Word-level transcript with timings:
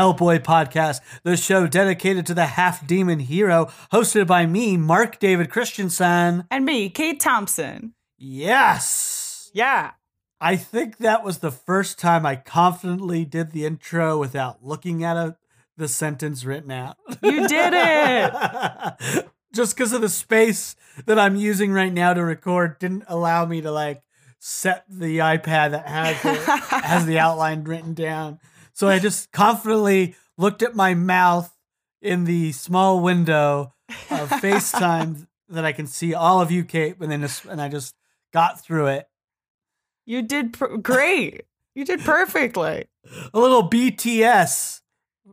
Hellboy 0.00 0.38
podcast, 0.38 1.02
the 1.24 1.36
show 1.36 1.66
dedicated 1.66 2.24
to 2.24 2.32
the 2.32 2.46
half 2.46 2.86
demon 2.86 3.18
hero, 3.18 3.66
hosted 3.92 4.26
by 4.26 4.46
me, 4.46 4.78
Mark 4.78 5.18
David 5.18 5.50
Christensen. 5.50 6.46
And 6.50 6.64
me, 6.64 6.88
Kate 6.88 7.20
Thompson. 7.20 7.92
Yes! 8.16 9.50
Yeah. 9.52 9.90
I 10.40 10.56
think 10.56 10.96
that 10.98 11.22
was 11.22 11.40
the 11.40 11.50
first 11.50 11.98
time 11.98 12.24
I 12.24 12.36
confidently 12.36 13.26
did 13.26 13.50
the 13.50 13.66
intro 13.66 14.16
without 14.18 14.64
looking 14.64 15.04
at 15.04 15.18
a, 15.18 15.36
the 15.76 15.86
sentence 15.86 16.46
written 16.46 16.70
out. 16.70 16.96
You 17.22 17.46
did 17.46 17.74
it. 17.76 19.28
Just 19.52 19.76
because 19.76 19.92
of 19.92 20.00
the 20.00 20.08
space 20.08 20.76
that 21.04 21.18
I'm 21.18 21.36
using 21.36 21.72
right 21.72 21.92
now 21.92 22.14
to 22.14 22.24
record 22.24 22.78
didn't 22.78 23.04
allow 23.06 23.44
me 23.44 23.60
to 23.60 23.70
like 23.70 24.02
set 24.38 24.86
the 24.88 25.18
iPad 25.18 25.72
that 25.72 25.86
has 25.86 26.16
it, 26.24 26.40
has 26.84 27.04
the 27.04 27.18
outline 27.18 27.64
written 27.64 27.92
down. 27.92 28.40
So 28.80 28.88
I 28.88 28.98
just 28.98 29.30
confidently 29.30 30.14
looked 30.38 30.62
at 30.62 30.74
my 30.74 30.94
mouth 30.94 31.54
in 32.00 32.24
the 32.24 32.52
small 32.52 33.00
window 33.00 33.74
of 34.10 34.30
FaceTime 34.30 35.26
that 35.50 35.66
I 35.66 35.72
can 35.72 35.86
see 35.86 36.14
all 36.14 36.40
of 36.40 36.50
you, 36.50 36.64
Kate, 36.64 36.96
and 36.98 37.12
then 37.12 37.20
just, 37.20 37.44
and 37.44 37.60
I 37.60 37.68
just 37.68 37.94
got 38.32 38.58
through 38.58 38.86
it. 38.86 39.06
You 40.06 40.22
did 40.22 40.54
pr- 40.54 40.78
great. 40.78 41.42
You 41.74 41.84
did 41.84 42.00
perfectly. 42.00 42.86
A 43.34 43.38
little 43.38 43.68
BTS 43.68 44.80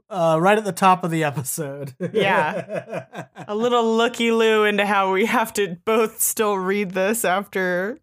uh, 0.10 0.38
right 0.42 0.58
at 0.58 0.66
the 0.66 0.74
top 0.74 1.06
of 1.06 1.12
the 1.12 1.24
episode. 1.24 1.96
Yeah. 2.12 3.06
A 3.48 3.56
little 3.56 3.96
looky 3.96 4.32
loo 4.32 4.66
into 4.66 4.86
how 4.86 5.14
we 5.14 5.26
have 5.26 5.54
to 5.54 5.78
both 5.86 6.20
still 6.20 6.58
read 6.58 6.92
this 6.92 7.24
after 7.24 7.98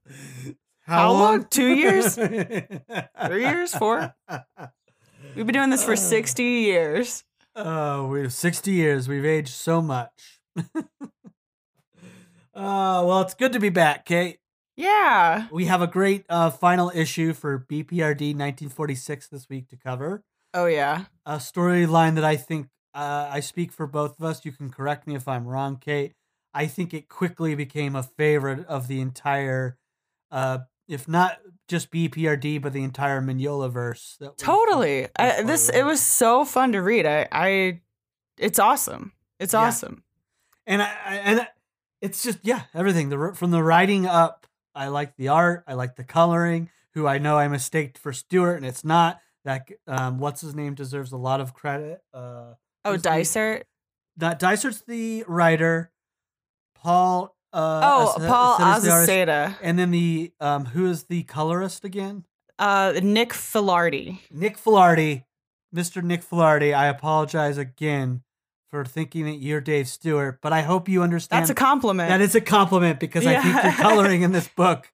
How 0.86 1.12
long? 1.12 1.45
Two 1.51 1.75
years? 1.75 2.14
three 2.14 3.42
years, 3.42 3.75
four. 3.75 4.14
We've 5.36 5.44
been 5.44 5.54
doing 5.54 5.70
this 5.70 5.84
for 5.84 5.96
60 5.96 6.42
years. 6.42 7.24
Oh, 7.56 8.06
we're 8.06 8.30
60 8.30 8.70
years. 8.70 9.08
We've 9.08 9.24
aged 9.24 9.48
so 9.52 9.82
much. 9.82 10.40
uh, 10.56 10.62
well, 12.54 13.20
it's 13.20 13.34
good 13.34 13.52
to 13.52 13.60
be 13.60 13.68
back, 13.68 14.05
Kate. 14.05 14.38
Yeah. 14.77 15.48
We 15.50 15.66
have 15.66 15.82
a 15.82 15.86
great 15.86 16.24
uh, 16.28 16.50
final 16.50 16.90
issue 16.94 17.32
for 17.32 17.58
BPRD 17.58 18.34
1946 18.34 19.28
this 19.28 19.48
week 19.48 19.68
to 19.68 19.77
cover. 19.77 20.22
Oh, 20.52 20.66
yeah. 20.66 21.06
A 21.27 21.36
storyline 21.36 22.14
that 22.14 22.24
I 22.24 22.36
think 22.36 22.68
uh, 22.94 23.28
I 23.30 23.40
speak 23.40 23.72
for 23.72 23.86
both 23.86 24.18
of 24.18 24.24
us. 24.24 24.44
You 24.44 24.52
can 24.52 24.70
correct 24.70 25.06
me 25.06 25.16
if 25.16 25.27
I'm 25.27 25.46
wrong, 25.46 25.78
Kate. 25.78 26.12
I 26.52 26.67
think 26.67 26.94
it 26.94 27.08
quickly 27.08 27.56
became 27.56 27.96
a 27.96 28.05
favorite 28.05 28.64
of 28.67 28.86
the 28.86 29.00
entire, 29.00 29.78
uh, 30.30 30.58
if 30.89 31.08
not 31.08 31.39
just 31.68 31.90
BPRD, 31.90 32.61
but 32.61 32.72
the 32.72 32.83
entire 32.83 33.20
Mignola 33.22 33.70
verse. 33.70 34.18
Totally. 34.36 35.08
I, 35.18 35.42
this 35.42 35.68
it 35.70 35.83
was 35.84 36.00
so 36.00 36.45
fun 36.45 36.72
to 36.72 36.83
read. 36.83 37.06
I, 37.06 37.27
I 37.33 37.80
it's 38.39 38.58
awesome. 38.58 39.12
It's 39.40 39.52
Yeah. 39.55 39.61
awesome. 39.61 40.05
and 40.67 40.83
I, 40.83 40.86
I 41.06 41.14
and 41.17 41.40
I- 41.40 41.48
it's 42.00 42.23
just 42.23 42.39
yeah 42.42 42.62
everything 42.74 43.08
the 43.08 43.33
from 43.34 43.50
the 43.50 43.62
writing 43.62 44.05
up 44.06 44.46
i 44.74 44.89
like 44.89 45.17
the 45.17 45.28
art 45.28 45.64
i 45.67 45.73
like 45.73 45.96
the 45.96 46.05
coloring 46.05 46.68
who 46.92 47.06
i 47.06 47.17
know 47.17 47.39
i 47.39 47.48
mistaked 47.48 47.96
for 47.96 48.12
stewart 48.12 48.56
and 48.58 48.67
it's 48.67 48.84
not 48.84 49.20
that 49.44 49.68
um 49.86 50.18
what's 50.18 50.42
his 50.42 50.55
name 50.55 50.74
deserves 50.74 51.12
a 51.12 51.17
lot 51.17 51.40
of 51.40 51.55
credit 51.55 52.00
uh 52.12 52.52
Oh, 52.84 52.96
Dysart. 52.98 53.64
that 54.18 54.39
Dysart's 54.39 54.83
the 54.83 55.24
writer 55.27 55.92
paul 56.74 57.34
uh 57.55 57.81
Oh, 57.83 58.15
Paul 58.19 58.59
Acevedo's 58.59 58.83
the 58.85 58.91
artist, 58.91 59.11
Azaceta. 59.11 59.57
and 59.63 59.79
then 59.79 59.91
the 59.91 60.33
um 60.41 60.65
who 60.67 60.87
is 60.91 61.05
the 61.05 61.23
colorist 61.23 61.85
again 61.85 62.25
Uh, 62.59 62.92
Nick 63.03 63.31
Filardi. 63.33 64.19
nick 64.31 64.59
Filardi, 64.59 65.25
mr 65.75 66.03
nick 66.03 66.23
Filardi. 66.23 66.75
i 66.75 66.87
apologize 66.87 67.57
again 67.59 68.23
for 68.70 68.85
thinking 68.85 69.25
that 69.27 69.37
you're 69.37 69.61
dave 69.61 69.87
stewart 69.89 70.41
but 70.42 70.53
i 70.53 70.63
hope 70.63 70.89
you 70.89 71.03
understand 71.03 71.42
That's 71.42 71.51
a 71.51 71.55
compliment. 71.55 72.09
That 72.09 72.20
is 72.20 72.35
a 72.35 72.41
compliment 72.41 72.98
because 73.01 73.25
I 73.27 73.41
think 73.41 73.63
the 73.63 73.83
coloring 73.83 74.23
in 74.23 74.33
this 74.33 74.48
book 74.57 74.91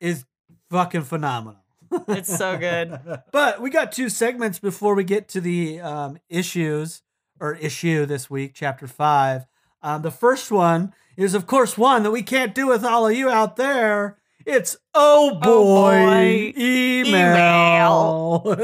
is 0.00 0.24
fucking 0.70 1.02
phenomenal. 1.02 1.60
It's 2.08 2.34
so 2.36 2.56
good. 2.56 2.98
but 3.32 3.60
we 3.60 3.70
got 3.70 3.90
two 3.92 4.08
segments 4.08 4.58
before 4.60 4.94
we 4.94 5.02
get 5.04 5.28
to 5.30 5.40
the 5.40 5.80
um, 5.80 6.18
issues 6.28 7.02
or 7.40 7.54
issue 7.56 8.06
this 8.06 8.30
week, 8.30 8.52
chapter 8.54 8.86
five. 8.86 9.46
Um, 9.82 10.02
the 10.02 10.10
first 10.12 10.52
one 10.52 10.92
is, 11.16 11.34
of 11.34 11.46
course, 11.46 11.78
one 11.78 12.02
that 12.02 12.10
we 12.10 12.22
can't 12.22 12.54
do 12.54 12.66
with 12.66 12.84
all 12.84 13.08
of 13.08 13.16
you 13.16 13.30
out 13.30 13.56
there. 13.56 14.18
It's 14.46 14.76
oh, 14.94 15.32
oh 15.34 15.40
boy, 15.40 16.06
boy, 16.06 16.52
email. 16.56 18.42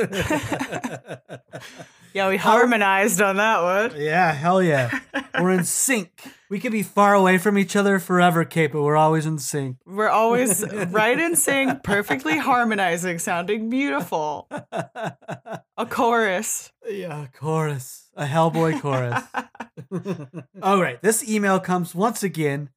yeah, 2.16 2.30
we 2.30 2.38
harmonized 2.38 3.20
on 3.20 3.36
that 3.36 3.62
one. 3.62 4.00
yeah, 4.00 4.32
hell 4.32 4.62
yeah. 4.62 5.00
We're 5.40 5.50
in 5.50 5.64
sync. 5.64 6.10
We 6.48 6.58
could 6.60 6.72
be 6.72 6.82
far 6.82 7.12
away 7.12 7.36
from 7.36 7.58
each 7.58 7.76
other 7.76 7.98
forever, 7.98 8.44
Kate, 8.46 8.72
but 8.72 8.80
we're 8.80 8.96
always 8.96 9.26
in 9.26 9.38
sync. 9.38 9.78
We're 9.84 10.08
always 10.08 10.64
right 10.88 11.18
in 11.18 11.36
sync, 11.36 11.82
perfectly 11.82 12.38
harmonizing, 12.38 13.18
sounding 13.18 13.68
beautiful. 13.68 14.48
A 15.76 15.86
chorus. 15.90 16.72
Yeah, 16.88 17.24
a 17.24 17.28
chorus. 17.28 18.08
A 18.16 18.24
Hellboy 18.24 18.80
chorus. 18.80 19.22
All 20.62 20.80
right. 20.80 21.02
This 21.02 21.28
email 21.28 21.60
comes 21.60 21.94
once 21.94 22.22
again 22.22 22.70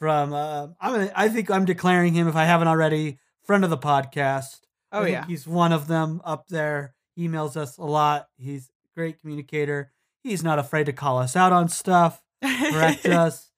from 0.00 0.32
uh, 0.32 0.68
I'm 0.80 0.92
gonna, 0.92 1.12
I 1.14 1.28
think 1.28 1.48
I'm 1.50 1.64
declaring 1.66 2.14
him 2.14 2.26
if 2.26 2.34
I 2.34 2.44
haven't 2.44 2.68
already, 2.68 3.20
friend 3.44 3.62
of 3.62 3.70
the 3.70 3.78
podcast. 3.78 4.60
Oh 4.90 5.04
yeah. 5.04 5.26
He's 5.26 5.46
one 5.46 5.72
of 5.72 5.86
them 5.86 6.20
up 6.24 6.48
there. 6.48 6.94
Emails 7.18 7.56
us 7.56 7.76
a 7.76 7.84
lot. 7.84 8.28
He's 8.36 8.70
great 9.00 9.18
communicator. 9.18 9.90
He's 10.22 10.44
not 10.44 10.58
afraid 10.58 10.84
to 10.84 10.92
call 10.92 11.18
us 11.18 11.34
out 11.34 11.54
on 11.54 11.70
stuff, 11.70 12.22
correct 12.42 13.06
us. 13.06 13.48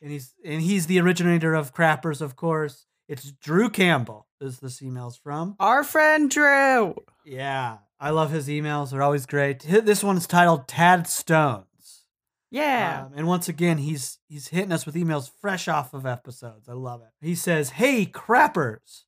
And 0.00 0.10
he's 0.10 0.32
and 0.42 0.62
he's 0.62 0.86
the 0.86 0.98
originator 1.00 1.52
of 1.52 1.74
Crappers, 1.74 2.22
of 2.22 2.34
course. 2.34 2.86
It's 3.08 3.30
Drew 3.30 3.68
Campbell, 3.68 4.26
is 4.40 4.58
this 4.60 4.80
email's 4.80 5.18
from. 5.18 5.54
Our 5.60 5.84
friend 5.84 6.30
Drew. 6.30 6.94
Yeah, 7.26 7.78
I 8.00 8.08
love 8.08 8.30
his 8.30 8.48
emails. 8.48 8.90
They're 8.90 9.02
always 9.02 9.26
great. 9.26 9.60
This 9.60 10.02
one's 10.02 10.26
titled 10.26 10.66
Tad 10.66 11.06
Stones. 11.06 11.66
Yeah. 12.50 13.04
Um, 13.04 13.12
and 13.14 13.26
once 13.26 13.50
again, 13.50 13.76
he's 13.76 14.18
he's 14.30 14.48
hitting 14.48 14.72
us 14.72 14.86
with 14.86 14.94
emails 14.94 15.30
fresh 15.42 15.68
off 15.68 15.92
of 15.92 16.06
episodes. 16.06 16.70
I 16.70 16.72
love 16.72 17.02
it. 17.02 17.10
He 17.20 17.34
says, 17.34 17.68
"Hey, 17.70 18.06
crappers, 18.06 19.02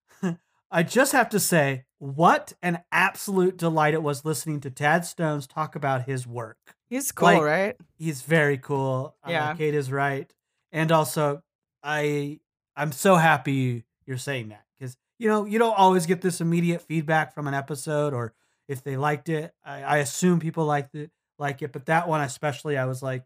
I 0.70 0.82
just 0.82 1.12
have 1.12 1.30
to 1.30 1.40
say, 1.40 1.86
what 2.02 2.52
an 2.62 2.80
absolute 2.90 3.56
delight 3.56 3.94
it 3.94 4.02
was 4.02 4.24
listening 4.24 4.58
to 4.62 4.70
Tad 4.70 5.04
Stones 5.04 5.46
talk 5.46 5.76
about 5.76 6.02
his 6.02 6.26
work. 6.26 6.74
He's 6.90 7.12
cool, 7.12 7.28
like- 7.28 7.42
right? 7.42 7.76
He's 7.96 8.22
very 8.22 8.58
cool. 8.58 9.14
Uh, 9.24 9.30
Yeah. 9.30 9.54
Kate 9.54 9.72
is 9.74 9.92
right, 9.92 10.28
and 10.72 10.90
also, 10.90 11.42
I 11.80 12.40
I'm 12.74 12.90
so 12.90 13.14
happy 13.14 13.84
you're 14.04 14.18
saying 14.18 14.48
that 14.48 14.64
because 14.76 14.96
you 15.20 15.28
know 15.28 15.44
you 15.44 15.60
don't 15.60 15.78
always 15.78 16.06
get 16.06 16.22
this 16.22 16.40
immediate 16.40 16.82
feedback 16.82 17.34
from 17.34 17.46
an 17.46 17.54
episode 17.54 18.12
or 18.14 18.34
if 18.66 18.82
they 18.82 18.96
liked 18.96 19.28
it. 19.28 19.54
I, 19.64 19.82
I 19.82 19.96
assume 19.98 20.40
people 20.40 20.64
liked 20.64 20.96
it, 20.96 21.12
like 21.38 21.62
it, 21.62 21.70
but 21.72 21.86
that 21.86 22.08
one 22.08 22.20
especially, 22.20 22.76
I 22.76 22.86
was 22.86 23.00
like, 23.00 23.22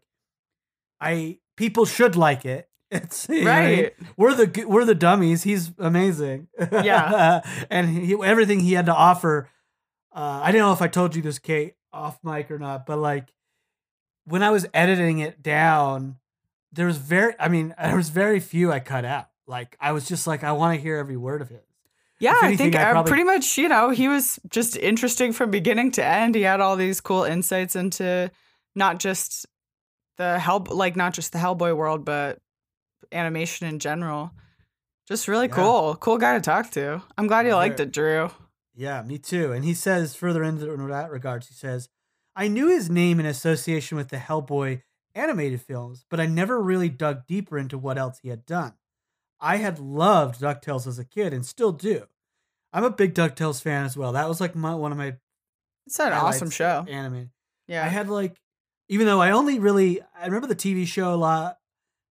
I 1.01 1.39
people 1.55 1.85
should 1.85 2.15
like 2.15 2.45
it. 2.45 2.69
It's 2.91 3.27
you 3.27 3.43
know 3.43 3.51
what 3.51 3.53
I 3.57 3.67
mean? 3.69 3.79
Right. 3.83 3.93
We're 4.15 4.33
the 4.33 4.65
we're 4.65 4.85
the 4.85 4.95
dummies. 4.95 5.43
He's 5.43 5.71
amazing. 5.77 6.47
Yeah. 6.57 7.41
and 7.69 7.89
he, 7.89 8.15
everything 8.23 8.61
he 8.61 8.73
had 8.73 8.85
to 8.85 8.95
offer. 8.95 9.49
Uh, 10.15 10.39
I 10.43 10.51
didn't 10.53 10.65
know 10.65 10.71
if 10.73 10.81
I 10.81 10.87
told 10.87 11.15
you 11.15 11.21
this, 11.21 11.37
Kate, 11.37 11.75
off 11.91 12.17
mic 12.23 12.49
or 12.49 12.57
not, 12.57 12.85
but 12.85 12.97
like 12.97 13.33
when 14.23 14.41
I 14.41 14.51
was 14.51 14.65
editing 14.73 15.19
it 15.19 15.43
down, 15.43 16.15
there 16.71 16.85
was 16.85 16.97
very. 16.97 17.33
I 17.39 17.49
mean, 17.49 17.75
there 17.81 17.95
was 17.97 18.09
very 18.09 18.39
few 18.39 18.71
I 18.71 18.79
cut 18.79 19.03
out. 19.03 19.27
Like 19.47 19.75
I 19.81 19.91
was 19.91 20.07
just 20.07 20.25
like, 20.25 20.43
I 20.45 20.53
want 20.53 20.75
to 20.77 20.81
hear 20.81 20.95
every 20.97 21.17
word 21.17 21.41
of 21.41 21.49
his. 21.49 21.59
Yeah, 22.19 22.37
If 22.37 22.43
I 22.43 22.55
think 22.55 22.75
I 22.75 22.83
uh, 22.83 22.91
probably- 22.93 23.09
pretty 23.09 23.23
much, 23.25 23.57
you 23.57 23.67
know, 23.67 23.89
he 23.91 24.07
was 24.07 24.39
just 24.49 24.75
interesting 24.77 25.33
from 25.33 25.51
beginning 25.51 25.91
to 25.91 26.03
end. 26.05 26.35
He 26.35 26.41
had 26.41 26.61
all 26.61 26.75
these 26.75 26.99
cool 26.99 27.23
insights 27.25 27.75
into 27.75 28.31
not 28.75 28.99
just 28.99 29.45
the 30.17 30.39
hell 30.39 30.65
like 30.69 30.95
not 30.95 31.13
just 31.13 31.31
the 31.31 31.37
Hellboy 31.37 31.75
world, 31.75 32.05
but 32.05 32.39
animation 33.11 33.67
in 33.67 33.79
general. 33.79 34.31
Just 35.07 35.27
really 35.27 35.47
Yeah. 35.47 35.55
cool. 35.55 35.95
Cool 35.95 36.17
guy 36.17 36.33
to 36.35 36.41
talk 36.41 36.71
to. 36.71 37.01
I'm 37.17 37.27
glad 37.27 37.45
you 37.45 37.55
liked 37.55 37.79
it, 37.79 37.91
Drew. 37.91 38.29
Yeah, 38.75 39.01
me 39.01 39.17
too. 39.17 39.51
And 39.53 39.63
he 39.65 39.73
says 39.73 40.15
further 40.15 40.43
in 40.43 40.57
that 40.59 41.09
regards, 41.11 41.47
he 41.47 41.53
says, 41.53 41.89
I 42.35 42.47
knew 42.47 42.67
his 42.67 42.89
name 42.89 43.19
in 43.19 43.25
association 43.25 43.97
with 43.97 44.09
the 44.09 44.17
Hellboy 44.17 44.81
animated 45.15 45.61
films, 45.61 46.05
but 46.09 46.19
I 46.19 46.27
never 46.27 46.61
really 46.61 46.89
dug 46.89 47.25
deeper 47.25 47.57
into 47.57 47.77
what 47.77 47.97
else 47.97 48.19
he 48.21 48.29
had 48.29 48.45
done. 48.45 48.73
I 49.39 49.57
had 49.57 49.79
loved 49.79 50.41
DuckTales 50.41 50.85
as 50.85 50.99
a 50.99 51.05
kid 51.05 51.33
and 51.33 51.45
still 51.45 51.71
do. 51.71 52.03
I'm 52.73 52.83
a 52.83 52.89
big 52.91 53.15
DuckTales 53.15 53.61
fan 53.61 53.85
as 53.85 53.97
well. 53.97 54.11
That 54.11 54.27
was 54.27 54.39
like 54.41 54.55
my 54.55 54.75
one 54.75 54.91
of 54.91 54.97
my 54.97 55.15
It's 55.87 55.99
an 55.99 56.11
awesome 56.13 56.49
show. 56.49 56.85
Anime. 56.87 57.31
Yeah. 57.67 57.83
I 57.83 57.87
had 57.87 58.09
like, 58.09 58.39
even 58.89 59.07
though 59.07 59.21
I 59.21 59.31
only 59.31 59.57
really, 59.57 60.01
I 60.19 60.25
remember 60.25 60.47
the 60.47 60.55
TV 60.55 60.85
show 60.85 61.13
a 61.13 61.15
lot, 61.15 61.56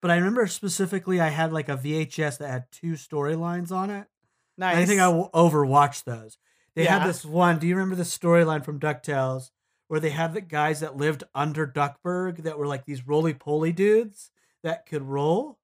but 0.05 0.11
I 0.11 0.17
remember 0.17 0.45
specifically 0.45 1.19
I 1.19 1.29
had 1.29 1.51
like 1.51 1.67
a 1.67 1.75
VHS 1.75 2.37
that 2.37 2.47
had 2.51 2.65
two 2.71 2.91
storylines 2.91 3.71
on 3.71 3.89
it. 3.89 4.05
nice. 4.55 4.77
I 4.77 4.85
think 4.85 5.01
I 5.01 5.05
overwatched 5.05 6.03
those. 6.03 6.37
They 6.75 6.85
had 6.85 7.07
this 7.09 7.25
one. 7.25 7.57
Do 7.57 7.65
you 7.65 7.73
remember 7.73 7.95
the 7.95 8.03
storyline 8.03 8.63
from 8.63 8.79
DuckTales 8.79 9.49
where 9.87 9.99
they 9.99 10.11
had 10.11 10.35
the 10.35 10.41
guys 10.41 10.81
that 10.81 10.95
lived 10.95 11.23
under 11.33 11.65
Duckburg 11.65 12.43
that 12.43 12.59
were 12.59 12.67
like 12.67 12.85
these 12.85 13.07
roly 13.07 13.33
poly 13.33 13.71
dudes 13.71 14.29
that 14.61 14.85
could 14.85 15.01
roll? 15.01 15.57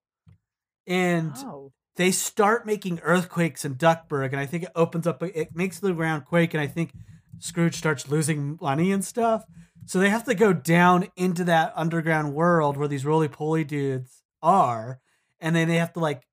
And 0.88 1.34
Oh. 1.36 1.70
they 1.94 2.10
start 2.10 2.66
making 2.66 2.98
earthquakes 3.04 3.64
in 3.64 3.74
Duckburg, 3.76 4.32
and 4.32 4.40
I 4.40 4.46
think 4.46 4.64
it 4.64 4.72
opens 4.74 5.06
up, 5.06 5.22
it 5.22 5.54
makes 5.54 5.78
the 5.78 5.92
ground 5.92 6.24
quake, 6.24 6.52
and 6.52 6.60
I 6.60 6.66
think 6.66 6.94
Scrooge 7.38 7.76
starts 7.76 8.08
losing 8.10 8.58
money 8.60 8.90
and 8.90 9.04
stuff. 9.04 9.44
So 9.86 10.00
they 10.00 10.10
have 10.10 10.24
to 10.24 10.34
go 10.34 10.52
down 10.52 11.06
into 11.14 11.44
that 11.44 11.72
underground 11.76 12.34
world 12.34 12.76
where 12.76 12.88
these 12.88 13.06
roly 13.06 13.28
poly 13.28 13.62
dudes 13.62 14.21
are, 14.42 15.00
and 15.40 15.54
then 15.54 15.68
they 15.68 15.76
have 15.76 15.92
to 15.94 16.00
like 16.00 16.26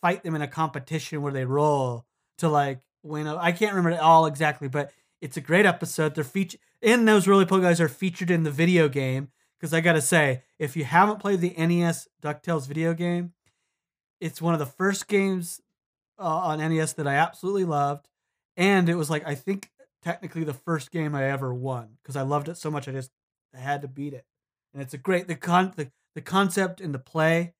fight 0.00 0.22
them 0.22 0.34
in 0.34 0.42
a 0.42 0.48
competition 0.48 1.22
where 1.22 1.32
they 1.32 1.44
roll 1.44 2.06
to 2.38 2.48
like 2.48 2.80
win. 3.02 3.26
I 3.26 3.52
can't 3.52 3.72
remember 3.72 3.96
it 3.96 4.00
all 4.00 4.26
exactly, 4.26 4.68
but 4.68 4.92
it's 5.20 5.36
a 5.36 5.40
great 5.40 5.66
episode. 5.66 6.14
They're 6.14 6.24
featured, 6.24 6.60
and 6.82 7.06
those 7.06 7.26
really 7.26 7.46
cool 7.46 7.60
guys 7.60 7.80
are 7.80 7.88
featured 7.88 8.30
in 8.30 8.42
the 8.42 8.50
video 8.50 8.88
game. 8.88 9.28
Because 9.58 9.72
I 9.72 9.80
gotta 9.80 10.02
say, 10.02 10.42
if 10.58 10.76
you 10.76 10.84
haven't 10.84 11.20
played 11.20 11.40
the 11.40 11.54
NES 11.56 12.08
Ducktales 12.22 12.66
video 12.66 12.92
game, 12.92 13.32
it's 14.20 14.42
one 14.42 14.52
of 14.52 14.60
the 14.60 14.66
first 14.66 15.08
games 15.08 15.62
uh, 16.18 16.24
on 16.24 16.58
NES 16.58 16.92
that 16.94 17.06
I 17.06 17.14
absolutely 17.14 17.64
loved, 17.64 18.08
and 18.56 18.88
it 18.88 18.96
was 18.96 19.08
like 19.08 19.26
I 19.26 19.34
think 19.34 19.70
technically 20.02 20.44
the 20.44 20.52
first 20.52 20.90
game 20.90 21.14
I 21.14 21.24
ever 21.24 21.54
won 21.54 21.96
because 22.02 22.14
I 22.14 22.22
loved 22.22 22.48
it 22.48 22.58
so 22.58 22.70
much 22.70 22.86
I 22.86 22.92
just 22.92 23.10
I 23.54 23.58
had 23.58 23.82
to 23.82 23.88
beat 23.88 24.12
it. 24.12 24.26
And 24.72 24.82
it's 24.82 24.94
a 24.94 24.98
great 24.98 25.28
the 25.28 25.34
con 25.34 25.72
the, 25.76 25.90
the 26.14 26.22
concept 26.22 26.80
and 26.80 26.94
the 26.94 26.98
play 26.98 27.54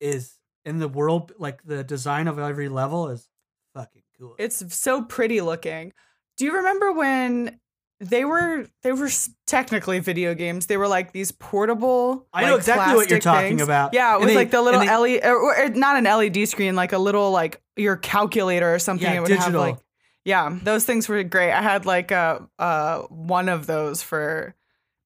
is 0.00 0.34
in 0.64 0.78
the 0.78 0.88
world 0.88 1.32
like 1.38 1.62
the 1.64 1.82
design 1.84 2.28
of 2.28 2.38
every 2.38 2.68
level 2.68 3.08
is 3.08 3.28
fucking 3.74 4.02
cool. 4.18 4.34
It's 4.38 4.74
so 4.74 5.02
pretty 5.02 5.40
looking. 5.40 5.92
Do 6.36 6.44
you 6.44 6.56
remember 6.56 6.92
when 6.92 7.58
they 8.00 8.24
were 8.24 8.66
they 8.82 8.90
were 8.92 9.10
technically 9.46 10.00
video 10.00 10.34
games? 10.34 10.66
They 10.66 10.76
were 10.76 10.88
like 10.88 11.12
these 11.12 11.30
portable. 11.32 12.26
I 12.32 12.46
know 12.46 12.56
exactly 12.56 12.94
what 12.96 13.08
you're 13.10 13.20
plastic 13.20 13.22
talking 13.22 13.48
things. 13.58 13.62
about. 13.62 13.94
Yeah, 13.94 14.14
And 14.14 14.24
was 14.24 14.32
they- 14.32 14.36
like 14.36 14.50
the 14.50 14.60
little 14.62 14.80
they- 14.80 14.88
LED, 15.20 15.24
or, 15.24 15.64
or 15.64 15.68
not 15.68 15.96
an 15.96 16.04
LED 16.04 16.46
screen, 16.48 16.74
like 16.74 16.92
a 16.92 16.98
little 16.98 17.30
like 17.30 17.62
your 17.76 17.96
calculator 17.96 18.74
or 18.74 18.78
something. 18.78 19.06
Yeah, 19.08 19.16
it 19.18 19.20
would 19.20 19.28
digital. 19.28 19.62
have 19.62 19.70
like 19.74 19.78
yeah, 20.24 20.56
those 20.62 20.84
things 20.84 21.08
were 21.08 21.22
great. 21.24 21.52
I 21.52 21.62
had 21.62 21.84
like 21.86 22.10
a 22.12 22.48
uh 22.58 23.02
one 23.02 23.48
of 23.48 23.66
those 23.66 24.02
for 24.02 24.54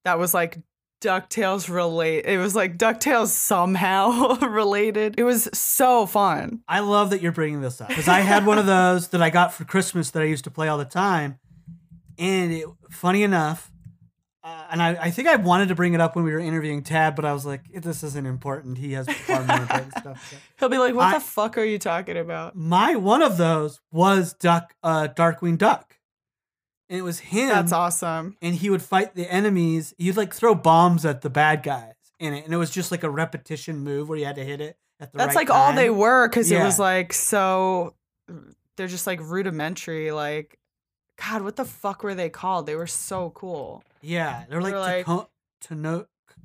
that 0.05 0.19
was 0.19 0.33
like 0.35 0.59
DuckTales 1.07 1.69
relate. 1.73 2.25
It 2.27 2.39
was 2.39 2.57
like 2.57 2.77
DuckTales 2.79 3.29
somehow 3.29 4.35
related. 4.41 5.15
It 5.19 5.23
was 5.25 5.49
so 5.53 6.05
fun. 6.07 6.63
I 6.67 6.81
love 6.81 7.11
that 7.11 7.23
you're 7.23 7.31
bringing 7.33 7.61
this 7.61 7.81
up 7.81 7.89
because 7.89 8.09
I 8.09 8.21
had 8.21 8.45
one 8.45 8.59
of 8.59 8.67
those 8.67 9.09
that 9.09 9.23
I 9.23 9.31
got 9.31 9.53
for 9.55 9.65
Christmas 9.65 10.11
that 10.11 10.23
I 10.23 10.27
used 10.27 10.45
to 10.45 10.51
play 10.51 10.67
all 10.69 10.79
the 10.79 10.85
time, 10.85 11.39
and 12.19 12.53
it, 12.53 12.67
funny 12.91 13.23
enough, 13.23 13.71
uh, 14.43 14.65
and 14.71 14.83
I, 14.83 14.91
I 15.01 15.11
think 15.11 15.29
I 15.29 15.37
wanted 15.37 15.69
to 15.69 15.75
bring 15.75 15.95
it 15.95 16.01
up 16.01 16.17
when 16.17 16.25
we 16.25 16.33
were 16.33 16.39
interviewing 16.39 16.83
Tad, 16.83 17.15
but 17.17 17.25
I 17.25 17.33
was 17.33 17.47
like, 17.47 17.63
this 17.73 18.03
isn't 18.03 18.27
important. 18.27 18.79
He 18.79 18.93
has 18.95 19.09
far 19.09 19.45
more 19.45 19.57
important 19.59 19.93
stuff. 19.99 20.31
say." 20.31 20.37
He'll 20.59 20.69
be 20.69 20.79
like, 20.79 20.95
"What 20.95 21.07
I- 21.15 21.19
the 21.19 21.25
fuck 21.25 21.57
are 21.59 21.65
you 21.65 21.79
talking 21.79 22.17
about?" 22.17 22.57
My 22.57 22.97
one 22.97 23.23
of 23.23 23.37
those 23.37 23.81
was 23.93 24.33
Duck, 24.35 24.75
uh, 24.83 25.09
Darkwing 25.17 25.57
Duck, 25.59 25.96
and 26.89 26.99
it 26.99 27.03
was 27.03 27.19
him. 27.19 27.49
That's 27.49 27.73
awesome. 27.73 28.37
and 28.43 28.55
he 28.55 28.71
would 28.71 28.83
fight 28.83 29.15
the 29.15 29.31
enemies. 29.33 29.95
He'd 29.99 30.17
like 30.17 30.35
throw 30.35 30.55
bombs 30.55 31.05
at 31.05 31.23
the 31.23 31.31
bad 31.31 31.63
guys 31.63 31.95
in 32.19 32.33
it, 32.35 32.45
and 32.45 32.53
it 32.55 32.57
was 32.57 32.71
just 32.71 32.91
like 32.91 33.03
a 33.03 33.11
repetition 33.11 33.79
move 33.79 34.09
where 34.09 34.19
you 34.19 34.25
had 34.25 34.37
to 34.37 34.45
hit 34.45 34.61
it 34.61 34.79
at 35.01 35.13
the 35.13 35.19
That's 35.19 35.35
right 35.35 35.49
like 35.49 35.51
all 35.51 35.73
they 35.75 35.91
were 35.91 36.29
because 36.29 36.51
it 36.51 36.63
was 36.63 36.79
like 36.79 37.13
so. 37.13 37.95
They're 38.77 38.87
just 38.89 39.07
like 39.07 39.21
rudimentary. 39.23 40.11
Like, 40.13 40.59
God, 41.17 41.43
what 41.43 41.57
the 41.57 41.65
fuck 41.65 42.03
were 42.03 42.15
they 42.15 42.29
called? 42.29 42.67
They 42.67 42.77
were 42.77 42.87
so 42.87 43.31
cool. 43.31 43.83
Yeah, 44.03 44.45
they're 44.49 44.61
like, 44.61 44.75
like- 44.75 45.07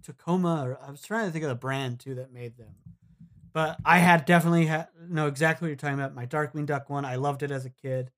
Tacoma. 0.03 0.63
Or 0.65 0.79
I 0.85 0.89
was 0.91 1.01
trying 1.01 1.25
to 1.27 1.31
think 1.31 1.43
of 1.43 1.49
the 1.49 1.55
brand 1.55 1.99
too 1.99 2.15
that 2.15 2.33
made 2.33 2.57
them. 2.57 2.73
But 3.53 3.77
I 3.85 3.99
had 3.99 4.25
definitely 4.25 4.67
ha- 4.67 4.88
know 5.09 5.27
exactly 5.27 5.65
what 5.65 5.69
you're 5.69 5.75
talking 5.75 5.95
about. 5.99 6.15
My 6.15 6.25
Darkwing 6.25 6.65
Duck 6.65 6.89
one, 6.89 7.03
I 7.05 7.15
loved 7.15 7.43
it 7.43 7.51
as 7.51 7.65
a 7.65 7.69
kid. 7.69 8.09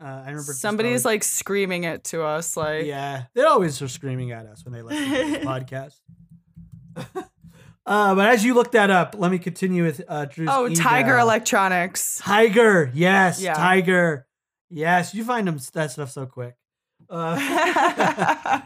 Uh, 0.00 0.04
I 0.06 0.30
remember 0.30 0.52
Somebody's 0.54 0.90
always- 0.90 1.04
like 1.04 1.24
screaming 1.24 1.84
it 1.84 2.04
to 2.04 2.22
us. 2.22 2.56
Like, 2.56 2.86
yeah, 2.86 3.24
they 3.34 3.42
always 3.42 3.80
are 3.82 3.88
screaming 3.88 4.32
at 4.32 4.46
us 4.46 4.64
when 4.64 4.72
they 4.72 4.82
listen 4.82 5.04
to 5.04 5.10
this 5.10 5.44
podcast. 5.44 5.94
uh, 7.86 8.14
but 8.14 8.28
as 8.28 8.44
you 8.44 8.54
look 8.54 8.72
that 8.72 8.90
up, 8.90 9.14
let 9.18 9.30
me 9.30 9.38
continue 9.38 9.84
with 9.84 10.00
uh, 10.08 10.24
Drew's. 10.26 10.48
oh, 10.50 10.68
Tiger. 10.70 11.18
Electronics. 11.18 12.18
Tiger, 12.18 12.90
yes, 12.94 13.40
Yeah. 13.40 13.54
Tiger, 13.54 14.26
yes. 14.68 15.14
You 15.14 15.24
find 15.24 15.46
them 15.46 15.58
that 15.74 15.90
stuff 15.90 16.10
so 16.10 16.26
quick. 16.26 16.56
Uh, 17.08 17.36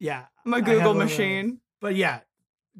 yeah, 0.00 0.26
I'm 0.44 0.52
a 0.52 0.56
I 0.56 0.58
have 0.60 0.64
Google 0.66 0.94
machine. 0.94 1.60
But 1.80 1.94
yeah, 1.96 2.20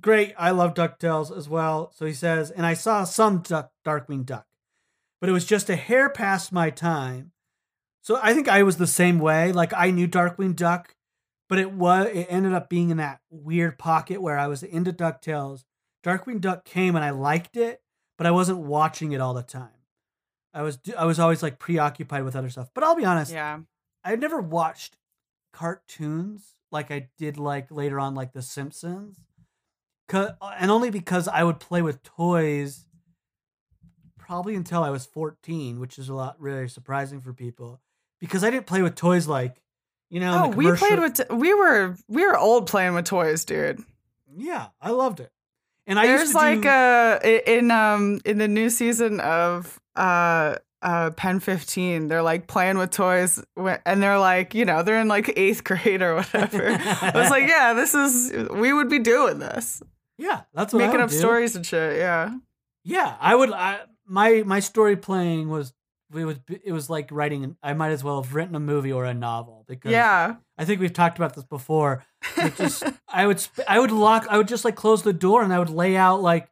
great. 0.00 0.34
I 0.38 0.50
love 0.50 0.74
Ducktales 0.74 1.36
as 1.36 1.48
well. 1.48 1.92
So 1.94 2.06
he 2.06 2.12
says, 2.12 2.50
and 2.50 2.66
I 2.66 2.74
saw 2.74 3.04
some 3.04 3.38
duck, 3.38 3.70
Darkwing 3.84 4.24
Duck, 4.26 4.46
but 5.20 5.28
it 5.28 5.32
was 5.32 5.44
just 5.46 5.70
a 5.70 5.76
hair 5.76 6.08
past 6.10 6.52
my 6.52 6.70
time. 6.70 7.32
So 8.06 8.20
I 8.22 8.34
think 8.34 8.48
I 8.48 8.62
was 8.62 8.76
the 8.76 8.86
same 8.86 9.18
way. 9.18 9.50
Like 9.50 9.72
I 9.74 9.90
knew 9.90 10.06
Darkwing 10.06 10.54
Duck, 10.54 10.94
but 11.48 11.58
it 11.58 11.72
was 11.72 12.06
it 12.06 12.28
ended 12.30 12.52
up 12.52 12.70
being 12.70 12.90
in 12.90 12.98
that 12.98 13.18
weird 13.30 13.80
pocket 13.80 14.22
where 14.22 14.38
I 14.38 14.46
was 14.46 14.62
into 14.62 14.92
Ducktales. 14.92 15.64
Darkwing 16.04 16.40
Duck 16.40 16.64
came 16.64 16.94
and 16.94 17.04
I 17.04 17.10
liked 17.10 17.56
it, 17.56 17.82
but 18.16 18.24
I 18.24 18.30
wasn't 18.30 18.58
watching 18.58 19.10
it 19.10 19.20
all 19.20 19.34
the 19.34 19.42
time. 19.42 19.70
I 20.54 20.62
was 20.62 20.78
I 20.96 21.04
was 21.04 21.18
always 21.18 21.42
like 21.42 21.58
preoccupied 21.58 22.22
with 22.22 22.36
other 22.36 22.48
stuff. 22.48 22.70
But 22.72 22.84
I'll 22.84 22.94
be 22.94 23.04
honest, 23.04 23.32
Yeah. 23.32 23.58
I 24.04 24.14
never 24.14 24.40
watched 24.40 24.98
cartoons 25.52 26.54
like 26.70 26.92
I 26.92 27.08
did 27.18 27.38
like 27.38 27.72
later 27.72 27.98
on 27.98 28.14
like 28.14 28.34
The 28.34 28.42
Simpsons, 28.42 29.18
uh, 30.12 30.30
and 30.56 30.70
only 30.70 30.90
because 30.90 31.26
I 31.26 31.42
would 31.42 31.58
play 31.58 31.82
with 31.82 32.04
toys 32.04 32.86
probably 34.16 34.54
until 34.54 34.84
I 34.84 34.90
was 34.90 35.06
14, 35.06 35.80
which 35.80 35.98
is 35.98 36.08
a 36.08 36.14
lot 36.14 36.40
really 36.40 36.68
surprising 36.68 37.20
for 37.20 37.32
people 37.32 37.80
because 38.20 38.44
I 38.44 38.50
didn't 38.50 38.66
play 38.66 38.82
with 38.82 38.94
toys 38.94 39.26
like 39.26 39.60
you 40.10 40.20
know 40.20 40.44
Oh, 40.44 40.48
we 40.48 40.70
played 40.72 40.98
with. 41.00 41.14
T- 41.14 41.34
we 41.34 41.52
were 41.54 41.96
we 42.08 42.24
were 42.26 42.36
old 42.38 42.66
playing 42.68 42.94
with 42.94 43.04
toys, 43.06 43.44
dude. 43.44 43.82
Yeah, 44.36 44.68
I 44.80 44.90
loved 44.90 45.20
it. 45.20 45.30
And 45.86 45.98
I 45.98 46.04
used 46.04 46.24
There's 46.26 46.34
like 46.34 46.62
do, 46.62 46.68
uh 46.68 47.18
in 47.46 47.70
um 47.70 48.20
in 48.24 48.38
the 48.38 48.48
new 48.48 48.70
season 48.70 49.20
of 49.20 49.80
uh 49.96 50.56
uh 50.82 51.10
PEN15, 51.10 52.08
they're 52.08 52.22
like 52.22 52.46
playing 52.46 52.78
with 52.78 52.90
toys 52.90 53.42
and 53.56 54.02
they're 54.02 54.18
like, 54.18 54.54
you 54.54 54.64
know, 54.64 54.82
they're 54.82 55.00
in 55.00 55.08
like 55.08 55.32
eighth 55.36 55.64
grade 55.68 56.02
or 56.02 56.16
whatever. 56.16 56.68
I 56.70 57.12
was 57.14 57.30
like, 57.30 57.48
yeah, 57.48 57.72
this 57.72 57.94
is 57.94 58.48
we 58.50 58.72
would 58.72 58.88
be 58.90 58.98
doing 58.98 59.38
this. 59.38 59.82
yeah, 60.18 60.42
that's 60.54 60.72
what 60.72 60.82
I 60.82 60.86
Making 60.86 61.00
up 61.00 61.10
do. 61.10 61.16
stories 61.16 61.56
and 61.56 61.64
shit, 61.66 61.96
yeah. 61.98 62.34
Yeah, 62.84 63.16
I 63.20 63.34
would. 63.34 63.50
I, 63.52 63.80
my 64.06 64.42
my 64.46 64.60
story 64.60 64.96
playing 64.96 65.48
was 65.48 65.72
it 66.14 66.24
was 66.24 66.38
it 66.48 66.72
was 66.72 66.88
like 66.88 67.08
writing. 67.10 67.56
I 67.62 67.72
might 67.74 67.90
as 67.90 68.04
well 68.04 68.22
have 68.22 68.34
written 68.34 68.54
a 68.54 68.60
movie 68.60 68.92
or 68.92 69.04
a 69.04 69.14
novel 69.14 69.64
because 69.66 69.90
Yeah. 69.92 70.36
I 70.56 70.64
think 70.64 70.80
we've 70.80 70.92
talked 70.92 71.18
about 71.18 71.34
this 71.34 71.44
before. 71.44 72.04
Just 72.56 72.84
I 73.08 73.26
would 73.26 73.44
I 73.66 73.78
would 73.80 73.90
lock 73.90 74.26
I 74.30 74.36
would 74.38 74.48
just 74.48 74.64
like 74.64 74.76
close 74.76 75.02
the 75.02 75.12
door 75.12 75.42
and 75.42 75.52
I 75.52 75.58
would 75.58 75.70
lay 75.70 75.96
out 75.96 76.22
like 76.22 76.48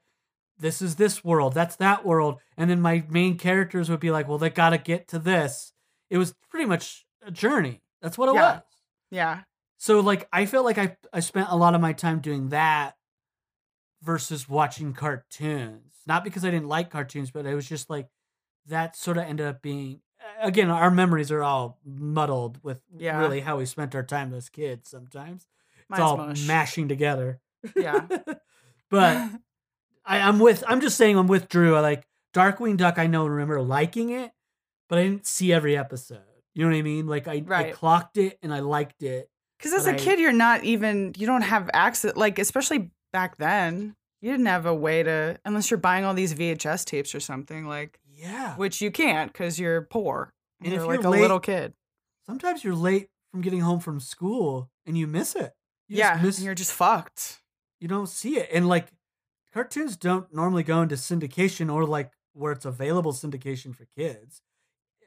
this 0.58 0.80
is 0.82 0.96
this 0.96 1.24
world, 1.24 1.52
that's 1.52 1.76
that 1.76 2.04
world, 2.06 2.38
and 2.56 2.70
then 2.70 2.80
my 2.80 3.04
main 3.08 3.36
characters 3.38 3.90
would 3.90 3.98
be 4.00 4.10
like, 4.12 4.28
well, 4.28 4.38
they 4.38 4.50
got 4.50 4.70
to 4.70 4.78
get 4.78 5.08
to 5.08 5.18
this. 5.18 5.72
It 6.10 6.16
was 6.18 6.32
pretty 6.48 6.66
much 6.66 7.04
a 7.26 7.30
journey. 7.32 7.82
That's 8.00 8.16
what 8.16 8.28
it 8.28 8.34
Yeah. 8.36 8.52
was. 8.54 8.62
Yeah. 9.10 9.40
So 9.78 10.00
like 10.00 10.28
I 10.32 10.46
felt 10.46 10.64
like 10.64 10.78
I 10.78 10.96
I 11.12 11.20
spent 11.20 11.48
a 11.50 11.56
lot 11.56 11.74
of 11.74 11.80
my 11.80 11.92
time 11.92 12.20
doing 12.20 12.48
that 12.50 12.96
versus 14.02 14.48
watching 14.48 14.92
cartoons. 14.92 15.92
Not 16.06 16.24
because 16.24 16.44
I 16.44 16.50
didn't 16.50 16.68
like 16.68 16.90
cartoons, 16.90 17.30
but 17.30 17.46
it 17.46 17.54
was 17.54 17.68
just 17.68 17.88
like 17.88 18.08
that 18.66 18.96
sort 18.96 19.16
of 19.18 19.24
ended 19.24 19.46
up 19.46 19.62
being 19.62 20.00
again, 20.40 20.70
our 20.70 20.90
memories 20.90 21.30
are 21.30 21.42
all 21.42 21.78
muddled 21.84 22.58
with 22.62 22.80
Yeah. 22.96 23.18
really 23.20 23.40
how 23.40 23.58
we 23.58 23.66
spent 23.66 23.94
our 23.94 24.02
time 24.02 24.32
as 24.34 24.48
kids 24.48 24.88
sometimes. 24.90 25.46
It's 25.90 26.00
all 26.00 26.16
mush. 26.16 26.46
mashing 26.46 26.88
together. 26.88 27.40
Yeah. 27.76 28.06
but 28.90 29.30
I, 30.06 30.20
I'm 30.20 30.38
with 30.38 30.64
I'm 30.66 30.80
just 30.80 30.96
saying 30.96 31.16
I'm 31.16 31.26
with 31.26 31.48
Drew. 31.48 31.76
I 31.76 31.80
like 31.80 32.06
Darkwing 32.34 32.76
Duck, 32.76 32.98
I 32.98 33.06
know 33.06 33.22
and 33.22 33.32
remember 33.32 33.60
liking 33.62 34.10
it, 34.10 34.32
but 34.88 34.98
I 34.98 35.02
didn't 35.04 35.26
see 35.26 35.52
every 35.52 35.76
episode. 35.76 36.20
You 36.54 36.64
know 36.64 36.70
what 36.70 36.78
I 36.78 36.82
mean? 36.82 37.06
Like 37.06 37.28
I, 37.28 37.44
I 37.50 37.70
clocked 37.72 38.16
it 38.16 38.38
and 38.42 38.52
I 38.52 38.60
liked 38.60 39.02
it. 39.02 39.28
Because 39.58 39.72
as 39.72 39.86
a 39.86 39.94
I- 39.94 39.98
kid, 39.98 40.18
you're 40.18 40.32
not 40.32 40.64
even, 40.64 41.12
you 41.16 41.26
don't 41.26 41.42
have 41.42 41.70
access, 41.72 42.16
like, 42.16 42.38
especially 42.38 42.90
back 43.12 43.36
then, 43.38 43.94
you 44.20 44.30
didn't 44.30 44.46
have 44.46 44.66
a 44.66 44.74
way 44.74 45.02
to, 45.02 45.38
unless 45.44 45.70
you're 45.70 45.78
buying 45.78 46.04
all 46.04 46.12
these 46.12 46.34
VHS 46.34 46.84
tapes 46.84 47.14
or 47.14 47.20
something, 47.20 47.66
like, 47.66 47.98
Yeah. 48.24 48.56
which 48.56 48.80
you 48.80 48.90
can't 48.90 49.32
because 49.32 49.60
you're 49.60 49.82
poor. 49.82 50.32
And 50.62 50.72
you're 50.72 50.82
if 50.82 50.88
like 50.88 51.02
you're 51.02 51.14
a 51.14 51.20
little 51.20 51.40
kid. 51.40 51.74
sometimes 52.26 52.64
you're 52.64 52.74
late 52.74 53.08
from 53.30 53.42
getting 53.42 53.60
home 53.60 53.80
from 53.80 54.00
school 54.00 54.70
and 54.86 54.96
you 54.96 55.06
miss 55.06 55.34
it. 55.36 55.52
You 55.88 55.98
yeah. 55.98 56.18
miss, 56.22 56.40
You're 56.40 56.54
just 56.54 56.72
fucked. 56.72 57.42
you 57.80 57.88
don't 57.88 58.08
see 58.08 58.38
it. 58.38 58.48
And 58.52 58.66
like 58.68 58.88
cartoons 59.52 59.96
don't 59.96 60.32
normally 60.34 60.62
go 60.62 60.80
into 60.82 60.94
syndication 60.94 61.72
or 61.72 61.84
like 61.84 62.10
where 62.32 62.52
it's 62.52 62.64
available 62.64 63.12
syndication 63.12 63.74
for 63.76 63.86
kids. 63.96 64.40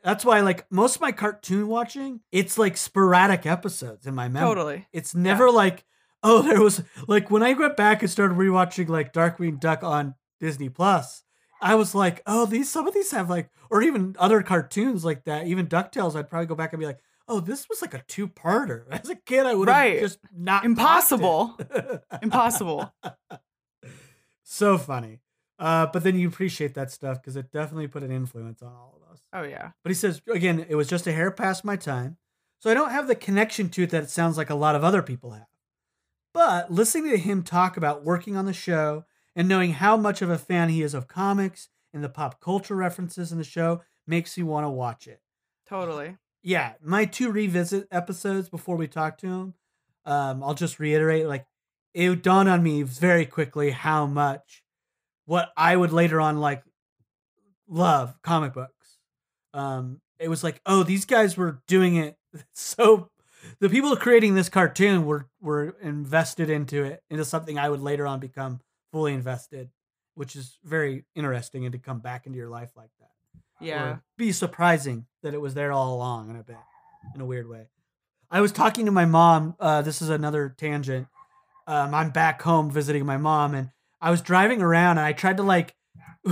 That's 0.04 0.24
why, 0.24 0.42
like 0.42 0.72
most 0.72 0.96
of 0.96 1.02
my 1.02 1.12
cartoon 1.12 1.68
watching, 1.68 2.22
it's 2.32 2.58
like 2.58 2.78
sporadic 2.78 3.46
episodes 3.46 4.06
in 4.06 4.14
my 4.16 4.28
memory. 4.30 4.50
Totally. 4.50 4.88
It's 4.94 5.16
never 5.16 5.50
like, 5.52 5.84
oh, 6.24 6.42
there 6.44 6.62
was 6.62 6.84
like 7.08 7.32
when 7.32 7.44
I 7.44 7.54
went 7.54 7.76
back 7.76 8.02
and 8.02 8.12
started 8.12 8.38
rewatching 8.38 8.88
like 8.90 9.12
Darkwing 9.12 9.60
Duck 9.60 9.84
on 9.84 10.14
Disney 10.40 10.70
Plus. 10.70 11.24
I 11.62 11.76
was 11.76 11.96
like, 11.96 12.22
oh, 12.28 12.46
these 12.46 12.70
some 12.70 12.88
of 12.88 12.94
these 12.94 13.12
have 13.12 13.30
like, 13.30 13.50
or 13.70 13.82
even 13.82 14.16
other 14.20 14.42
cartoons 14.44 15.04
like 15.04 15.24
that, 15.26 15.48
even 15.48 15.68
Ducktales. 15.68 16.16
I'd 16.16 16.30
probably 16.30 16.46
go 16.48 16.56
back 16.56 16.74
and 16.74 16.80
be 16.80 16.86
like, 16.86 17.00
oh, 17.28 17.40
this 17.40 17.68
was 17.70 17.82
like 17.82 17.94
a 17.94 18.04
two 18.08 18.28
parter. 18.28 18.86
As 18.92 19.10
a 19.10 19.16
kid, 19.16 19.46
I 19.46 19.54
would 19.54 19.68
have 19.68 19.78
Right. 19.78 20.00
just 20.00 20.20
not 20.36 20.66
Impossible. 20.66 21.58
Impossible. 22.22 22.94
so 24.44 24.78
funny. 24.78 25.20
Uh, 25.60 25.88
but 25.88 26.04
then 26.04 26.18
you 26.18 26.28
appreciate 26.28 26.76
that 26.76 26.92
stuff 26.92 27.20
because 27.22 27.36
it 27.36 27.52
definitely 27.52 27.88
put 27.88 28.04
an 28.04 28.12
influence 28.12 28.62
on 28.62 28.70
all 28.72 29.00
of 29.02 29.12
us. 29.12 29.22
Oh 29.34 29.42
yeah. 29.44 29.72
But 29.84 29.90
he 29.90 29.96
says, 29.96 30.22
again, 30.32 30.66
it 30.70 30.76
was 30.76 30.88
just 30.88 31.08
a 31.08 31.12
hair 31.12 31.32
past 31.32 31.66
my 31.66 31.76
time. 31.76 32.18
So 32.60 32.70
I 32.70 32.74
don't 32.76 32.92
have 32.92 33.08
the 33.08 33.16
connection 33.16 33.70
to 33.70 33.84
it 33.84 33.90
that 33.92 34.04
it 34.04 34.10
sounds 34.10 34.38
like 34.38 34.50
a 34.50 34.56
lot 34.56 34.76
of 34.76 34.84
other 34.84 35.02
people 35.02 35.32
have. 35.32 35.48
But 36.34 36.72
listening 36.72 37.12
to 37.12 37.18
him 37.18 37.42
talk 37.42 37.78
about 37.78 38.04
working 38.04 38.38
on 38.38 38.46
the 38.46 38.54
show 38.54 39.06
and 39.38 39.48
knowing 39.48 39.74
how 39.74 39.96
much 39.96 40.24
of 40.24 40.32
a 40.32 40.38
fan 40.38 40.68
he 40.68 40.82
is 40.82 40.96
of 40.96 41.08
comics 41.08 41.70
and 41.94 42.04
the 42.04 42.10
pop 42.10 42.42
culture 42.42 42.76
references 42.76 43.32
in 43.32 43.38
the 43.38 43.44
show 43.44 43.82
makes 44.08 44.36
you 44.36 44.48
want 44.48 44.66
to 44.66 44.70
watch 44.70 45.08
it. 45.08 45.22
Totally. 45.70 46.18
Yeah, 46.44 46.74
my 46.82 47.04
two 47.04 47.30
revisit 47.30 47.90
episodes 47.92 48.48
before 48.48 48.78
we 48.78 48.88
talk 48.88 49.18
to 49.18 49.28
him, 49.28 49.54
um, 50.06 50.42
I'll 50.42 50.54
just 50.54 50.80
reiterate 50.80 51.26
like 51.26 51.46
it 51.94 52.24
dawned 52.24 52.48
on 52.48 52.64
me 52.64 52.84
very 52.84 53.26
quickly 53.26 53.72
how 53.72 54.06
much 54.06 54.64
what 55.26 55.50
I 55.58 55.76
would 55.76 55.92
later 55.92 56.22
on 56.22 56.40
like 56.40 56.64
love 57.68 58.14
comic 58.22 58.54
books. 58.54 58.98
Um, 59.54 60.00
it 60.20 60.30
was 60.30 60.42
like, 60.42 60.62
oh, 60.66 60.84
these 60.84 61.04
guys 61.04 61.36
were 61.36 61.60
doing 61.68 61.98
it 61.98 62.16
so. 62.54 63.10
The 63.60 63.70
people 63.70 63.94
creating 63.98 64.36
this 64.36 64.48
cartoon 64.48 65.06
were 65.06 65.28
were 65.42 65.76
invested 65.82 66.50
into 66.50 66.84
it 66.84 67.04
into 67.10 67.26
something 67.26 67.60
I 67.60 67.68
would 67.70 67.82
later 67.82 68.08
on 68.08 68.20
become 68.20 68.62
fully 68.92 69.14
invested, 69.14 69.70
which 70.16 70.36
is 70.36 70.58
very 70.64 71.06
interesting 71.16 71.66
and 71.66 71.74
to 71.74 71.80
come 71.80 72.00
back 72.00 72.26
into 72.26 72.38
your 72.38 72.50
life 72.50 72.72
like 72.76 72.90
that 73.00 73.12
Yeah. 73.60 73.84
or 73.84 74.04
be 74.18 74.32
surprising 74.32 75.06
that 75.24 75.34
it 75.34 75.42
was 75.42 75.54
there 75.54 75.72
all 75.72 75.94
along 75.96 76.30
in 76.30 76.36
a 76.36 76.44
bit, 76.44 76.58
in 77.16 77.22
a 77.22 77.26
weird 77.26 77.48
way. 77.48 77.68
I 78.30 78.42
was 78.42 78.52
talking 78.52 78.86
to 78.86 78.92
my 78.92 79.06
mom. 79.06 79.56
Uh, 79.60 79.82
this 79.82 80.02
is 80.02 80.10
another 80.10 80.50
tangent. 80.50 81.08
Um, 81.66 81.94
I'm 81.94 82.10
back 82.12 82.42
home 82.42 82.70
visiting 82.72 83.06
my 83.06 83.18
mom, 83.18 83.54
and 83.54 83.72
I 84.02 84.12
was 84.12 84.22
driving 84.22 84.62
around, 84.62 84.98
and 84.98 85.06
I 85.06 85.14
tried 85.14 85.38
to 85.38 85.44
like, 85.44 85.76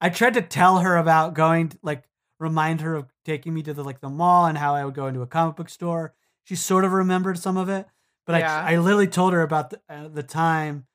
I 0.00 0.10
tried 0.12 0.34
to 0.34 0.42
tell 0.42 0.78
her 0.80 0.96
about 0.96 1.34
going, 1.34 1.70
to, 1.70 1.78
like, 1.82 2.04
remind 2.38 2.80
her 2.82 2.94
of 2.94 3.06
taking 3.24 3.54
me 3.54 3.62
to 3.62 3.72
the 3.72 3.82
like 3.82 4.00
the 4.00 4.10
mall 4.10 4.44
and 4.46 4.58
how 4.58 4.74
I 4.74 4.84
would 4.84 4.94
go 4.94 5.06
into 5.06 5.22
a 5.22 5.26
comic 5.26 5.56
book 5.56 5.70
store. 5.70 6.14
She 6.44 6.54
sort 6.54 6.84
of 6.84 6.92
remembered 6.92 7.38
some 7.38 7.56
of 7.56 7.68
it, 7.70 7.86
but 8.26 8.38
Yeah. 8.40 8.54
I 8.64 8.74
I 8.74 8.76
literally 8.76 9.06
told 9.08 9.32
her 9.32 9.40
about 9.42 9.70
the, 9.70 9.80
uh, 9.88 10.08
the 10.08 10.22
time 10.22 10.86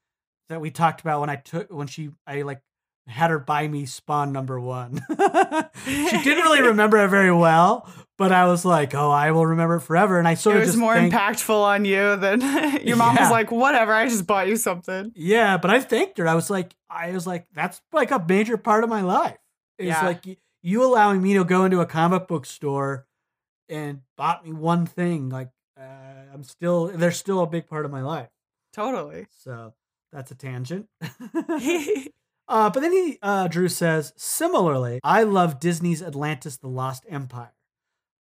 that 0.51 0.61
we 0.61 0.69
talked 0.71 1.01
about 1.01 1.19
when 1.21 1.29
I 1.29 1.37
took 1.37 1.71
when 1.71 1.87
she 1.87 2.11
I 2.27 2.43
like 2.43 2.61
had 3.07 3.31
her 3.31 3.39
buy 3.39 3.67
me 3.67 3.85
Spawn 3.87 4.31
number 4.31 4.59
one. 4.59 5.01
she 5.85 5.91
didn't 6.23 6.43
really 6.43 6.61
remember 6.67 6.97
it 7.03 7.07
very 7.07 7.31
well, 7.33 7.89
but 8.17 8.31
I 8.31 8.45
was 8.45 8.63
like, 8.63 8.93
oh, 8.93 9.09
I 9.09 9.31
will 9.31 9.45
remember 9.47 9.77
it 9.77 9.81
forever. 9.81 10.19
And 10.19 10.27
I 10.27 10.35
sort 10.35 10.55
it 10.55 10.59
of 10.59 10.61
was 10.61 10.69
just 10.69 10.77
more 10.79 10.93
thanked- 10.93 11.15
impactful 11.15 11.49
on 11.63 11.83
you 11.85 12.15
than 12.17 12.41
your 12.85 12.97
mom 12.97 13.15
Yeah. 13.15 13.23
was 13.23 13.31
like, 13.31 13.49
whatever, 13.51 13.91
I 13.93 14.07
just 14.07 14.27
bought 14.27 14.47
you 14.47 14.55
something. 14.55 15.11
Yeah, 15.15 15.57
but 15.57 15.71
I 15.71 15.79
thanked 15.81 16.19
her. 16.19 16.27
I 16.27 16.35
was 16.35 16.49
like, 16.49 16.75
I 16.89 17.11
was 17.11 17.25
like, 17.25 17.47
that's 17.53 17.81
like 17.91 18.11
a 18.11 18.23
major 18.25 18.55
part 18.57 18.83
of 18.83 18.89
my 18.89 19.01
life. 19.01 19.37
It's 19.79 19.87
Yeah. 19.87 20.05
like 20.05 20.37
you 20.61 20.83
allowing 20.83 21.21
me 21.23 21.33
to 21.33 21.43
go 21.43 21.65
into 21.65 21.81
a 21.81 21.87
comic 21.87 22.27
book 22.27 22.45
store 22.45 23.07
and 23.67 24.01
bought 24.15 24.45
me 24.45 24.53
one 24.53 24.85
thing. 24.85 25.29
Like, 25.29 25.49
uh, 25.79 25.83
I'm 26.33 26.43
still, 26.43 26.87
they're 26.89 27.11
still 27.11 27.41
a 27.41 27.47
big 27.47 27.67
part 27.67 27.85
of 27.85 27.91
my 27.91 28.01
life. 28.03 28.29
Totally. 28.73 29.25
So 29.43 29.73
that's 30.11 30.31
a 30.31 30.35
tangent. 30.35 30.87
Uh, 32.47 32.69
but 32.69 32.81
then 32.81 32.91
he, 32.91 33.17
uh, 33.21 33.47
Drew 33.47 33.69
says, 33.69 34.11
similarly, 34.17 34.99
I 35.05 35.23
love 35.23 35.57
Disney's 35.61 36.03
Atlantis 36.03 36.57
The 36.57 36.67
Lost 36.67 37.05
Empire. 37.07 37.53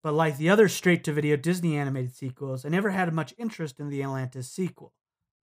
But 0.03 0.13
like 0.13 0.37
the 0.37 0.49
other 0.49 0.69
straight 0.69 1.03
to 1.03 1.11
video 1.11 1.35
Disney 1.35 1.75
animated 1.77 2.15
sequels, 2.15 2.63
I 2.63 2.69
never 2.69 2.91
had 2.91 3.13
much 3.13 3.33
interest 3.37 3.77
in 3.81 3.89
the 3.89 4.01
Atlantis 4.03 4.49
sequel. 4.49 4.93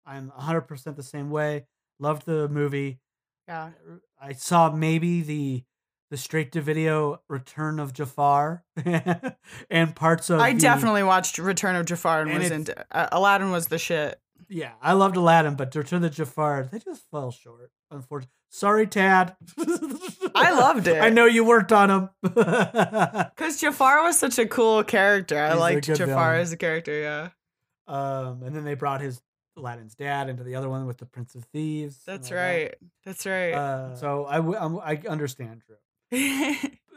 I'm 0.07 0.31
100% 0.31 0.97
the 0.97 1.03
same 1.03 1.29
way. 1.29 1.67
Loved 2.01 2.25
the 2.25 2.49
movie. 2.49 3.01
yeah. 3.47 3.71
I 4.19 4.33
saw 4.33 4.71
maybe 4.71 5.21
the 5.21 5.65
the 6.11 6.17
straight 6.17 6.53
to 6.53 6.63
video 6.63 7.21
Return 7.29 7.79
of 7.79 7.93
Jafar 7.93 8.65
and 9.71 9.95
parts 9.95 10.31
of 10.31 10.41
I 10.41 10.55
the- 10.55 10.61
definitely 10.61 11.03
watched 11.03 11.37
Return 11.37 11.77
of 11.77 11.85
Jafar 11.85 12.23
and, 12.23 12.31
And 12.31 12.39
was 12.41 12.51
into 12.51 12.85
uh, 12.91 13.09
Aladdin 13.13 13.51
was 13.51 13.67
the 13.67 13.77
shit. 13.77 14.19
Yeah, 14.49 14.73
I 14.81 14.95
loved 14.95 15.17
Aladdin, 15.17 15.55
but 15.57 15.75
Return 15.75 15.99
of 15.99 16.03
the 16.03 16.11
Jafar, 16.11 16.69
they 16.71 16.79
just 16.79 17.03
fell 17.11 17.31
short. 17.31 17.71
Unfortunately, 17.91 18.33
sorry, 18.51 18.87
Tad. 18.87 19.37
I 20.35 20.53
loved 20.53 20.87
it. 20.89 21.01
I 21.03 21.11
know 21.11 21.27
you 21.27 21.45
worked 21.45 21.73
on 21.73 21.89
them. 21.89 22.11
Because 22.23 23.61
Jafar 23.61 24.03
was 24.05 24.19
such 24.19 24.39
a 24.39 24.47
cool 24.47 24.83
character. 24.85 25.39
I 25.39 25.51
He's 25.53 25.61
liked 25.61 25.85
Jafar 25.87 26.07
villain. 26.07 26.41
as 26.41 26.53
a 26.53 26.57
character, 26.57 26.99
yeah. 27.01 27.29
um, 27.87 28.43
and 28.43 28.55
then 28.55 28.65
they 28.65 28.75
brought 28.75 29.01
his 29.01 29.21
Aladdin's 29.57 29.95
dad 29.95 30.29
into 30.29 30.45
the 30.45 30.55
other 30.55 30.69
one 30.69 30.87
with 30.87 30.99
the 30.99 31.07
Prince 31.07 31.35
of 31.35 31.45
Thieves. 31.47 32.01
That's 32.07 32.31
all 32.31 32.37
that. 32.37 32.43
right. 32.43 32.75
That's 33.05 33.27
right. 33.27 33.53
Uh, 33.53 33.97
so 33.97 34.25
I, 34.27 34.37
w- 34.37 34.57
I'm- 34.57 34.79
I 34.83 35.03
understand 35.09 35.63
Drew. 35.67 35.77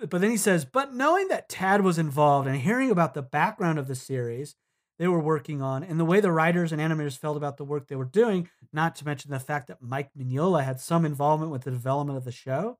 But 0.10 0.20
then 0.20 0.31
he 0.31 0.38
says, 0.38 0.65
but 0.65 0.96
knowing 0.96 1.27
that 1.27 1.48
Tad 1.48 1.81
was 1.84 2.00
involved 2.00 2.48
and 2.48 2.58
hearing 2.58 2.89
about 2.89 3.13
the 3.13 3.22
background 3.22 3.77
of 3.77 3.88
the 3.88 3.93
series 3.93 4.55
they 5.01 5.08
were 5.08 5.20
working 5.20 5.63
on 5.63 5.84
and 5.84 6.00
the 6.00 6.05
way 6.05 6.20
the 6.20 6.31
writers 6.31 6.72
and 6.72 6.79
animators 6.79 7.17
felt 7.17 7.36
about 7.36 7.58
the 7.58 7.63
work 7.65 7.88
they 7.88 7.96
were 7.96 8.05
doing, 8.05 8.48
not 8.72 8.96
to 8.96 9.03
mention 9.03 9.31
the 9.31 9.39
fact 9.39 9.65
that 9.65 9.81
Mike 9.81 10.12
Mignola 10.15 10.63
had 10.63 10.79
some 10.79 11.05
involvement 11.05 11.51
with 11.51 11.63
the 11.63 11.72
development 11.72 12.17
of 12.17 12.24
the 12.24 12.31
show, 12.31 12.77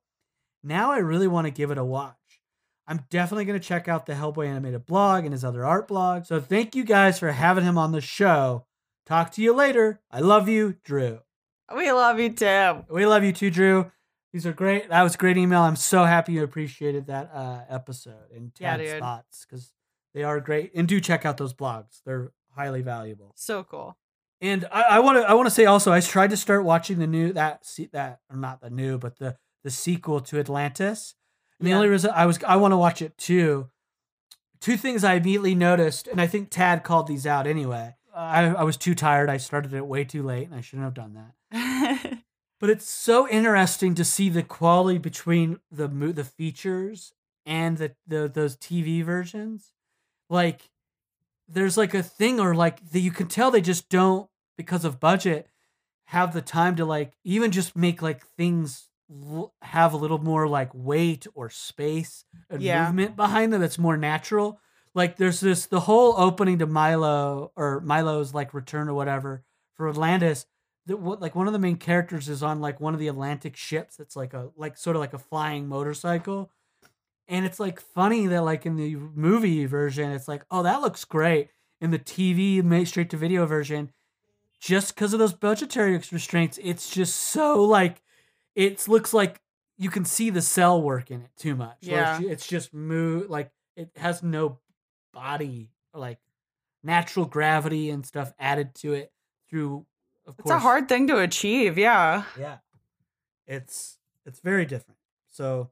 now 0.62 0.92
I 0.92 0.98
really 0.98 1.26
want 1.26 1.48
to 1.48 1.50
give 1.50 1.72
it 1.72 1.78
a 1.78 1.84
watch. 1.84 2.14
I'm 2.86 3.00
definitely 3.10 3.44
going 3.46 3.58
to 3.58 3.66
check 3.66 3.88
out 3.88 4.06
the 4.06 4.12
Hellboy 4.12 4.46
animated 4.46 4.86
blog 4.86 5.24
and 5.24 5.32
his 5.32 5.44
other 5.44 5.64
art 5.64 5.88
blog. 5.88 6.24
So 6.24 6.40
thank 6.40 6.76
you 6.76 6.84
guys 6.84 7.18
for 7.18 7.32
having 7.32 7.64
him 7.64 7.76
on 7.76 7.90
the 7.90 8.00
show. 8.00 8.66
Talk 9.04 9.32
to 9.32 9.42
you 9.42 9.52
later. 9.52 10.00
I 10.08 10.20
love 10.20 10.48
you, 10.48 10.76
Drew. 10.84 11.22
we 11.74 11.90
love 11.90 12.20
you, 12.20 12.30
too. 12.30 12.84
We 12.88 13.04
love 13.04 13.24
you 13.24 13.32
too, 13.32 13.50
Drew. 13.50 13.90
These 14.32 14.46
are 14.46 14.52
great. 14.52 14.90
That 14.90 15.02
was 15.02 15.16
a 15.16 15.18
great 15.18 15.38
email. 15.38 15.62
I'm 15.62 15.74
so 15.74 16.04
happy 16.04 16.34
you 16.34 16.44
appreciated 16.44 17.08
that 17.08 17.32
uh, 17.34 17.62
episode 17.68 18.30
and 18.32 18.52
Yeah, 18.60 18.76
Tad's 18.76 19.00
thoughts 19.00 19.44
because 19.44 19.72
they 20.14 20.24
are 20.24 20.40
great. 20.40 20.72
And 20.74 20.86
do 20.88 21.00
check 21.00 21.24
out 21.24 21.36
those 21.36 21.54
blogs; 21.54 22.00
they're 22.04 22.32
highly 22.54 22.82
valuable. 22.82 23.32
So 23.36 23.64
cool. 23.64 23.96
And 24.40 24.66
I 24.72 24.98
want 24.98 25.18
to 25.18 25.28
I 25.28 25.34
want 25.34 25.46
to 25.46 25.54
say 25.54 25.66
also, 25.66 25.92
I 25.92 26.00
tried 26.00 26.30
to 26.30 26.36
start 26.36 26.64
watching 26.64 26.98
the 26.98 27.06
new 27.06 27.32
that 27.32 27.64
that 27.92 28.20
or 28.30 28.36
not 28.36 28.60
the 28.60 28.70
new, 28.70 28.98
but 28.98 29.18
the 29.18 29.36
the 29.62 29.70
sequel 29.70 30.20
to 30.20 30.38
Atlantis. 30.38 31.14
And 31.58 31.68
the 31.68 31.74
only 31.74 31.88
reason 31.88 32.10
I 32.14 32.26
was 32.26 32.42
I 32.44 32.56
want 32.56 32.72
to 32.72 32.76
watch 32.76 33.02
it 33.02 33.16
too. 33.16 33.70
Two 34.60 34.76
things 34.76 35.04
I 35.04 35.14
immediately 35.14 35.54
noticed, 35.54 36.06
and 36.06 36.20
I 36.20 36.26
think 36.26 36.50
Tad 36.50 36.84
called 36.84 37.08
these 37.08 37.26
out 37.26 37.46
anyway. 37.46 37.96
I, 38.14 38.46
I 38.46 38.62
was 38.62 38.76
too 38.76 38.94
tired. 38.94 39.30
I 39.30 39.38
started 39.38 39.72
it 39.72 39.86
way 39.86 40.04
too 40.04 40.22
late, 40.22 40.46
and 40.46 40.54
I 40.54 40.60
shouldn't 40.60 40.84
have 40.84 40.94
done 40.94 41.14
that. 41.50 42.18
But 42.62 42.70
it's 42.70 42.88
so 42.88 43.28
interesting 43.28 43.96
to 43.96 44.04
see 44.04 44.28
the 44.28 44.44
quality 44.44 44.96
between 44.96 45.58
the 45.72 45.88
the 45.88 46.22
features 46.22 47.12
and 47.44 47.76
the, 47.76 47.96
the 48.06 48.30
those 48.32 48.56
TV 48.56 49.04
versions. 49.04 49.72
Like 50.32 50.70
there's 51.48 51.76
like 51.76 51.92
a 51.94 52.02
thing 52.02 52.40
or 52.40 52.54
like 52.54 52.90
that 52.90 53.00
you 53.00 53.10
can 53.10 53.28
tell 53.28 53.50
they 53.50 53.60
just 53.60 53.88
don't 53.90 54.28
because 54.56 54.84
of 54.84 54.98
budget 54.98 55.46
have 56.06 56.32
the 56.32 56.40
time 56.42 56.76
to 56.76 56.84
like 56.84 57.12
even 57.24 57.50
just 57.50 57.76
make 57.76 58.00
like 58.00 58.24
things 58.36 58.88
l- 59.10 59.52
have 59.62 59.92
a 59.92 59.96
little 59.96 60.18
more 60.18 60.48
like 60.48 60.70
weight 60.72 61.26
or 61.34 61.50
space 61.50 62.24
and 62.48 62.62
Yeah. 62.62 62.86
movement 62.86 63.14
behind 63.16 63.52
them 63.52 63.60
that's 63.60 63.78
more 63.78 63.96
natural. 63.96 64.58
Like 64.94 65.16
there's 65.16 65.40
this 65.40 65.66
the 65.66 65.80
whole 65.80 66.14
opening 66.18 66.58
to 66.60 66.66
Milo 66.66 67.52
or 67.56 67.80
Milo's 67.80 68.32
like 68.34 68.54
return 68.54 68.88
or 68.88 68.94
whatever 68.94 69.42
for 69.74 69.88
Atlantis 69.88 70.46
that 70.86 70.98
what 70.98 71.20
like 71.20 71.34
one 71.34 71.46
of 71.46 71.52
the 71.52 71.58
main 71.58 71.76
characters 71.76 72.28
is 72.28 72.42
on 72.42 72.60
like 72.60 72.80
one 72.80 72.94
of 72.94 73.00
the 73.00 73.08
Atlantic 73.08 73.56
ships 73.56 73.96
that's 73.96 74.16
like 74.16 74.32
a 74.34 74.50
like 74.56 74.76
sort 74.78 74.96
of 74.96 75.00
like 75.00 75.12
a 75.14 75.18
flying 75.18 75.68
motorcycle. 75.68 76.50
And 77.32 77.44
it's 77.46 77.58
like 77.58 77.80
funny 77.80 78.26
that 78.28 78.42
like 78.42 78.66
in 78.66 78.76
the 78.76 78.94
movie 78.94 79.64
version 79.66 80.12
it's 80.12 80.28
like, 80.28 80.44
"Oh, 80.50 80.62
that 80.62 80.82
looks 80.82 81.04
great." 81.04 81.48
In 81.80 81.90
the 81.90 81.98
TV 81.98 82.62
ma- 82.62 82.84
straight 82.84 83.10
to 83.10 83.16
video 83.16 83.44
version, 83.46 83.90
just 84.60 84.94
because 84.94 85.12
of 85.12 85.18
those 85.18 85.32
budgetary 85.32 86.00
restraints, 86.12 86.58
it's 86.62 86.90
just 86.90 87.16
so 87.16 87.62
like 87.64 88.02
it 88.54 88.86
looks 88.86 89.12
like 89.12 89.40
you 89.78 89.90
can 89.90 90.04
see 90.04 90.30
the 90.30 90.42
cell 90.42 90.80
work 90.80 91.10
in 91.10 91.22
it 91.22 91.30
too 91.36 91.56
much. 91.56 91.78
Yeah. 91.80 92.18
it's, 92.20 92.26
it's 92.26 92.46
just 92.46 92.72
move 92.74 93.28
like 93.30 93.50
it 93.76 93.90
has 93.96 94.22
no 94.22 94.58
body 95.12 95.70
like 95.94 96.18
natural 96.84 97.24
gravity 97.26 97.90
and 97.90 98.04
stuff 98.06 98.32
added 98.38 98.74
to 98.76 98.92
it 98.92 99.10
through 99.48 99.86
of 100.26 100.34
It's 100.38 100.42
course 100.44 100.56
a 100.56 100.58
hard 100.58 100.88
thing 100.88 101.06
to 101.08 101.18
achieve, 101.18 101.78
yeah. 101.78 102.24
yeah 102.38 102.58
it's 103.46 103.98
it's 104.24 104.40
very 104.40 104.64
different 104.66 104.98
so 105.30 105.70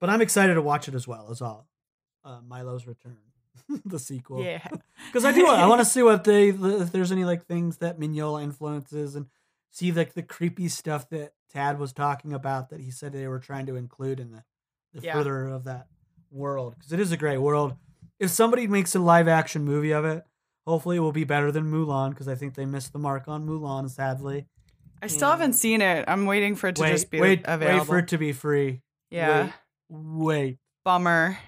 but 0.00 0.10
i'm 0.10 0.20
excited 0.20 0.54
to 0.54 0.62
watch 0.62 0.88
it 0.88 0.94
as 0.94 1.06
well 1.08 1.28
as 1.30 1.40
all 1.42 1.66
uh, 2.24 2.40
Milo's 2.44 2.88
Return, 2.88 3.18
the 3.84 4.00
sequel. 4.00 4.42
Yeah. 4.42 4.66
because 5.06 5.24
I 5.24 5.30
do. 5.30 5.46
I 5.46 5.68
want 5.68 5.80
to 5.80 5.84
see 5.94 6.02
what 6.02 6.24
they 6.24 6.48
if 6.48 6.90
there's 6.90 7.12
any 7.12 7.24
like 7.24 7.46
things 7.46 7.76
that 7.76 8.00
Mignola 8.00 8.42
influences 8.42 9.14
and 9.14 9.26
see 9.70 9.92
like 9.92 10.14
the 10.14 10.24
creepy 10.24 10.66
stuff 10.68 11.08
that 11.10 11.34
Tad 11.52 11.78
was 11.78 11.92
talking 11.92 12.32
about 12.32 12.70
that 12.70 12.80
he 12.80 12.90
said 12.90 13.12
they 13.12 13.28
were 13.28 13.38
trying 13.38 13.66
to 13.66 13.76
include 13.76 14.18
in 14.18 14.32
the, 14.32 14.42
the 14.92 15.02
Yeah. 15.06 15.12
further 15.12 15.46
of 15.46 15.62
that 15.64 15.86
world 16.32 16.74
because 16.76 16.92
it 16.92 16.98
is 16.98 17.12
a 17.12 17.16
great 17.16 17.38
world. 17.38 17.76
If 18.18 18.30
somebody 18.30 18.66
makes 18.66 18.96
a 18.96 18.98
live 18.98 19.28
action 19.28 19.62
movie 19.64 19.92
of 19.92 20.04
it, 20.04 20.24
hopefully 20.66 20.96
it 20.96 21.00
will 21.00 21.12
be 21.12 21.22
better 21.22 21.52
than 21.52 21.70
Mulan 21.70 22.10
because 22.10 22.26
I 22.26 22.34
think 22.34 22.54
they 22.56 22.66
missed 22.66 22.92
the 22.92 22.98
mark 22.98 23.28
on 23.28 23.46
Mulan. 23.46 23.88
Sadly, 23.88 24.46
I 25.00 25.06
still 25.06 25.30
haven't 25.30 25.52
seen 25.52 25.80
it. 25.80 26.06
I'm 26.08 26.26
waiting 26.26 26.56
for 26.56 26.66
it 26.66 26.74
to 26.74 26.82
wait, 26.82 26.90
just 26.90 27.08
be 27.10 27.20
wait, 27.20 27.42
available. 27.44 27.78
wait 27.78 27.86
for 27.86 27.98
it 27.98 28.08
to 28.08 28.18
be 28.18 28.32
free. 28.32 28.82
yeah. 29.10 29.44
Wait, 29.44 29.52
wait. 29.88 30.58
Bummer. 30.84 31.38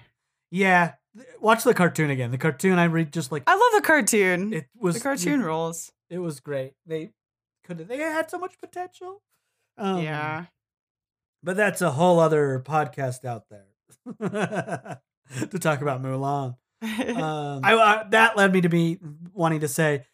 yeah. 0.51 0.93
Watch 1.41 1.63
the 1.63 1.73
cartoon 1.73 2.11
again. 2.11 2.31
The 2.31 2.37
cartoon 2.37 2.77
I 2.77 2.85
read 2.85 3.11
just 3.11 3.31
like 3.31 3.43
I 3.47 3.53
love 3.53 3.81
the 3.81 3.85
cartoon. 3.85 4.53
it 4.53 4.67
was 4.77 4.95
the 4.95 5.01
cartoon 5.01 5.41
rules. 5.41 5.91
it 6.09 6.19
was 6.19 6.39
great. 6.39 6.73
They 6.85 7.11
could 7.65 7.79
they 7.87 7.97
had 7.97 8.29
so 8.29 8.37
much 8.37 8.59
potential. 8.59 9.21
Um, 9.77 10.03
yeah. 10.03 10.45
but 11.41 11.55
that's 11.57 11.81
a 11.81 11.91
whole 11.91 12.19
other 12.19 12.61
podcast 12.65 13.25
out 13.25 13.45
there 13.49 13.65
to 15.49 15.59
talk 15.59 15.81
about 15.81 16.01
Mulan. 16.01 16.55
Um, 16.81 17.61
I, 17.65 17.73
I 17.73 18.05
that 18.11 18.37
led 18.37 18.53
me 18.53 18.61
to 18.61 18.69
be 18.69 18.99
wanting 19.33 19.59
to 19.61 19.67
say 19.67 20.05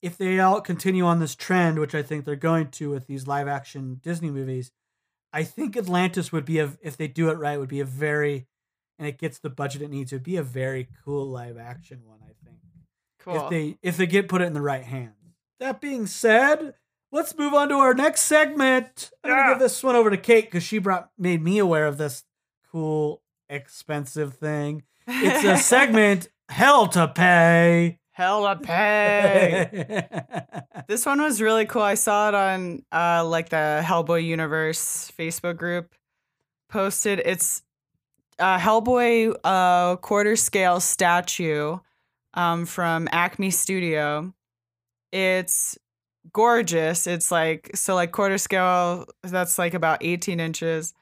if 0.00 0.16
they 0.16 0.38
all 0.40 0.60
continue 0.60 1.04
on 1.04 1.18
this 1.20 1.34
trend, 1.34 1.78
which 1.78 1.94
I 1.94 2.02
think 2.02 2.24
they're 2.24 2.36
going 2.36 2.68
to 2.72 2.90
with 2.90 3.06
these 3.06 3.26
live 3.26 3.48
action 3.48 4.00
Disney 4.02 4.30
movies, 4.30 4.70
I 5.36 5.44
think 5.44 5.76
Atlantis 5.76 6.32
would 6.32 6.46
be 6.46 6.60
a 6.60 6.72
if 6.80 6.96
they 6.96 7.08
do 7.08 7.28
it 7.28 7.34
right 7.34 7.58
would 7.58 7.68
be 7.68 7.80
a 7.80 7.84
very 7.84 8.46
and 8.98 9.06
it 9.06 9.18
gets 9.18 9.38
the 9.38 9.50
budget 9.50 9.82
it 9.82 9.90
needs. 9.90 10.10
It'd 10.10 10.22
be 10.22 10.38
a 10.38 10.42
very 10.42 10.88
cool 11.04 11.26
live 11.26 11.58
action 11.58 12.00
one. 12.06 12.20
I 12.22 12.32
think 12.42 12.56
cool. 13.18 13.44
if 13.44 13.50
they 13.50 13.76
if 13.82 13.98
they 13.98 14.06
get 14.06 14.28
put 14.28 14.40
it 14.40 14.46
in 14.46 14.54
the 14.54 14.62
right 14.62 14.82
hands. 14.82 15.12
That 15.60 15.82
being 15.82 16.06
said, 16.06 16.72
let's 17.12 17.36
move 17.36 17.52
on 17.52 17.68
to 17.68 17.74
our 17.74 17.92
next 17.92 18.22
segment. 18.22 19.10
I'm 19.22 19.30
gonna 19.30 19.50
give 19.50 19.58
this 19.58 19.82
one 19.82 19.94
over 19.94 20.08
to 20.08 20.16
Kate 20.16 20.46
because 20.46 20.62
she 20.62 20.78
brought 20.78 21.10
made 21.18 21.42
me 21.42 21.58
aware 21.58 21.86
of 21.86 21.98
this 21.98 22.24
cool 22.72 23.20
expensive 23.50 24.38
thing. 24.38 24.84
It's 25.06 25.44
a 25.44 25.58
segment 25.62 26.28
Hell 26.48 26.88
to 26.88 27.08
Pay. 27.08 27.98
Hella 28.16 28.56
pay. 28.62 30.08
this 30.88 31.04
one 31.04 31.20
was 31.20 31.42
really 31.42 31.66
cool. 31.66 31.82
I 31.82 31.94
saw 31.94 32.28
it 32.28 32.34
on 32.34 32.82
uh 32.90 33.22
like 33.26 33.50
the 33.50 33.82
Hellboy 33.84 34.24
Universe 34.24 35.12
Facebook 35.18 35.58
group 35.58 35.94
posted. 36.70 37.20
It's 37.22 37.62
a 38.38 38.56
Hellboy 38.56 39.34
uh 39.44 39.96
quarter 39.96 40.34
scale 40.34 40.80
statue 40.80 41.76
um 42.32 42.64
from 42.64 43.06
XM 43.08 43.52
Studio. 43.52 44.32
It's 45.12 45.76
gorgeous. 46.32 47.06
It's 47.06 47.30
like 47.30 47.70
so 47.74 47.94
like 47.94 48.12
quarter 48.12 48.38
scale 48.38 49.04
that's 49.24 49.58
like 49.58 49.74
about 49.74 49.98
18 50.02 50.40
inches. 50.40 50.94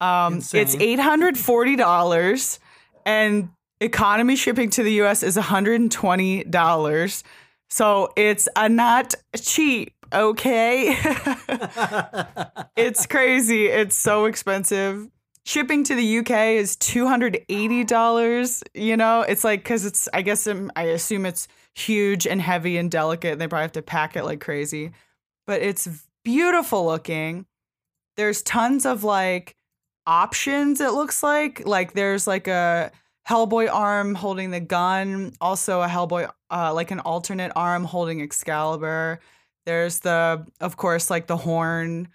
Um 0.00 0.38
it's 0.38 0.74
$840 0.74 2.58
and 3.06 3.50
economy 3.80 4.36
shipping 4.36 4.70
to 4.70 4.82
the 4.82 5.02
US 5.02 5.22
is 5.22 5.36
$120. 5.36 7.22
So 7.70 8.12
it's 8.16 8.48
a 8.56 8.68
not 8.68 9.14
cheap, 9.36 9.94
okay? 10.12 10.96
it's 12.76 13.06
crazy. 13.06 13.66
It's 13.66 13.96
so 13.96 14.24
expensive. 14.24 15.08
Shipping 15.44 15.84
to 15.84 15.94
the 15.94 16.18
UK 16.18 16.56
is 16.56 16.76
$280, 16.76 18.62
you 18.74 18.96
know? 18.96 19.22
It's 19.22 19.44
like 19.44 19.64
cuz 19.64 19.84
it's 19.84 20.08
I 20.12 20.22
guess 20.22 20.46
um, 20.46 20.70
I 20.76 20.84
assume 20.84 21.26
it's 21.26 21.48
huge 21.74 22.26
and 22.26 22.40
heavy 22.40 22.76
and 22.76 22.90
delicate 22.90 23.32
and 23.32 23.40
they 23.40 23.48
probably 23.48 23.62
have 23.62 23.72
to 23.72 23.82
pack 23.82 24.16
it 24.16 24.24
like 24.24 24.40
crazy. 24.40 24.92
But 25.46 25.62
it's 25.62 25.88
beautiful 26.24 26.84
looking. 26.84 27.46
There's 28.16 28.42
tons 28.42 28.84
of 28.84 29.04
like 29.04 29.56
options 30.06 30.80
it 30.80 30.92
looks 30.92 31.22
like. 31.22 31.66
Like 31.66 31.92
there's 31.92 32.26
like 32.26 32.48
a 32.48 32.90
Hellboy 33.28 33.68
arm 33.72 34.14
holding 34.14 34.50
the 34.50 34.60
gun, 34.60 35.32
also 35.40 35.82
a 35.82 35.86
Hellboy 35.86 36.30
uh 36.50 36.72
like 36.74 36.90
an 36.90 37.00
alternate 37.00 37.52
arm 37.56 37.84
holding 37.84 38.20
Excalibur. 38.22 39.20
There's 39.66 40.00
the 40.00 40.46
of 40.60 40.76
course 40.76 41.10
like 41.10 41.26
the 41.26 41.36
horn 41.36 42.08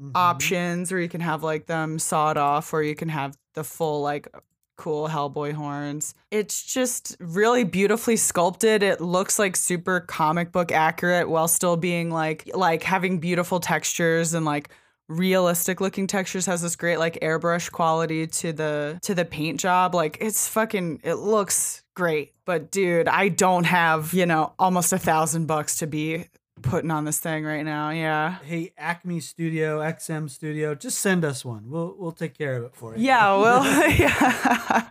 Mhm. 0.00 0.12
options 0.14 0.92
where 0.92 1.00
you 1.00 1.08
can 1.08 1.20
have 1.20 1.42
like 1.42 1.66
them 1.66 1.98
sawed 1.98 2.36
off 2.36 2.72
or 2.72 2.82
you 2.84 2.94
can 2.94 3.08
have 3.08 3.36
the 3.54 3.64
full 3.64 4.00
like 4.02 4.28
cool 4.76 5.08
Hellboy 5.08 5.54
horns. 5.54 6.14
It's 6.30 6.62
just 6.62 7.16
really 7.18 7.64
beautifully 7.64 8.16
sculpted. 8.16 8.84
It 8.84 9.00
looks 9.00 9.36
like 9.40 9.56
super 9.56 9.98
comic 10.00 10.52
book 10.52 10.70
accurate 10.70 11.28
while 11.28 11.48
still 11.48 11.76
being 11.76 12.10
like 12.10 12.48
like 12.54 12.84
having 12.84 13.18
beautiful 13.18 13.58
textures 13.58 14.34
and 14.34 14.44
like 14.46 14.68
realistic 15.08 15.80
looking 15.80 16.06
textures 16.06 16.46
has 16.46 16.60
this 16.60 16.76
great 16.76 16.98
like 16.98 17.18
airbrush 17.20 17.70
quality 17.72 18.26
to 18.26 18.52
the 18.52 18.98
to 19.02 19.14
the 19.14 19.24
paint 19.24 19.58
job 19.58 19.94
like 19.94 20.18
it's 20.20 20.46
fucking 20.48 21.00
it 21.02 21.14
looks 21.14 21.82
great 21.94 22.32
but 22.44 22.70
dude 22.70 23.08
i 23.08 23.28
don't 23.28 23.64
have 23.64 24.12
you 24.12 24.26
know 24.26 24.52
almost 24.58 24.92
a 24.92 24.98
thousand 24.98 25.46
bucks 25.46 25.76
to 25.76 25.86
be 25.86 26.26
putting 26.60 26.90
on 26.90 27.04
this 27.06 27.18
thing 27.18 27.44
right 27.44 27.64
now 27.64 27.88
yeah 27.90 28.36
Hey, 28.44 28.72
Acme 28.76 29.20
Studio, 29.20 29.80
XM 29.80 30.28
Studio, 30.28 30.74
just 30.74 30.98
send 30.98 31.24
us 31.24 31.44
one. 31.44 31.70
We'll 31.70 31.94
we'll 31.96 32.12
take 32.12 32.36
care 32.36 32.56
of 32.56 32.64
it 32.64 32.74
for 32.74 32.96
you. 32.96 33.04
Yeah, 33.04 33.36
well, 33.36 33.64
yeah. 33.90 34.88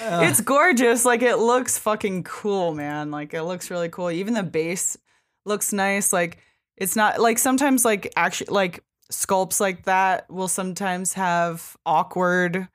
Uh, 0.00 0.20
it's 0.24 0.40
gorgeous. 0.40 1.04
Like 1.04 1.22
it 1.22 1.36
looks 1.36 1.76
fucking 1.78 2.24
cool, 2.24 2.74
man. 2.74 3.10
Like 3.10 3.34
it 3.34 3.42
looks 3.42 3.70
really 3.70 3.88
cool. 3.88 4.10
Even 4.10 4.34
the 4.34 4.42
base 4.42 4.96
looks 5.44 5.72
nice. 5.72 6.12
Like 6.12 6.38
it's 6.76 6.96
not 6.96 7.20
like 7.20 7.38
sometimes 7.38 7.84
like 7.84 8.10
actually 8.16 8.52
like 8.54 8.82
sculpts 9.12 9.60
like 9.60 9.84
that 9.84 10.28
will 10.30 10.48
sometimes 10.48 11.12
have 11.12 11.76
awkward 11.86 12.68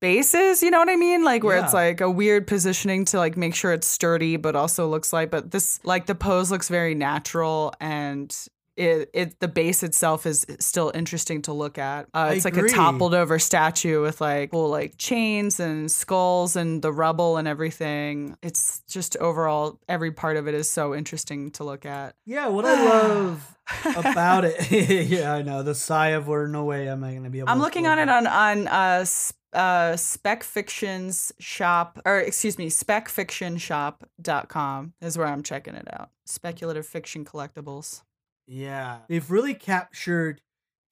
bases, 0.00 0.62
you 0.62 0.70
know 0.70 0.78
what 0.78 0.88
I 0.88 0.96
mean? 0.96 1.24
Like 1.24 1.44
where 1.44 1.58
it's 1.58 1.72
like 1.72 2.00
a 2.00 2.10
weird 2.10 2.46
positioning 2.46 3.04
to 3.06 3.18
like 3.18 3.36
make 3.36 3.54
sure 3.54 3.72
it's 3.72 3.86
sturdy 3.86 4.36
but 4.36 4.54
also 4.56 4.88
looks 4.88 5.12
like 5.12 5.30
but 5.30 5.50
this 5.50 5.80
like 5.84 6.06
the 6.06 6.14
pose 6.14 6.50
looks 6.50 6.68
very 6.68 6.94
natural 6.94 7.72
and 7.80 8.36
it, 8.76 9.10
it 9.12 9.40
the 9.40 9.48
base 9.48 9.82
itself 9.82 10.26
is 10.26 10.46
still 10.58 10.90
interesting 10.94 11.42
to 11.42 11.52
look 11.52 11.78
at. 11.78 12.06
Uh, 12.14 12.18
I 12.18 12.32
it's 12.34 12.44
like 12.44 12.56
agree. 12.56 12.70
a 12.70 12.74
toppled 12.74 13.14
over 13.14 13.38
statue 13.38 14.02
with 14.02 14.20
like 14.20 14.50
cool 14.50 14.68
like 14.68 14.98
chains 14.98 15.60
and 15.60 15.90
skulls 15.90 16.56
and 16.56 16.82
the 16.82 16.92
rubble 16.92 17.36
and 17.36 17.46
everything. 17.46 18.36
It's 18.42 18.80
just 18.88 19.16
overall 19.18 19.78
every 19.88 20.10
part 20.12 20.36
of 20.36 20.48
it 20.48 20.54
is 20.54 20.70
so 20.70 20.94
interesting 20.94 21.50
to 21.52 21.64
look 21.64 21.84
at. 21.84 22.14
yeah, 22.24 22.48
what 22.48 22.64
I 22.64 22.84
love 22.88 23.56
about 23.84 24.44
it. 24.44 24.70
yeah, 25.08 25.34
I 25.34 25.42
know 25.42 25.62
the 25.62 25.74
sigh 25.74 26.10
of 26.10 26.28
where 26.28 26.46
no 26.48 26.64
way 26.64 26.88
am 26.88 27.04
I 27.04 27.12
going 27.12 27.24
to 27.24 27.30
be 27.30 27.40
able. 27.40 27.50
I'm 27.50 27.60
looking 27.60 27.86
on 27.86 27.98
it 27.98 28.08
on 28.08 28.26
on 28.26 28.68
uh, 28.68 29.04
uh 29.52 29.96
Spec 29.96 30.44
Fiction's 30.44 31.30
shop 31.38 32.00
or 32.06 32.20
excuse 32.20 32.56
me, 32.56 32.70
specfictionshop.com 32.70 34.94
is 35.02 35.18
where 35.18 35.26
I'm 35.26 35.42
checking 35.42 35.74
it 35.74 35.88
out. 35.92 36.08
Speculative 36.24 36.86
fiction 36.86 37.26
collectibles. 37.26 38.00
Yeah, 38.52 38.98
they've 39.08 39.30
really 39.30 39.54
captured 39.54 40.40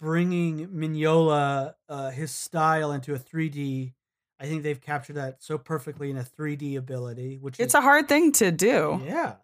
bringing 0.01 0.69
Mignola 0.69 1.75
uh, 1.89 2.11
his 2.11 2.31
style 2.31 2.93
into 2.93 3.15
a 3.15 3.19
3D. 3.19 3.93
I 4.41 4.47
think 4.47 4.63
they've 4.63 4.81
captured 4.81 5.15
that 5.15 5.43
so 5.43 5.59
perfectly 5.59 6.11
in 6.11 6.17
a 6.17 6.23
3D 6.25 6.77
ability, 6.79 7.37
which 7.39 7.61
It's 7.61 7.75
is 7.75 7.79
a 7.79 7.83
hard 7.83 8.09
thing 8.09 8.33
to 8.33 8.51
do. 8.51 9.03
Yeah. 9.05 9.35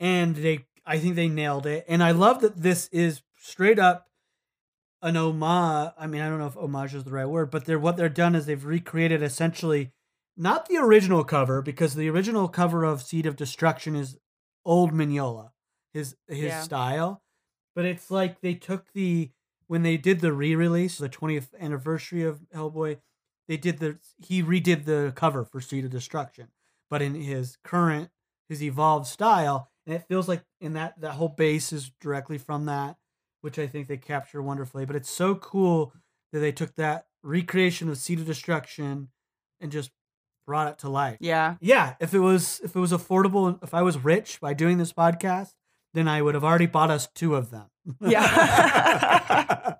And 0.00 0.34
they 0.34 0.66
I 0.84 0.98
think 0.98 1.14
they 1.14 1.28
nailed 1.28 1.66
it. 1.66 1.84
And 1.86 2.02
I 2.02 2.10
love 2.10 2.40
that 2.40 2.56
this 2.60 2.88
is 2.90 3.22
straight 3.38 3.78
up 3.78 4.08
an 5.00 5.16
homage. 5.16 5.92
I 5.96 6.08
mean, 6.08 6.20
I 6.20 6.28
don't 6.28 6.40
know 6.40 6.46
if 6.48 6.56
homage 6.56 6.94
is 6.94 7.04
the 7.04 7.12
right 7.12 7.26
word, 7.26 7.52
but 7.52 7.64
they're 7.66 7.78
what 7.78 7.96
they're 7.96 8.08
done 8.08 8.34
is 8.34 8.46
they've 8.46 8.64
recreated 8.64 9.22
essentially 9.22 9.92
not 10.36 10.66
the 10.66 10.78
original 10.78 11.22
cover, 11.22 11.62
because 11.62 11.94
the 11.94 12.08
original 12.10 12.48
cover 12.48 12.82
of 12.84 13.02
Seed 13.02 13.26
of 13.26 13.36
Destruction 13.36 13.94
is 13.94 14.18
old 14.64 14.92
Mignola, 14.92 15.50
his 15.92 16.16
his 16.26 16.38
Yeah. 16.46 16.62
style. 16.62 17.21
But 17.74 17.84
it's 17.84 18.10
like 18.10 18.40
they 18.40 18.54
took 18.54 18.92
the 18.92 19.30
when 19.66 19.82
they 19.82 19.96
did 19.96 20.20
the 20.20 20.32
re-release, 20.32 20.98
the 20.98 21.08
20th 21.08 21.48
anniversary 21.58 22.22
of 22.24 22.40
Hellboy, 22.54 22.98
they 23.48 23.56
did 23.56 23.78
the 23.78 23.98
he 24.18 24.42
redid 24.42 24.84
the 24.84 25.12
cover 25.14 25.44
for 25.44 25.60
Seed 25.60 25.84
of 25.84 25.90
Destruction, 25.90 26.48
but 26.90 27.02
in 27.02 27.14
his 27.14 27.56
current 27.64 28.10
his 28.48 28.62
evolved 28.62 29.06
style, 29.06 29.70
and 29.86 29.94
it 29.94 30.06
feels 30.06 30.28
like 30.28 30.44
in 30.60 30.74
that 30.74 31.00
that 31.00 31.12
whole 31.12 31.28
base 31.28 31.72
is 31.72 31.90
directly 32.00 32.38
from 32.38 32.66
that, 32.66 32.96
which 33.40 33.58
I 33.58 33.66
think 33.66 33.88
they 33.88 33.96
capture 33.96 34.42
wonderfully. 34.42 34.84
But 34.84 34.96
it's 34.96 35.10
so 35.10 35.34
cool 35.34 35.92
that 36.32 36.40
they 36.40 36.52
took 36.52 36.74
that 36.76 37.06
recreation 37.22 37.88
of 37.88 37.98
Seed 37.98 38.20
of 38.20 38.26
Destruction 38.26 39.08
and 39.60 39.72
just 39.72 39.90
brought 40.46 40.68
it 40.68 40.78
to 40.78 40.88
life. 40.88 41.18
Yeah. 41.20 41.56
Yeah, 41.60 41.94
if 42.00 42.14
it 42.14 42.18
was 42.18 42.60
if 42.62 42.76
it 42.76 42.80
was 42.80 42.92
affordable, 42.92 43.62
if 43.62 43.74
I 43.74 43.82
was 43.82 43.98
rich 43.98 44.40
by 44.40 44.54
doing 44.54 44.78
this 44.78 44.92
podcast, 44.92 45.54
then 45.94 46.08
I 46.08 46.22
would 46.22 46.34
have 46.34 46.44
already 46.44 46.66
bought 46.66 46.90
us 46.90 47.08
two 47.14 47.34
of 47.34 47.50
them. 47.50 47.66
Yeah. 48.00 48.22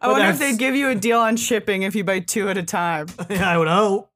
I 0.00 0.08
wonder 0.08 0.28
if 0.28 0.38
they'd 0.38 0.58
give 0.58 0.74
you 0.74 0.88
a 0.88 0.94
deal 0.94 1.18
on 1.18 1.36
shipping 1.36 1.82
if 1.82 1.94
you 1.94 2.04
buy 2.04 2.20
two 2.20 2.48
at 2.48 2.56
a 2.56 2.62
time. 2.62 3.06
I 3.30 3.58
would 3.58 3.68
hope. 3.68 4.10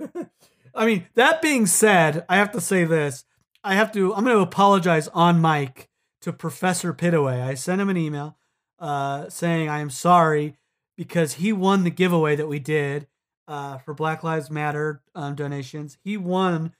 I 0.74 0.86
mean, 0.86 1.06
that 1.14 1.40
being 1.40 1.66
said, 1.66 2.24
I 2.28 2.36
have 2.36 2.50
to 2.52 2.60
say 2.60 2.84
this. 2.84 3.24
I 3.62 3.74
have 3.74 3.92
to. 3.92 4.14
I'm 4.14 4.24
going 4.24 4.36
to 4.36 4.42
apologize 4.42 5.08
on 5.08 5.40
mic 5.40 5.88
to 6.22 6.32
Professor 6.32 6.92
Pitaway. 6.92 7.40
I 7.40 7.54
sent 7.54 7.80
him 7.80 7.88
an 7.88 7.96
email 7.96 8.36
uh, 8.78 9.28
saying 9.28 9.68
I 9.68 9.78
am 9.78 9.90
sorry 9.90 10.56
because 10.96 11.34
he 11.34 11.52
won 11.52 11.84
the 11.84 11.90
giveaway 11.90 12.36
that 12.36 12.48
we 12.48 12.58
did 12.58 13.06
uh, 13.46 13.78
for 13.78 13.94
Black 13.94 14.24
Lives 14.24 14.50
Matter 14.50 15.00
um, 15.14 15.34
donations. 15.34 15.96
He 16.02 16.16
won, 16.16 16.74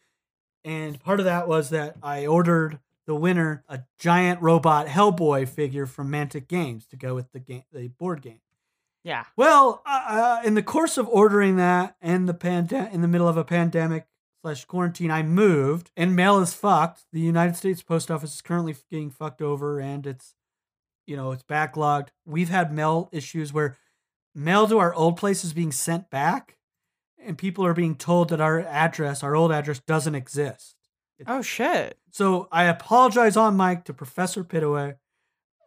and 0.65 1.01
part 1.01 1.21
of 1.21 1.27
that 1.27 1.47
was 1.47 1.71
that 1.71 1.97
I 2.03 2.27
ordered 2.27 2.81
the 3.07 3.15
winner 3.15 3.65
a 3.69 3.81
giant 3.99 4.41
robot 4.41 4.87
Hellboy 4.87 5.49
figure 5.49 5.87
from 5.87 6.11
Mantic 6.11 6.49
Games 6.49 6.87
to 6.87 6.97
go 6.97 7.15
with 7.15 7.33
the 7.33 7.41
game, 7.41 7.65
the 7.73 7.89
board 7.89 8.23
game. 8.23 8.41
Yeah. 9.03 9.25
Well, 9.37 9.83
uh, 9.85 10.41
in 10.45 10.55
the 10.55 10.63
course 10.63 10.97
of 10.97 11.09
ordering 11.09 11.57
that 11.57 11.97
and 12.01 12.27
the 12.29 12.35
pande- 12.35 12.93
in 12.93 13.03
the 13.03 13.09
middle 13.09 13.29
of 13.29 13.37
a 13.37 13.45
pandemic 13.45 14.07
slash 14.41 14.65
quarantine, 14.65 15.11
I 15.11 15.23
moved 15.23 15.91
and 15.97 16.17
mail 16.17 16.39
is 16.41 16.55
fucked. 16.55 17.03
The 17.13 17.21
United 17.21 17.57
States 17.57 17.83
Post 17.83 18.11
Office 18.11 18.35
is 18.35 18.43
currently 18.43 18.75
getting 18.91 19.11
fucked 19.11 19.43
over 19.43 19.79
and 19.79 20.07
it's, 20.07 20.35
you 21.07 21.17
know, 21.17 21.33
it's 21.33 21.43
backlogged. 21.43 22.09
We've 22.25 22.49
had 22.49 22.73
mail 22.73 23.11
issues 23.13 23.53
where 23.53 23.77
mail 24.35 24.67
to 24.69 24.79
our 24.79 24.95
old 24.95 25.19
place 25.19 25.45
is 25.45 25.53
being 25.53 25.73
sent 25.73 26.09
back 26.09 26.57
and 27.19 27.37
people 27.37 27.67
are 27.67 27.75
being 27.75 27.97
told 27.97 28.31
that 28.31 28.41
our 28.41 28.61
address, 28.61 29.23
our 29.23 29.37
old 29.37 29.53
address, 29.53 29.81
doesn't 29.81 30.15
exist. 30.15 30.74
Oh 31.27 31.43
shit. 31.43 31.99
So 32.11 32.49
I 32.51 32.65
apologize 32.65 33.37
on 33.37 33.57
mic 33.57 33.85
to 33.85 33.95
Professor 33.95 34.45
Pitaway 34.45 34.97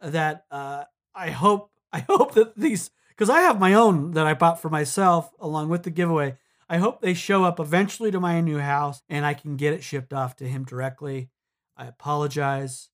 that 0.01 0.45
uh, 0.51 0.83
I 1.15 1.31
hope 1.31 1.71
I 1.93 1.99
hope 1.99 2.33
that 2.33 2.55
these 2.55 2.91
because 3.09 3.29
I 3.29 3.41
have 3.41 3.59
my 3.59 3.73
own 3.73 4.11
that 4.11 4.27
I 4.27 4.33
bought 4.33 4.61
for 4.61 4.69
myself 4.69 5.31
along 5.39 5.69
with 5.69 5.83
the 5.83 5.89
giveaway. 5.89 6.37
I 6.69 6.77
hope 6.77 7.01
they 7.01 7.13
show 7.13 7.45
up 7.45 7.59
eventually 7.59 8.11
to 8.11 8.19
my 8.19 8.41
new 8.41 8.59
house 8.59 9.01
and 9.09 9.25
I 9.25 9.33
can 9.33 9.55
get 9.55 9.73
it 9.73 9.83
shipped 9.83 10.13
off 10.13 10.35
to 10.37 10.47
him 10.47 10.65
directly. 10.65 11.29
I 11.77 11.87
apologize 11.87 12.89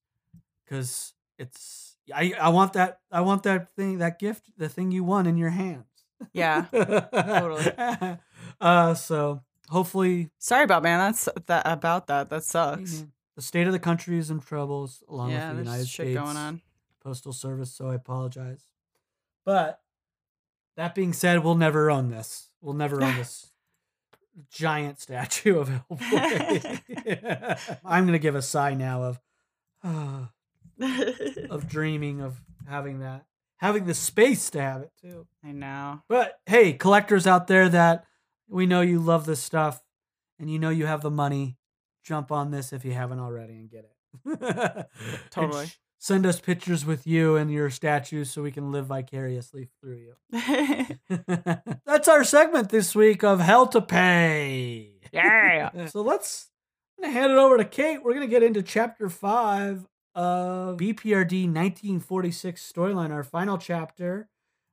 because 0.64 1.12
it's 1.38 1.96
I, 2.14 2.34
I 2.40 2.48
want 2.50 2.74
that 2.74 3.00
I 3.10 3.22
want 3.22 3.42
that 3.44 3.74
thing 3.74 3.98
that 3.98 4.18
gift 4.18 4.46
the 4.56 4.68
thing 4.68 4.92
you 4.92 5.04
won 5.04 5.26
in 5.26 5.36
your 5.36 5.50
hands. 5.50 5.86
Yeah. 6.32 6.66
totally. 6.72 8.18
uh 8.60 8.94
so 8.94 9.42
hopefully 9.68 10.30
Sorry 10.38 10.64
about 10.64 10.82
man. 10.82 10.98
That's 10.98 11.28
that 11.46 11.62
about 11.66 12.06
that. 12.08 12.30
That 12.30 12.44
sucks. 12.44 13.00
man, 13.00 13.12
the 13.36 13.42
state 13.42 13.66
of 13.66 13.72
the 13.72 13.78
country 13.78 14.18
is 14.18 14.30
in 14.30 14.40
troubles 14.40 15.02
along 15.08 15.30
Yeah, 15.30 15.48
with 15.48 15.58
the 15.58 15.64
United 15.64 15.88
shit 15.88 16.06
States 16.06 16.20
going 16.20 16.36
on. 16.36 16.60
Postal 17.02 17.32
Service, 17.32 17.72
so 17.72 17.90
I 17.90 17.94
apologize. 17.96 18.64
But 19.44 19.80
that 20.76 20.94
being 20.94 21.12
said, 21.12 21.44
we'll 21.44 21.54
never 21.54 21.90
own 21.90 22.08
this. 22.08 22.48
We'll 22.60 22.74
never 22.74 23.02
own 23.02 23.16
this 23.16 23.50
giant 24.50 25.00
statue 25.00 25.58
of 25.58 25.68
Hellboy. 25.68 27.78
I'm 27.84 28.06
gonna 28.06 28.18
give 28.18 28.34
a 28.34 28.42
sigh 28.42 28.74
now 28.74 29.02
of 29.02 29.20
of 31.50 31.68
dreaming 31.68 32.20
of 32.20 32.40
having 32.68 33.00
that, 33.00 33.26
having 33.58 33.84
the 33.84 33.94
space 33.94 34.50
to 34.50 34.60
have 34.60 34.82
it 34.82 34.92
too. 35.00 35.26
I 35.44 35.52
know. 35.52 36.02
But 36.08 36.40
hey, 36.46 36.72
collectors 36.72 37.26
out 37.26 37.46
there 37.46 37.68
that 37.68 38.04
we 38.48 38.66
know 38.66 38.80
you 38.80 38.98
love 38.98 39.26
this 39.26 39.42
stuff 39.42 39.82
and 40.38 40.50
you 40.50 40.58
know 40.58 40.70
you 40.70 40.86
have 40.86 41.02
the 41.02 41.10
money, 41.10 41.56
jump 42.04 42.30
on 42.32 42.50
this 42.50 42.72
if 42.72 42.84
you 42.84 42.92
haven't 42.92 43.18
already 43.20 43.54
and 43.54 43.70
get 43.70 43.84
it. 43.84 44.86
Totally. 45.30 45.66
sh- 45.66 45.78
Send 45.98 46.26
us 46.26 46.38
pictures 46.38 46.84
with 46.84 47.06
you 47.06 47.36
and 47.36 47.50
your 47.50 47.70
statues 47.70 48.30
so 48.30 48.42
we 48.42 48.52
can 48.52 48.70
live 48.70 48.86
vicariously 48.86 49.70
through 49.80 49.96
you. 49.96 50.14
That's 51.86 52.08
our 52.08 52.24
segment 52.24 52.68
this 52.68 52.94
week 52.94 53.24
of 53.24 53.40
Hell 53.40 53.66
to 53.68 53.80
Pay. 53.80 54.90
yeah. 55.12 55.86
So 55.86 56.02
let's 56.02 56.50
I'm 56.98 57.04
gonna 57.10 57.14
hand 57.20 57.32
it 57.32 57.38
over 57.38 57.56
to 57.56 57.64
Kate. 57.64 58.04
We're 58.04 58.12
gonna 58.14 58.26
get 58.26 58.42
into 58.42 58.62
chapter 58.62 59.08
five 59.08 59.86
of 60.14 60.76
BPRD 60.76 61.46
1946 61.46 62.72
storyline, 62.72 63.10
our 63.10 63.24
final 63.24 63.56
chapter. 63.56 64.28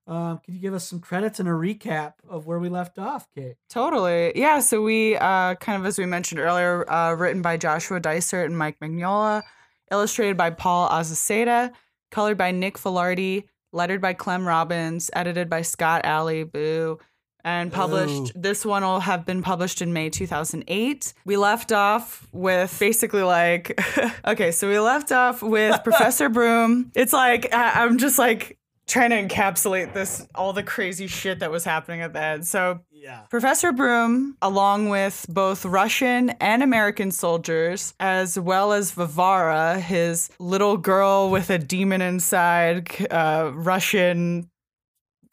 Um, 0.07 0.39
could 0.43 0.53
you 0.55 0.59
give 0.59 0.73
us 0.73 0.87
some 0.87 0.99
credits 0.99 1.39
and 1.39 1.47
a 1.47 1.51
recap 1.51 2.13
of 2.27 2.45
where 2.45 2.59
we 2.59 2.69
left 2.69 2.97
off, 2.99 3.27
Kate? 3.35 3.55
Totally. 3.69 4.33
Yeah. 4.35 4.59
So 4.59 4.81
we 4.81 5.15
uh, 5.15 5.55
kind 5.55 5.79
of, 5.79 5.85
as 5.85 5.97
we 5.97 6.05
mentioned 6.05 6.39
earlier, 6.41 6.89
uh, 6.91 7.13
written 7.13 7.41
by 7.41 7.57
Joshua 7.57 7.99
Dysart 7.99 8.47
and 8.49 8.57
Mike 8.57 8.79
Mignola, 8.81 9.43
illustrated 9.91 10.37
by 10.37 10.49
Paul 10.49 10.89
Azaceta, 10.89 11.71
colored 12.09 12.37
by 12.37 12.51
Nick 12.51 12.77
Filardi, 12.77 13.43
lettered 13.71 14.01
by 14.01 14.13
Clem 14.13 14.45
Robins, 14.47 15.09
edited 15.13 15.49
by 15.49 15.61
Scott 15.61 16.01
Allie, 16.03 16.43
boo, 16.43 16.99
and 17.43 17.71
published. 17.71 18.33
This 18.35 18.65
one 18.65 18.83
will 18.83 18.99
have 18.99 19.25
been 19.25 19.41
published 19.41 19.81
in 19.81 19.93
May 19.93 20.09
2008. 20.09 21.13
We 21.25 21.37
left 21.37 21.71
off 21.71 22.27
with 22.31 22.75
basically 22.79 23.23
like, 23.23 23.79
okay, 24.27 24.51
so 24.51 24.67
we 24.67 24.77
left 24.79 25.11
off 25.11 25.41
with 25.41 25.81
Professor 25.83 26.27
Broom. 26.29 26.91
It's 26.95 27.13
like, 27.13 27.53
I- 27.53 27.83
I'm 27.83 27.97
just 27.97 28.19
like, 28.19 28.57
trying 28.91 29.09
to 29.11 29.21
encapsulate 29.35 29.93
this 29.93 30.27
all 30.35 30.53
the 30.53 30.63
crazy 30.63 31.07
shit 31.07 31.39
that 31.39 31.49
was 31.49 31.63
happening 31.63 32.01
at 32.01 32.13
the 32.13 32.21
end. 32.21 32.45
So 32.47 32.81
Yeah. 32.91 33.21
Professor 33.29 33.71
Broom, 33.71 34.37
along 34.41 34.89
with 34.89 35.25
both 35.29 35.65
Russian 35.65 36.31
and 36.41 36.61
American 36.61 37.09
soldiers, 37.11 37.93
as 37.99 38.37
well 38.37 38.73
as 38.73 38.91
Varvara, 38.91 39.79
his 39.79 40.29
little 40.39 40.77
girl 40.77 41.29
with 41.31 41.49
a 41.49 41.57
demon 41.57 42.01
inside, 42.01 42.89
uh, 43.11 43.51
Russian, 43.55 44.49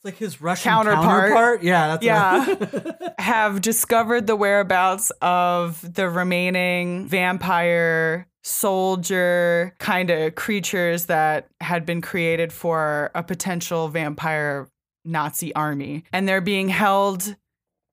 like 0.05 0.17
his 0.17 0.41
Russian 0.41 0.71
Counterpart. 0.71 1.05
counterpart. 1.05 1.63
Yeah, 1.63 1.89
that's 1.89 2.05
Yeah. 2.05 2.47
right. 2.47 3.13
have 3.19 3.61
discovered 3.61 4.27
the 4.27 4.37
whereabouts 4.37 5.11
of 5.21 5.95
the 5.95 6.09
remaining 6.09 7.07
vampire 7.09 8.27
soldier 8.49 9.75
kind 9.79 10.11
of 10.11 10.35
creatures 10.35 11.07
that 11.07 11.49
had 11.61 11.85
been 11.85 12.01
created 12.01 12.53
for 12.53 13.11
a 13.15 13.23
potential 13.23 13.89
vampire 13.89 14.69
Nazi 15.05 15.55
army. 15.55 16.05
And 16.13 16.27
they're 16.27 16.41
being 16.41 16.69
held 16.69 17.37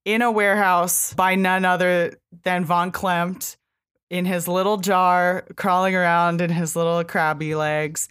in 0.06 0.22
a 0.22 0.32
warehouse 0.32 1.14
by 1.14 1.36
none 1.36 1.66
other 1.66 2.14
than 2.44 2.64
Von 2.64 2.92
Klempt 2.92 3.58
in 4.10 4.26
his 4.26 4.48
little 4.48 4.78
jar, 4.78 5.46
crawling 5.56 5.96
around 5.96 6.42
in 6.42 6.50
his 6.50 6.76
little 6.76 7.04
crabby 7.04 7.56
legs. 7.56 8.08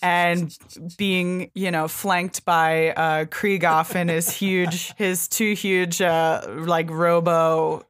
And 0.00 0.56
being, 0.96 1.50
you 1.54 1.72
know, 1.72 1.88
flanked 1.88 2.44
by 2.44 2.90
uh, 2.90 3.24
Kriegaffe 3.24 3.96
and 3.96 4.08
his 4.08 4.30
huge, 4.30 4.94
his 4.94 5.26
two 5.26 5.54
huge, 5.54 6.00
uh, 6.00 6.42
like 6.48 6.88
robo 6.88 7.84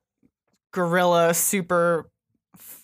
gorilla 0.73 1.35
super 1.35 2.09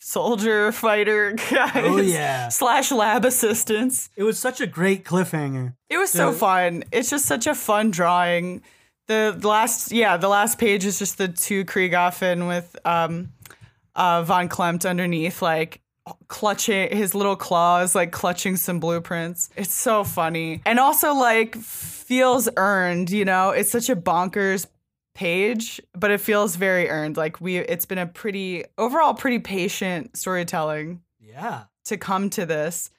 soldier 0.04 0.70
fighter 0.70 1.32
guys. 1.50 1.70
oh 1.76 1.96
yeah. 1.96 2.48
Slash 2.50 2.92
lab 2.92 3.24
assistants. 3.24 4.10
It 4.16 4.22
was 4.22 4.38
such 4.38 4.60
a 4.60 4.66
great 4.66 5.04
cliffhanger. 5.04 5.74
It 5.88 5.96
was 5.96 6.10
so 6.10 6.30
The- 6.30 6.36
fun. 6.38 6.84
It's 6.92 7.08
just 7.10 7.24
such 7.24 7.46
a 7.46 7.54
fun 7.54 7.90
drawing. 7.90 8.62
The 9.06 9.38
last, 9.42 9.92
yeah, 9.92 10.16
the 10.16 10.28
last 10.28 10.58
page 10.58 10.84
is 10.84 10.98
just 10.98 11.18
the 11.18 11.28
two 11.28 11.64
Kriegaffen 11.64 12.48
with 12.48 12.74
um, 12.86 13.32
uh, 13.94 14.22
Von 14.22 14.48
Klempt 14.48 14.88
underneath, 14.88 15.42
like 15.42 15.80
clutching 16.28 16.94
his 16.96 17.14
little 17.14 17.36
claws, 17.36 17.94
like 17.94 18.12
clutching 18.12 18.56
some 18.56 18.80
blueprints. 18.80 19.50
It's 19.56 19.74
so 19.74 20.04
funny, 20.04 20.62
and 20.64 20.78
also 20.78 21.12
like 21.14 21.54
feels 21.56 22.48
earned. 22.56 23.10
You 23.10 23.24
know, 23.26 23.50
it's 23.50 23.70
such 23.70 23.90
a 23.90 23.96
bonkers 23.96 24.66
page, 25.14 25.80
but 25.94 26.10
it 26.10 26.20
feels 26.20 26.56
very 26.56 26.88
earned. 26.90 27.16
Like 27.16 27.40
we, 27.40 27.58
it's 27.58 27.86
been 27.86 27.98
a 27.98 28.06
pretty 28.06 28.64
overall 28.78 29.14
pretty 29.14 29.38
patient 29.38 30.16
storytelling 30.16 31.00
Yeah. 31.20 31.64
to 31.86 31.96
come 31.96 32.30
to 32.30 32.44
this. 32.46 32.90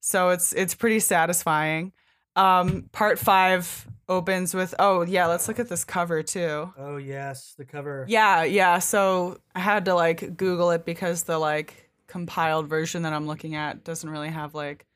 So 0.00 0.30
it's 0.30 0.52
it's 0.52 0.74
pretty 0.74 1.00
satisfying. 1.00 1.92
Um 2.34 2.88
part 2.92 3.18
5 3.18 3.86
opens 4.08 4.52
with 4.54 4.74
oh 4.78 5.02
yeah, 5.02 5.26
let's 5.26 5.46
look 5.48 5.58
at 5.60 5.68
this 5.68 5.84
cover 5.84 6.22
too. 6.22 6.72
Oh 6.76 6.96
yes, 6.96 7.54
the 7.56 7.64
cover. 7.64 8.04
Yeah, 8.08 8.42
yeah. 8.42 8.78
So 8.80 9.38
I 9.54 9.60
had 9.60 9.84
to 9.84 9.94
like 9.94 10.36
Google 10.36 10.70
it 10.72 10.84
because 10.84 11.22
the 11.24 11.38
like 11.38 11.90
compiled 12.08 12.68
version 12.68 13.02
that 13.02 13.12
I'm 13.12 13.26
looking 13.26 13.54
at 13.54 13.84
doesn't 13.84 14.08
really 14.10 14.28
have 14.30 14.54
like 14.54 14.86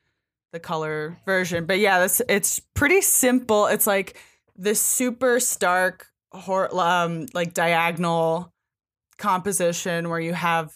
the 0.51 0.59
color 0.59 1.17
version. 1.25 1.65
But 1.65 1.79
yeah, 1.79 1.99
this 1.99 2.21
it's 2.27 2.59
pretty 2.59 3.01
simple. 3.01 3.67
It's 3.67 3.87
like 3.87 4.17
this 4.55 4.81
super 4.81 5.39
stark 5.39 6.07
hor- 6.31 6.73
um 6.79 7.25
like 7.33 7.53
diagonal 7.53 8.51
composition 9.17 10.09
where 10.09 10.19
you 10.19 10.33
have 10.33 10.73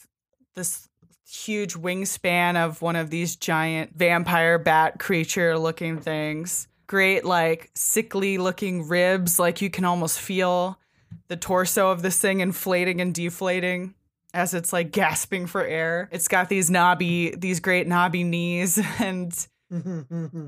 this 0.55 0.87
huge 1.29 1.75
wingspan 1.75 2.57
of 2.57 2.81
one 2.81 2.95
of 2.95 3.09
these 3.09 3.35
giant 3.35 3.95
vampire 3.95 4.59
bat 4.59 4.99
creature 4.99 5.57
looking 5.57 5.99
things. 5.99 6.67
Great 6.87 7.23
like 7.23 7.71
sickly 7.73 8.37
looking 8.37 8.87
ribs 8.87 9.39
like 9.39 9.61
you 9.61 9.69
can 9.69 9.85
almost 9.85 10.19
feel 10.19 10.77
the 11.29 11.37
torso 11.37 11.89
of 11.91 12.01
this 12.01 12.19
thing 12.19 12.41
inflating 12.41 12.99
and 12.99 13.13
deflating 13.13 13.93
as 14.33 14.53
it's 14.53 14.73
like 14.73 14.91
gasping 14.91 15.45
for 15.45 15.63
air. 15.63 16.09
It's 16.11 16.27
got 16.27 16.49
these 16.49 16.69
knobby, 16.69 17.33
these 17.35 17.59
great 17.59 17.87
knobby 17.87 18.23
knees 18.23 18.77
and 18.99 19.33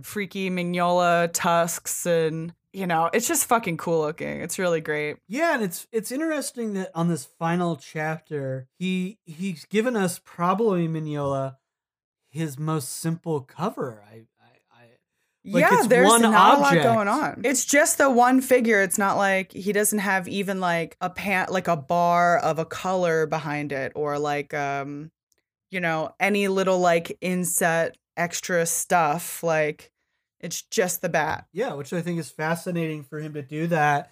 freaky 0.04 0.50
Mignola 0.50 1.30
tusks 1.34 2.06
and 2.06 2.54
you 2.74 2.88
know, 2.88 3.10
it's 3.14 3.28
just 3.28 3.46
fucking 3.46 3.78
cool 3.78 4.02
looking. 4.02 4.42
It's 4.42 4.58
really 4.58 4.82
great. 4.82 5.18
Yeah, 5.28 5.54
and 5.54 5.64
it's 5.64 5.88
it's 5.92 6.12
interesting 6.12 6.74
that 6.74 6.92
on 6.96 7.08
this 7.08 7.24
final 7.24 7.76
chapter, 7.76 8.68
he 8.78 9.20
he's 9.26 9.66
given 9.66 9.96
us 9.96 10.20
probably 10.24 10.88
Mignola 10.88 11.58
his 12.34 12.58
most 12.58 12.90
simple 12.90 13.42
cover. 13.42 14.04
I, 14.12 14.24
I, 14.42 14.50
I 14.72 14.86
like 15.46 15.62
yeah, 15.62 15.78
it's 15.78 15.88
there's 15.88 16.20
not 16.20 16.34
object. 16.34 16.84
a 16.84 16.88
lot 16.88 16.96
going 16.96 17.08
on. 17.08 17.42
It's 17.46 17.64
just 17.64 18.00
the 18.00 18.10
one 18.10 18.42
figure. 18.42 18.82
It's 18.82 18.98
not 18.98 19.18
like 19.18 19.52
he 19.54 19.72
doesn't 19.72 20.00
have 20.00 20.28
even 20.28 20.60
like 20.60 20.98
a 21.00 21.12
pant, 21.12 21.52
like 21.52 21.68
a 21.68 21.78
bar 21.78 22.40
of 22.40 22.58
a 22.58 22.66
color 22.66 23.28
behind 23.28 23.72
it, 23.72 23.92
or 23.94 24.18
like 24.18 24.52
um, 24.56 25.12
you 25.70 25.80
know, 25.80 26.10
any 26.20 26.48
little 26.48 26.80
like 26.80 27.16
inset 27.22 27.96
extra 28.18 28.66
stuff. 28.66 29.44
Like 29.44 29.92
it's 30.44 30.62
just 30.62 31.02
the 31.02 31.08
bat. 31.08 31.48
Yeah, 31.54 31.74
which 31.74 31.94
I 31.94 32.02
think 32.02 32.20
is 32.20 32.30
fascinating 32.30 33.04
for 33.04 33.20
him 33.20 33.34
to 33.34 33.42
do 33.42 33.66
that. 33.68 34.12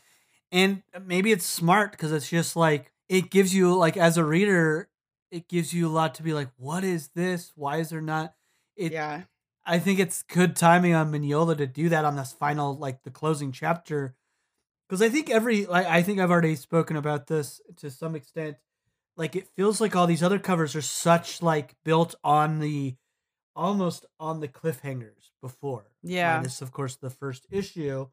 And 0.50 0.82
maybe 1.06 1.34
it's 1.34 1.46
smart 1.46 1.92
because 1.92 2.14
it's 2.14 2.30
just 2.30 2.56
like 2.56 2.92
it 3.10 3.30
gives 3.30 3.54
you 3.54 3.76
like 3.76 3.98
as 3.98 4.18
a 4.18 4.24
reader, 4.24 4.90
it 5.30 5.50
gives 5.50 5.74
you 5.74 5.88
a 5.88 5.92
lot 5.92 6.16
to 6.16 6.24
be 6.24 6.34
like, 6.34 6.50
what 6.58 6.86
is 6.86 7.10
this? 7.10 7.52
Why 7.56 7.78
is 7.78 7.90
there 7.90 8.02
not 8.02 8.34
it 8.78 8.94
yeah, 8.94 9.24
I 9.66 9.80
think 9.80 10.00
it's 10.00 10.24
good 10.24 10.56
timing 10.56 10.94
on 10.94 11.12
Mignola 11.12 11.58
to 11.58 11.68
do 11.68 11.90
that 11.90 12.06
on 12.06 12.16
this 12.16 12.32
final 12.32 12.78
like 12.78 13.04
the 13.04 13.12
closing 13.12 13.52
chapter. 13.52 14.16
Because 14.88 15.02
I 15.02 15.10
think 15.10 15.30
every 15.30 15.66
like 15.66 15.86
I 15.86 16.02
think 16.02 16.20
I've 16.20 16.32
already 16.32 16.56
spoken 16.56 16.96
about 16.96 17.28
this 17.28 17.60
to 17.78 17.90
some 17.90 18.16
extent. 18.16 18.56
Like 19.18 19.36
it 19.36 19.50
feels 19.58 19.82
like 19.82 19.98
all 19.98 20.08
these 20.08 20.24
other 20.24 20.40
covers 20.40 20.78
are 20.78 20.82
such 20.82 21.42
like 21.42 21.76
built 21.84 22.16
on 22.24 22.60
the 22.60 22.96
almost 23.56 24.06
on 24.20 24.40
the 24.40 24.48
cliffhangers 24.48 25.32
before. 25.42 25.86
Yeah. 26.04 26.38
Minus 26.38 26.62
of 26.62 26.72
course 26.72 26.96
the 26.96 27.10
first 27.10 27.46
issue. 27.52 28.08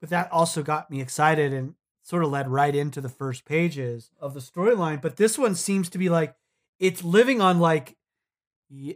But 0.00 0.10
that 0.10 0.30
also 0.30 0.62
got 0.62 0.90
me 0.90 1.00
excited 1.00 1.52
and 1.52 1.74
sort 2.04 2.22
of 2.22 2.30
led 2.30 2.48
right 2.48 2.74
into 2.74 3.00
the 3.00 3.08
first 3.08 3.44
pages 3.44 4.10
of 4.20 4.34
the 4.34 4.40
storyline. 4.40 5.02
But 5.02 5.16
this 5.16 5.36
one 5.36 5.54
seems 5.54 5.88
to 5.90 5.98
be 5.98 6.08
like 6.08 6.34
it's 6.78 7.02
living 7.02 7.40
on 7.40 7.58
like 7.58 7.96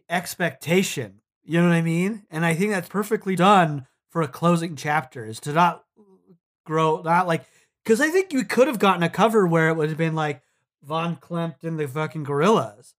expectation. 0.09 1.21
You 1.45 1.61
know 1.61 1.69
what 1.69 1.75
I 1.75 1.83
mean? 1.83 2.25
And 2.31 2.45
I 2.45 2.55
think 2.55 2.73
that's 2.73 2.89
perfectly 2.89 3.35
done 3.35 3.87
for 4.11 4.23
a 4.23 4.29
closing 4.29 4.77
chapter 4.77 5.25
is 5.25 5.41
to 5.41 5.53
not 5.53 5.85
grow, 6.65 7.03
not 7.03 7.27
like, 7.27 7.45
because 7.83 8.01
I 8.01 8.11
think 8.11 8.33
you 8.33 8.45
could 8.45 8.69
have 8.69 8.79
gotten 8.79 9.03
a 9.03 9.09
cover 9.09 9.47
where 9.47 9.69
it 9.69 9.75
would 9.75 9.89
have 9.89 9.99
been 9.99 10.15
like 10.15 10.43
Von 10.83 11.17
Klempt 11.17 11.65
and 11.65 11.79
the 11.79 11.89
fucking 11.89 12.25
gorillas. 12.25 12.95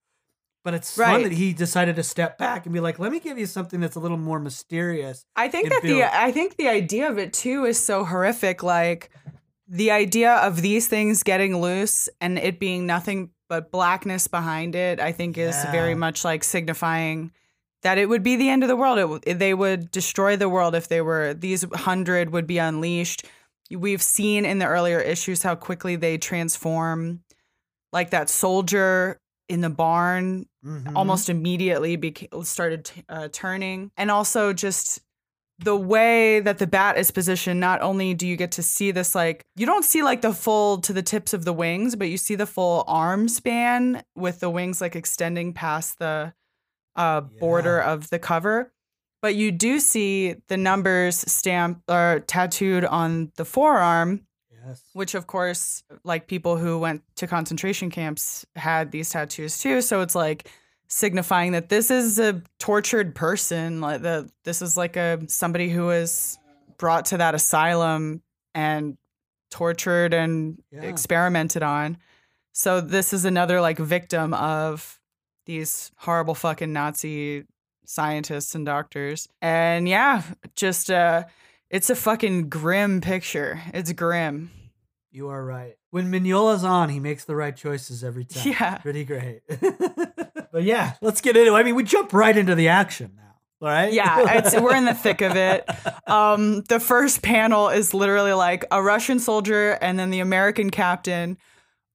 But 0.64 0.74
it's 0.74 0.96
fun 0.96 1.24
that 1.24 1.34
he 1.34 1.52
decided 1.52 1.98
to 1.98 2.04
step 2.04 2.38
back 2.38 2.66
and 2.66 2.74
be 2.74 2.80
like, 2.80 2.98
let 2.98 3.12
me 3.12 3.20
give 3.20 3.38
you 3.38 3.46
something 3.46 3.82
that's 3.82 3.98
a 3.98 4.00
little 4.00 4.18
more 4.18 4.40
mysterious. 4.40 5.26
I 5.36 5.50
think 5.50 5.70
that 5.70 5.82
built. 5.82 6.00
the 6.00 6.18
I 6.18 6.32
think 6.32 6.56
the 6.56 6.70
idea 6.70 7.10
of 7.10 7.18
it 7.18 7.34
too 7.34 7.66
is 7.66 7.78
so 7.78 8.06
horrific. 8.06 8.64
Like 8.64 9.10
the 9.68 9.92
idea 9.92 10.36
of 10.36 10.62
these 10.62 10.88
things 10.88 11.24
getting 11.24 11.60
loose 11.60 12.08
and 12.22 12.38
it 12.38 12.60
being 12.60 12.86
nothing 12.86 13.32
but 13.50 13.72
blackness 13.72 14.28
behind 14.28 14.74
it, 14.74 15.02
I 15.02 15.12
think 15.12 15.38
is 15.38 15.56
very 15.72 15.96
much 15.96 16.24
like 16.24 16.46
signifying 16.46 17.32
that 17.82 17.98
it 17.98 18.08
would 18.08 18.24
be 18.24 18.38
the 18.38 18.50
end 18.50 18.64
of 18.64 18.70
the 18.70 18.76
world. 18.78 19.22
It, 19.28 19.40
they 19.40 19.54
would 19.54 19.92
destroy 19.92 20.38
the 20.38 20.48
world 20.48 20.76
if 20.76 20.88
they 20.88 21.02
were 21.02 21.34
these 21.34 21.66
hundred 21.74 22.32
would 22.32 22.48
be 22.48 22.58
unleashed. 22.58 23.26
We've 23.70 24.02
seen 24.02 24.46
in 24.46 24.60
the 24.60 24.66
earlier 24.66 25.00
issues 25.02 25.44
how 25.44 25.56
quickly 25.56 25.98
they 25.98 26.18
transform. 26.18 27.22
Like 27.92 28.12
that 28.12 28.30
soldier 28.30 29.20
in 29.50 29.62
the 29.62 29.70
barn 29.70 30.48
Mhm. 30.66 30.96
almost 30.96 31.30
immediately 31.30 31.98
beca- 31.98 32.46
started 32.46 32.86
t- 32.86 33.04
uh, 33.10 33.28
turning. 33.32 33.92
And 33.98 34.10
also 34.12 34.54
just 34.54 35.02
the 35.60 35.76
way 35.76 36.40
that 36.40 36.58
the 36.58 36.68
bat 36.68 36.98
is 36.98 37.12
positioned 37.12 37.60
not 37.60 37.82
only 37.82 38.14
do 38.14 38.26
you 38.28 38.36
get 38.36 38.52
to 38.52 38.64
see 38.64 38.92
this 38.92 39.14
like 39.14 39.46
you 39.56 39.66
don't 39.66 39.86
see 39.86 40.02
like 40.02 40.22
the 40.22 40.34
full 40.34 40.80
to 40.80 40.92
the 40.92 41.04
tips 41.04 41.32
of 41.32 41.46
the 41.46 41.54
wings 41.54 41.96
but 41.96 42.10
you 42.10 42.18
see 42.18 42.34
the 42.36 42.48
full 42.48 42.84
arm 42.88 43.28
span 43.30 44.04
with 44.16 44.40
the 44.40 44.50
wings 44.50 44.82
like 44.82 44.96
extending 44.96 45.54
past 45.54 46.00
the 46.00 46.34
uh, 46.96 47.22
border 47.22 47.80
of 47.80 48.10
the 48.10 48.20
cover. 48.20 48.72
But 49.22 49.36
you 49.36 49.52
do 49.52 49.80
see 49.80 50.36
the 50.48 50.58
numbers 50.58 51.18
stamped 51.32 51.82
or 51.88 52.24
tattooed 52.28 52.84
on 52.84 53.32
the 53.38 53.46
forearm 53.46 54.26
Yes. 54.66 54.82
which 54.94 55.14
of 55.16 55.28
course 55.28 55.84
like 56.04 56.28
people 56.28 56.58
who 56.58 56.80
went 56.80 57.02
to 57.18 57.28
concentration 57.28 57.90
camps 57.90 58.46
had 58.56 58.92
these 58.92 59.10
tattoos 59.10 59.58
too 59.60 59.82
so 59.82 60.02
it's 60.02 60.16
like 60.16 60.50
signifying 60.88 61.52
that 61.54 61.70
this 61.70 61.90
is 61.92 62.20
a 62.20 62.42
tortured 62.60 63.16
person 63.16 63.82
like 63.82 64.02
the 64.02 64.30
this 64.44 64.62
is 64.62 64.78
like 64.78 64.96
a 64.96 65.20
somebody 65.28 65.70
who 65.70 65.86
was 65.88 66.38
brought 66.78 67.06
to 67.06 67.18
that 67.18 67.36
asylum 67.36 68.22
and 68.56 68.98
tortured 69.52 70.14
and 70.14 70.62
Yeah. 70.72 70.84
experimented 70.84 71.64
on 71.64 71.98
so 72.54 72.80
this 72.82 73.14
is 73.14 73.26
another 73.26 73.60
like 73.62 73.78
victim 73.80 74.34
of 74.34 75.00
these 75.46 75.92
horrible 75.98 76.36
fucking 76.36 76.72
nazi 76.72 77.44
scientists 77.86 78.56
and 78.56 78.66
doctors 78.66 79.28
and 79.42 79.90
yeah 79.90 80.22
just 80.56 80.90
uh 80.90 81.24
it's 81.74 81.90
a 81.90 81.96
fucking 81.96 82.50
grim 82.50 83.02
picture 83.02 83.62
it's 83.74 83.92
grim 83.92 84.52
You 85.12 85.30
are 85.30 85.44
right. 85.44 85.76
When 85.90 86.10
Mignola's 86.12 86.64
on, 86.64 86.90
he 86.90 87.00
makes 87.00 87.26
the 87.26 87.36
right 87.36 87.56
choices 87.56 88.04
every 88.04 88.26
time. 88.26 88.52
Yeah. 88.52 88.78
Pretty 88.78 89.06
great. 89.06 89.42
but 90.52 90.64
yeah, 90.64 90.94
let's 91.02 91.22
get 91.22 91.38
into 91.38 91.54
it. 91.54 91.56
I 91.56 91.62
mean, 91.62 91.76
we 91.76 91.84
jump 91.84 92.14
right 92.14 92.36
into 92.36 92.56
the 92.56 92.70
action 92.70 93.12
now. 93.16 93.36
All 93.62 93.68
right? 93.68 93.94
Yeah, 93.94 94.38
it's 94.40 94.60
we're 94.60 94.76
in 94.76 94.86
the 94.86 94.96
thick 94.96 95.22
of 95.22 95.36
it. 95.36 95.70
Um, 96.06 96.62
the 96.64 96.82
first 96.82 97.22
panel 97.22 97.70
is 97.70 97.94
literally 97.94 98.34
like 98.34 98.66
a 98.72 98.84
Russian 98.84 99.20
soldier 99.20 99.72
and 99.82 99.98
then 99.98 100.10
the 100.10 100.20
American 100.20 100.70
captain, 100.70 101.38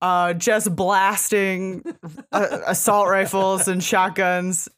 uh, 0.01 0.33
just 0.33 0.75
blasting 0.75 1.85
uh, 2.33 2.61
assault 2.67 3.09
rifles 3.09 3.69
and 3.69 3.85
shotguns 3.85 4.69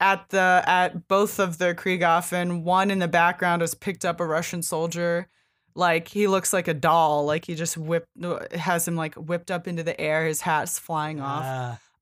at 0.00 0.28
the 0.30 0.62
at 0.66 1.08
both 1.08 1.38
of 1.38 1.58
the 1.58 1.74
Kriegaffen. 1.74 2.62
One 2.62 2.90
in 2.90 2.98
the 2.98 3.08
background 3.08 3.62
has 3.62 3.74
picked 3.74 4.04
up 4.04 4.20
a 4.20 4.26
Russian 4.26 4.62
soldier. 4.62 5.28
Like 5.74 6.08
he 6.08 6.26
looks 6.26 6.52
like 6.52 6.68
a 6.68 6.74
doll. 6.74 7.24
Like 7.24 7.44
he 7.44 7.54
just 7.54 7.76
whipped 7.76 8.08
has 8.54 8.86
him 8.88 8.96
like 8.96 9.14
whipped 9.14 9.50
up 9.50 9.68
into 9.68 9.82
the 9.82 9.98
air. 10.00 10.26
His 10.26 10.40
hat's 10.40 10.78
flying 10.78 11.20
off 11.20 11.44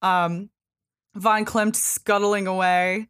Ah, 0.02 0.24
um 0.24 0.50
Von 1.14 1.44
Klempt 1.44 1.76
scuttling 1.76 2.46
away 2.46 3.08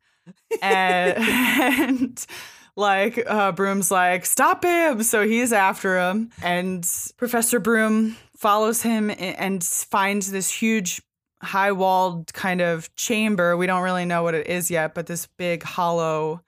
and, 0.63 1.19
and 1.19 2.27
like 2.77 3.23
uh 3.27 3.53
Broom's 3.53 3.91
like 3.91 4.27
stop 4.27 4.65
him 4.65 5.03
so 5.03 5.27
he's 5.27 5.53
after 5.53 5.99
him 5.99 6.31
and 6.43 6.87
Professor 7.17 7.61
Broom 7.61 8.17
follows 8.37 8.83
him 8.83 9.11
and 9.11 9.63
finds 9.65 10.31
this 10.31 10.51
huge 10.51 11.01
high 11.45 11.73
walled 11.73 12.33
kind 12.33 12.61
of 12.61 12.95
chamber. 12.97 13.57
We 13.57 13.67
don't 13.67 13.83
really 13.83 14.05
know 14.05 14.23
what 14.23 14.35
it 14.35 14.47
is 14.47 14.71
yet 14.71 14.95
but 14.95 15.07
this 15.07 15.27
big 15.39 15.63
hollow 15.63 16.43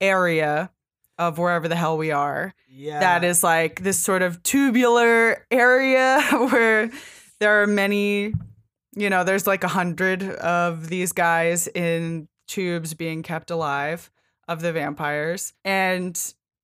area 0.00 0.70
of 1.18 1.38
wherever 1.38 1.68
the 1.68 1.76
hell 1.76 1.96
we 1.98 2.10
are 2.10 2.54
yeah. 2.68 2.98
that 2.98 3.22
is 3.22 3.44
like 3.44 3.82
this 3.82 3.98
sort 3.98 4.22
of 4.22 4.42
tubular 4.42 5.46
area 5.50 6.20
where 6.50 6.90
there 7.38 7.62
are 7.62 7.66
many 7.66 8.32
you 8.96 9.10
know 9.10 9.22
there's 9.22 9.46
like 9.46 9.62
a 9.62 9.68
hundred 9.68 10.22
of 10.22 10.88
these 10.88 11.12
guys 11.12 11.68
in 11.68 12.26
tubes 12.48 12.94
being 12.94 13.22
kept 13.22 13.50
alive 13.50 14.10
of 14.48 14.60
the 14.60 14.72
vampires. 14.72 15.52
And 15.64 16.18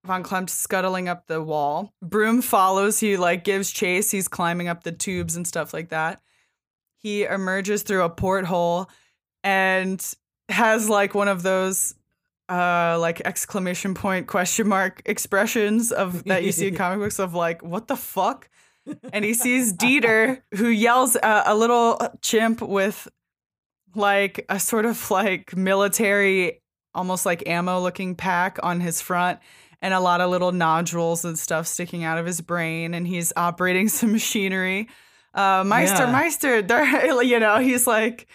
von 0.05 0.23
Klempt 0.23 0.51
scuttling 0.51 1.09
up 1.09 1.27
the 1.27 1.43
wall. 1.43 1.93
Broom 2.03 2.43
follows. 2.43 3.01
He 3.01 3.17
like 3.17 3.45
gives 3.45 3.71
chase. 3.71 4.11
He's 4.11 4.29
climbing 4.29 4.69
up 4.69 4.83
the 4.83 4.93
tubes 4.93 5.37
and 5.37 5.47
stuff 5.47 5.73
like 5.73 5.91
that 5.91 6.21
he 7.07 7.23
emerges 7.23 7.85
through 7.85 8.03
a 8.03 8.11
porthole 8.11 8.91
and 9.45 10.05
has 10.49 10.89
like 10.89 11.15
one 11.15 11.29
of 11.29 11.45
those 11.45 11.95
uh 12.49 12.99
like 12.99 13.23
exclamation 13.25 13.95
point 13.95 14.27
question 14.27 14.67
mark 14.67 15.03
expressions 15.07 15.93
of 15.93 16.25
that 16.25 16.43
you 16.43 16.51
see 16.51 16.67
in 16.67 16.75
comic 16.83 16.99
books 16.99 17.21
of 17.21 17.33
like 17.33 17.63
what 17.63 17.87
the 17.87 17.95
fuck? 17.95 18.49
And 19.13 19.25
he 19.25 19.35
sees 19.35 19.73
Dieter 19.83 20.43
who 20.57 20.67
yells 20.67 21.15
uh, 21.15 21.45
a 21.47 21.55
little 21.55 21.97
chimp 22.23 22.61
with 22.61 23.07
like 23.95 24.45
a 24.49 24.59
sort 24.59 24.85
of 24.85 25.09
like 25.09 25.57
military 25.57 26.61
almost 26.93 27.25
like 27.25 27.47
ammo 27.47 27.79
looking 27.81 28.17
pack 28.17 28.59
on 28.65 28.81
his 28.81 29.01
front 29.01 29.39
and 29.81 29.95
a 29.95 30.01
lot 30.01 30.21
of 30.21 30.29
little 30.29 30.51
nodules 30.51 31.25
and 31.25 31.39
stuff 31.39 31.69
sticking 31.69 32.03
out 32.03 32.19
of 32.19 32.27
his 32.27 32.41
brain 32.41 32.95
and 32.95 33.07
he's 33.07 33.33
operating 33.37 33.89
some 34.01 34.11
machinery 34.11 34.89
uh 35.37 35.63
meister 35.65 36.05
Yeah. 36.05 36.13
meister 36.13 36.63
there 36.63 37.23
you 37.33 37.39
know 37.39 37.59
he's 37.59 37.87
like 37.87 38.27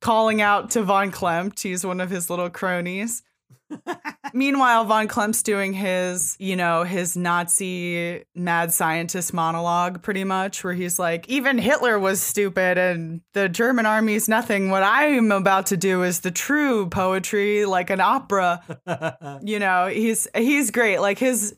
calling 0.00 0.40
out 0.40 0.70
to 0.70 0.82
von 0.82 1.10
Klempt 1.10 1.60
he's 1.62 1.84
one 1.84 2.00
of 2.00 2.10
his 2.10 2.30
little 2.30 2.50
cronies 2.50 3.22
Meanwhile, 4.34 4.84
von 4.86 5.06
Klempt 5.06 5.44
doing 5.44 5.72
his, 5.72 6.36
you 6.40 6.56
know, 6.56 6.82
his 6.82 7.16
Nazi 7.16 8.24
mad 8.34 8.72
scientist 8.72 9.32
monologue 9.32 10.02
pretty 10.02 10.24
much, 10.24 10.64
where 10.64 10.72
he's 10.72 10.98
like, 10.98 11.28
even 11.28 11.56
Hitler 11.58 11.96
was 11.98 12.20
stupid 12.20 12.78
and 12.78 13.20
the 13.32 13.48
German 13.48 13.86
army's 13.86 14.28
nothing. 14.28 14.70
What 14.70 14.82
I'm 14.82 15.30
about 15.30 15.66
to 15.66 15.76
do 15.76 16.02
is 16.02 16.20
the 16.20 16.32
true 16.32 16.88
poetry, 16.88 17.64
like 17.64 17.90
an 17.90 18.00
opera. 18.00 18.60
You 19.42 19.58
know, 19.60 19.86
he's 19.86 20.26
he's 20.34 20.70
great. 20.72 20.98
Like 20.98 21.18
his, 21.18 21.54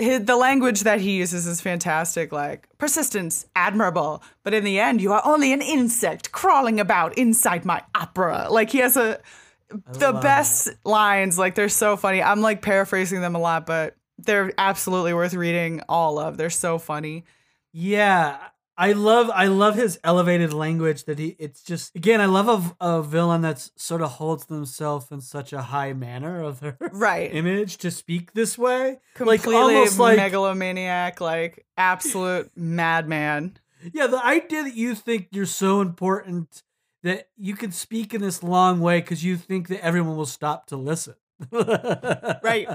the 0.00 0.36
language 0.36 0.80
that 0.80 1.00
he 1.00 1.12
uses 1.12 1.46
is 1.46 1.60
fantastic. 1.60 2.32
Like 2.32 2.68
persistence, 2.78 3.46
admirable, 3.54 4.22
but 4.42 4.54
in 4.54 4.64
the 4.64 4.80
end, 4.80 5.00
you 5.00 5.12
are 5.12 5.22
only 5.24 5.52
an 5.52 5.60
insect 5.62 6.32
crawling 6.32 6.80
about 6.80 7.18
inside 7.18 7.64
my 7.64 7.82
opera. 7.94 8.48
Like 8.50 8.70
he 8.70 8.78
has 8.78 8.96
a 8.96 9.20
the 9.68 10.12
best 10.12 10.68
it. 10.68 10.78
lines. 10.84 11.38
Like 11.38 11.54
they're 11.54 11.68
so 11.68 11.96
funny. 11.96 12.22
I'm 12.22 12.40
like 12.40 12.62
paraphrasing 12.62 13.20
them 13.20 13.34
a 13.34 13.38
lot, 13.38 13.66
but 13.66 13.96
they're 14.18 14.52
absolutely 14.58 15.14
worth 15.14 15.34
reading 15.34 15.82
all 15.88 16.18
of. 16.18 16.36
They're 16.36 16.50
so 16.50 16.78
funny. 16.78 17.24
Yeah, 17.72 18.38
I 18.80 18.92
love 18.92 19.30
I 19.34 19.46
love 19.48 19.74
his 19.74 20.00
elevated 20.02 20.54
language 20.54 21.04
that 21.04 21.18
he 21.18 21.36
it's 21.38 21.62
just 21.62 21.94
again 21.94 22.18
I 22.18 22.24
love 22.24 22.74
a, 22.80 22.98
a 22.98 23.02
villain 23.02 23.42
that's 23.42 23.70
sort 23.76 24.00
of 24.00 24.12
holds 24.12 24.46
themselves 24.46 25.10
in 25.10 25.20
such 25.20 25.52
a 25.52 25.60
high 25.60 25.92
manner 25.92 26.42
of 26.42 26.60
their 26.60 26.78
right. 26.90 27.30
image 27.30 27.76
to 27.78 27.90
speak 27.90 28.32
this 28.32 28.56
way. 28.56 28.98
Completely 29.12 29.52
like 29.52 29.62
almost 29.62 29.98
like 29.98 30.16
megalomaniac 30.16 31.20
like 31.20 31.66
absolute 31.76 32.50
madman. 32.56 33.58
Yeah 33.92 34.06
the 34.06 34.24
idea 34.24 34.62
that 34.62 34.74
you 34.74 34.94
think 34.94 35.28
you're 35.30 35.44
so 35.44 35.82
important 35.82 36.62
that 37.02 37.28
you 37.36 37.56
can 37.56 37.72
speak 37.72 38.14
in 38.14 38.22
this 38.22 38.42
long 38.42 38.80
way 38.80 39.02
because 39.02 39.22
you 39.22 39.36
think 39.36 39.68
that 39.68 39.84
everyone 39.84 40.16
will 40.16 40.24
stop 40.24 40.66
to 40.68 40.78
listen 40.78 41.16
right. 41.50 42.66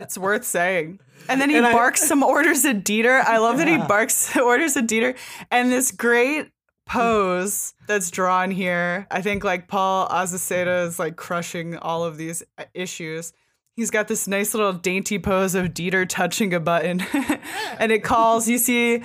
It's 0.00 0.18
worth 0.18 0.44
saying. 0.44 1.00
And 1.28 1.40
then 1.40 1.50
he 1.50 1.56
and 1.56 1.64
barks 1.64 2.02
I, 2.02 2.06
some 2.06 2.22
orders 2.22 2.64
at 2.64 2.84
Dieter. 2.84 3.22
I 3.22 3.38
love 3.38 3.58
yeah. 3.58 3.64
that 3.64 3.80
he 3.80 3.86
barks 3.86 4.36
orders 4.36 4.76
at 4.76 4.86
Dieter. 4.86 5.16
And 5.50 5.70
this 5.70 5.90
great 5.92 6.50
pose 6.86 7.74
that's 7.86 8.10
drawn 8.10 8.50
here. 8.50 9.06
I 9.10 9.22
think 9.22 9.44
like 9.44 9.68
Paul 9.68 10.08
Azaceta 10.08 10.86
is 10.86 10.98
like 10.98 11.16
crushing 11.16 11.76
all 11.76 12.04
of 12.04 12.16
these 12.16 12.42
uh, 12.58 12.64
issues. 12.74 13.32
He's 13.76 13.90
got 13.90 14.08
this 14.08 14.26
nice 14.26 14.54
little 14.54 14.72
dainty 14.72 15.18
pose 15.18 15.54
of 15.54 15.68
Dieter 15.68 16.08
touching 16.08 16.52
a 16.52 16.60
button. 16.60 17.00
and 17.78 17.92
it 17.92 18.02
calls, 18.02 18.48
you 18.48 18.58
see 18.58 19.02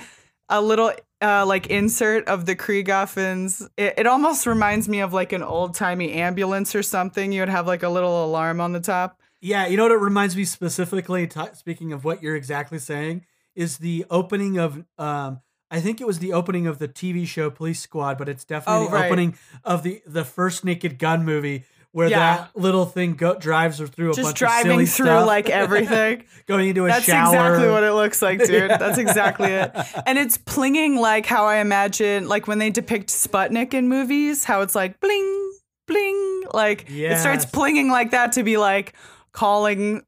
a 0.48 0.60
little 0.60 0.92
uh, 1.22 1.46
like 1.46 1.68
insert 1.68 2.26
of 2.28 2.46
the 2.46 2.54
Kriegaffens. 2.56 3.68
It, 3.76 3.94
it 3.98 4.06
almost 4.06 4.46
reminds 4.46 4.88
me 4.88 5.00
of 5.00 5.12
like 5.12 5.32
an 5.32 5.42
old 5.42 5.74
timey 5.74 6.12
ambulance 6.12 6.74
or 6.74 6.82
something. 6.82 7.32
You 7.32 7.42
would 7.42 7.48
have 7.48 7.66
like 7.66 7.82
a 7.82 7.88
little 7.88 8.24
alarm 8.24 8.60
on 8.60 8.72
the 8.72 8.80
top. 8.80 9.20
Yeah, 9.40 9.66
you 9.66 9.76
know 9.76 9.84
what 9.84 9.92
it 9.92 9.96
reminds 9.96 10.36
me 10.36 10.44
specifically. 10.44 11.26
T- 11.26 11.40
speaking 11.54 11.92
of 11.92 12.04
what 12.04 12.22
you're 12.22 12.36
exactly 12.36 12.78
saying, 12.78 13.24
is 13.54 13.78
the 13.78 14.04
opening 14.10 14.58
of 14.58 14.84
um, 14.98 15.40
I 15.70 15.80
think 15.80 16.00
it 16.00 16.06
was 16.06 16.20
the 16.20 16.32
opening 16.32 16.66
of 16.66 16.78
the 16.78 16.88
TV 16.88 17.26
show 17.26 17.50
Police 17.50 17.80
Squad, 17.80 18.18
but 18.18 18.28
it's 18.28 18.44
definitely 18.44 18.86
oh, 18.86 18.90
the 18.90 18.96
right. 18.96 19.06
opening 19.06 19.38
of 19.64 19.82
the 19.82 20.02
the 20.06 20.24
first 20.24 20.64
Naked 20.64 20.98
Gun 20.98 21.24
movie 21.24 21.64
where 21.96 22.10
yeah. 22.10 22.18
that 22.18 22.50
little 22.54 22.84
thing 22.84 23.14
go- 23.14 23.38
drives 23.38 23.78
her 23.78 23.86
through 23.86 24.10
a 24.10 24.14
Just 24.14 24.26
bunch 24.26 24.38
driving 24.38 24.60
of 24.60 24.66
silly 24.66 24.84
Just 24.84 24.96
driving 24.98 25.14
through 25.14 25.16
stuff. 25.16 25.26
like 25.26 25.48
everything, 25.48 26.24
going 26.46 26.68
into 26.68 26.84
a 26.84 26.88
That's 26.88 27.06
shower. 27.06 27.32
That's 27.32 27.46
exactly 27.46 27.70
what 27.70 27.84
it 27.84 27.92
looks 27.92 28.20
like, 28.20 28.38
dude. 28.40 28.50
yeah. 28.50 28.76
That's 28.76 28.98
exactly 28.98 29.50
it. 29.50 29.72
And 30.04 30.18
it's 30.18 30.36
plinging 30.36 30.98
like 30.98 31.24
how 31.24 31.46
I 31.46 31.56
imagine, 31.56 32.28
like 32.28 32.46
when 32.46 32.58
they 32.58 32.68
depict 32.68 33.08
Sputnik 33.08 33.72
in 33.72 33.88
movies, 33.88 34.44
how 34.44 34.60
it's 34.60 34.74
like 34.74 35.00
bling, 35.00 35.52
bling, 35.86 36.44
like 36.52 36.84
yes. 36.90 37.18
it 37.18 37.22
starts 37.22 37.46
plinging 37.46 37.90
like 37.90 38.10
that 38.10 38.32
to 38.32 38.42
be 38.42 38.58
like 38.58 38.92
calling 39.32 40.02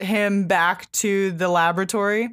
him 0.00 0.48
back 0.48 0.90
to 0.90 1.30
the 1.30 1.48
laboratory. 1.48 2.30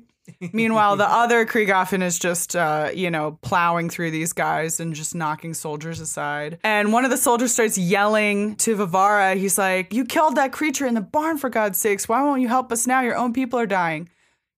Meanwhile, 0.54 0.98
the 0.98 1.06
other 1.10 1.46
Kriegaffen 1.46 2.02
is 2.02 2.20
just, 2.20 2.56
uh, 2.56 2.90
you 2.94 3.12
know, 3.12 3.38
plowing 3.42 3.90
through 3.90 4.12
these 4.12 4.34
guys 4.34 4.80
and 4.80 4.94
just 4.94 5.16
knocking 5.16 5.54
soldiers 5.54 6.00
aside. 6.00 6.60
And 6.64 6.92
one 6.92 7.06
of 7.06 7.12
the 7.12 7.18
soldiers 7.18 7.52
starts 7.52 7.78
yelling 7.78 8.56
to 8.58 8.76
Varvara. 8.76 9.36
He's 9.36 9.58
like, 9.58 9.94
You 9.94 10.06
killed 10.06 10.36
that 10.36 10.52
creature 10.52 10.86
in 10.86 10.94
the 10.94 11.02
barn, 11.02 11.38
for 11.38 11.50
God's 11.50 11.78
sakes. 11.78 12.08
Why 12.08 12.24
won't 12.24 12.42
you 12.42 12.48
help 12.48 12.72
us 12.72 12.88
now? 12.88 13.02
Your 13.02 13.16
own 13.16 13.34
people 13.34 13.60
are 13.60 13.66
dying. 13.66 14.10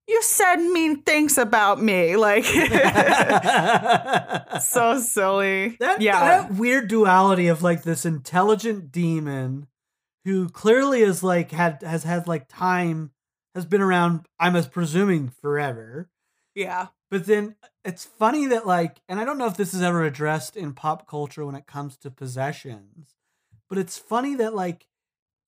You 0.07 0.21
said 0.23 0.57
mean 0.57 1.03
things 1.03 1.37
about 1.37 1.81
me. 1.81 2.15
Like, 2.27 2.45
so 4.61 4.99
silly. 4.99 5.77
That, 5.79 6.01
yeah. 6.01 6.19
That 6.19 6.53
weird 6.53 6.87
duality 6.87 7.47
of 7.47 7.61
like 7.61 7.83
this 7.83 8.05
intelligent 8.05 8.91
demon 8.91 9.67
who 10.25 10.49
clearly 10.49 11.01
is 11.01 11.23
like, 11.23 11.51
had, 11.51 11.83
has 11.83 12.03
had 12.03 12.27
like 12.27 12.47
time 12.47 13.11
has 13.57 13.65
been 13.65 13.81
around, 13.81 14.27
I'm 14.39 14.61
presuming 14.65 15.29
forever. 15.29 16.09
Yeah. 16.53 16.87
But 17.09 17.25
then 17.25 17.55
it's 17.83 18.05
funny 18.05 18.45
that 18.47 18.67
like, 18.67 19.01
and 19.09 19.19
I 19.19 19.25
don't 19.25 19.37
know 19.37 19.47
if 19.47 19.57
this 19.57 19.73
is 19.73 19.81
ever 19.81 20.03
addressed 20.03 20.55
in 20.55 20.73
pop 20.73 21.07
culture 21.07 21.43
when 21.43 21.55
it 21.55 21.65
comes 21.65 21.97
to 21.97 22.11
possessions, 22.11 23.15
but 23.67 23.79
it's 23.79 23.97
funny 23.97 24.35
that 24.35 24.53
like 24.53 24.85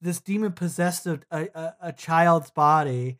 this 0.01 0.19
demon 0.19 0.53
possessed 0.53 1.05
a, 1.05 1.19
a, 1.31 1.73
a 1.81 1.93
child's 1.93 2.49
body, 2.49 3.19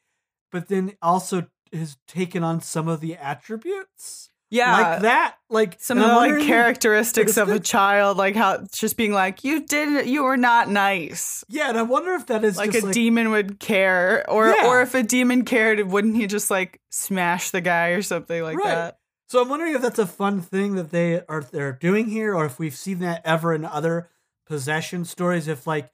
but 0.52 0.69
then 0.69 0.93
also 1.02 1.47
has 1.71 1.97
taken 2.08 2.43
on 2.43 2.60
some 2.60 2.88
of 2.88 2.99
the 2.99 3.15
attributes 3.15 4.29
yeah, 4.49 4.71
like 4.73 5.01
that. 5.01 5.35
Like 5.49 5.77
some 5.79 5.99
of 5.99 6.07
the 6.07 6.15
like 6.15 6.41
characteristics 6.47 7.38
of 7.38 7.49
a 7.49 7.59
child, 7.59 8.17
like 8.17 8.35
how 8.35 8.65
just 8.71 8.97
being 8.97 9.13
like, 9.13 9.43
"You 9.43 9.65
didn't 9.65 10.07
you 10.07 10.23
were 10.23 10.38
not 10.38 10.69
nice." 10.69 11.43
Yeah, 11.49 11.69
and 11.69 11.77
I 11.77 11.83
wonder 11.83 12.13
if 12.13 12.27
that 12.27 12.43
is 12.43 12.57
like 12.57 12.73
a 12.73 12.79
like, 12.79 12.93
demon 12.93 13.29
would 13.29 13.59
care, 13.59 14.27
or 14.29 14.49
yeah. 14.49 14.67
or 14.67 14.81
if 14.81 14.95
a 14.95 15.03
demon 15.03 15.45
cared, 15.45 15.79
wouldn't 15.88 16.15
he 16.15 16.25
just 16.25 16.49
like 16.49 16.81
smash 16.89 17.51
the 17.51 17.62
guy 17.62 17.89
or 17.89 18.01
something 18.01 18.41
like 18.41 18.57
right. 18.57 18.65
that? 18.65 18.99
So 19.27 19.41
I'm 19.41 19.49
wondering 19.49 19.75
if 19.75 19.81
that's 19.83 19.99
a 19.99 20.07
fun 20.07 20.41
thing 20.41 20.75
that 20.75 20.89
they 20.89 21.21
are 21.27 21.43
they're 21.43 21.73
doing 21.73 22.07
here, 22.07 22.33
or 22.33 22.45
if 22.45 22.57
we've 22.57 22.75
seen 22.75 22.99
that 22.99 23.21
ever 23.23 23.53
in 23.53 23.65
other 23.65 24.09
possession 24.47 25.05
stories. 25.05 25.47
If 25.47 25.67
like 25.67 25.91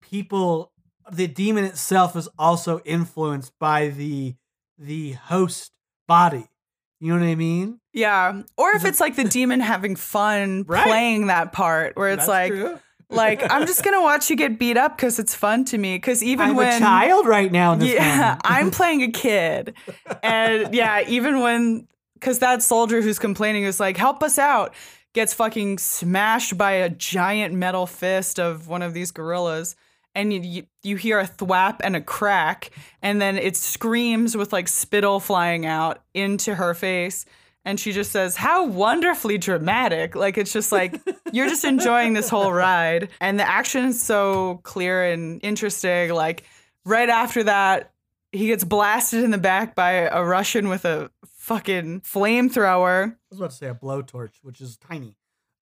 people, 0.00 0.72
the 1.10 1.26
demon 1.26 1.64
itself 1.64 2.14
is 2.14 2.28
also 2.38 2.80
influenced 2.84 3.52
by 3.58 3.88
the 3.88 4.36
the 4.78 5.12
host 5.12 5.72
body 6.06 6.46
you 7.00 7.12
know 7.12 7.20
what 7.20 7.28
I 7.28 7.34
mean? 7.34 7.80
Yeah. 7.92 8.42
Or 8.56 8.72
if 8.72 8.84
it's 8.84 9.00
like 9.00 9.16
the 9.16 9.24
demon 9.24 9.60
having 9.60 9.96
fun 9.96 10.64
right. 10.68 10.86
playing 10.86 11.26
that 11.26 11.52
part 11.52 11.96
where 11.96 12.08
it's 12.10 12.26
That's 12.26 12.28
like 12.28 12.52
true. 12.52 12.78
like 13.10 13.42
I'm 13.50 13.66
just 13.66 13.84
gonna 13.84 14.02
watch 14.02 14.30
you 14.30 14.36
get 14.36 14.58
beat 14.58 14.76
up 14.76 14.96
because 14.96 15.18
it's 15.18 15.34
fun 15.34 15.64
to 15.66 15.78
me. 15.78 15.96
Because 15.96 16.22
even 16.22 16.50
I'm 16.50 16.56
when 16.56 16.74
a 16.74 16.78
child 16.78 17.26
right 17.26 17.52
now, 17.52 17.74
yeah, 17.74 18.38
I'm 18.44 18.70
playing 18.70 19.02
a 19.02 19.10
kid, 19.10 19.74
and 20.22 20.74
yeah, 20.74 21.04
even 21.06 21.40
when 21.40 21.86
because 22.14 22.38
that 22.38 22.62
soldier 22.62 23.02
who's 23.02 23.18
complaining 23.18 23.64
is 23.64 23.78
like, 23.78 23.96
"Help 23.96 24.22
us 24.22 24.38
out," 24.38 24.74
gets 25.12 25.34
fucking 25.34 25.78
smashed 25.78 26.56
by 26.56 26.72
a 26.72 26.88
giant 26.88 27.54
metal 27.54 27.86
fist 27.86 28.40
of 28.40 28.68
one 28.68 28.82
of 28.82 28.94
these 28.94 29.10
gorillas, 29.10 29.76
and 30.16 30.32
you, 30.32 30.64
you 30.82 30.96
hear 30.96 31.20
a 31.20 31.26
thwap 31.26 31.80
and 31.84 31.94
a 31.94 32.00
crack, 32.00 32.70
and 33.02 33.20
then 33.20 33.36
it 33.36 33.56
screams 33.56 34.36
with 34.36 34.52
like 34.52 34.66
spittle 34.66 35.20
flying 35.20 35.66
out 35.66 36.02
into 36.14 36.54
her 36.54 36.74
face. 36.74 37.26
And 37.66 37.78
she 37.78 37.92
just 37.92 38.12
says, 38.12 38.36
How 38.36 38.64
wonderfully 38.66 39.38
dramatic. 39.38 40.14
Like, 40.14 40.38
it's 40.38 40.52
just 40.52 40.72
like, 40.72 41.00
you're 41.32 41.48
just 41.48 41.64
enjoying 41.64 42.14
this 42.14 42.28
whole 42.28 42.52
ride. 42.52 43.10
And 43.20 43.38
the 43.38 43.48
action 43.48 43.86
is 43.86 44.00
so 44.00 44.60
clear 44.62 45.04
and 45.04 45.40
interesting. 45.42 46.12
Like, 46.12 46.44
right 46.84 47.08
after 47.08 47.42
that, 47.42 47.92
he 48.32 48.46
gets 48.46 48.64
blasted 48.64 49.22
in 49.22 49.32
the 49.32 49.38
back 49.38 49.74
by 49.74 49.92
a 49.92 50.24
Russian 50.24 50.68
with 50.68 50.84
a 50.84 51.10
fucking 51.26 52.02
flamethrower. 52.02 53.10
I 53.10 53.16
was 53.30 53.38
about 53.40 53.50
to 53.50 53.56
say 53.56 53.68
a 53.68 53.74
blowtorch, 53.74 54.34
which 54.42 54.60
is 54.60 54.76
tiny. 54.76 55.16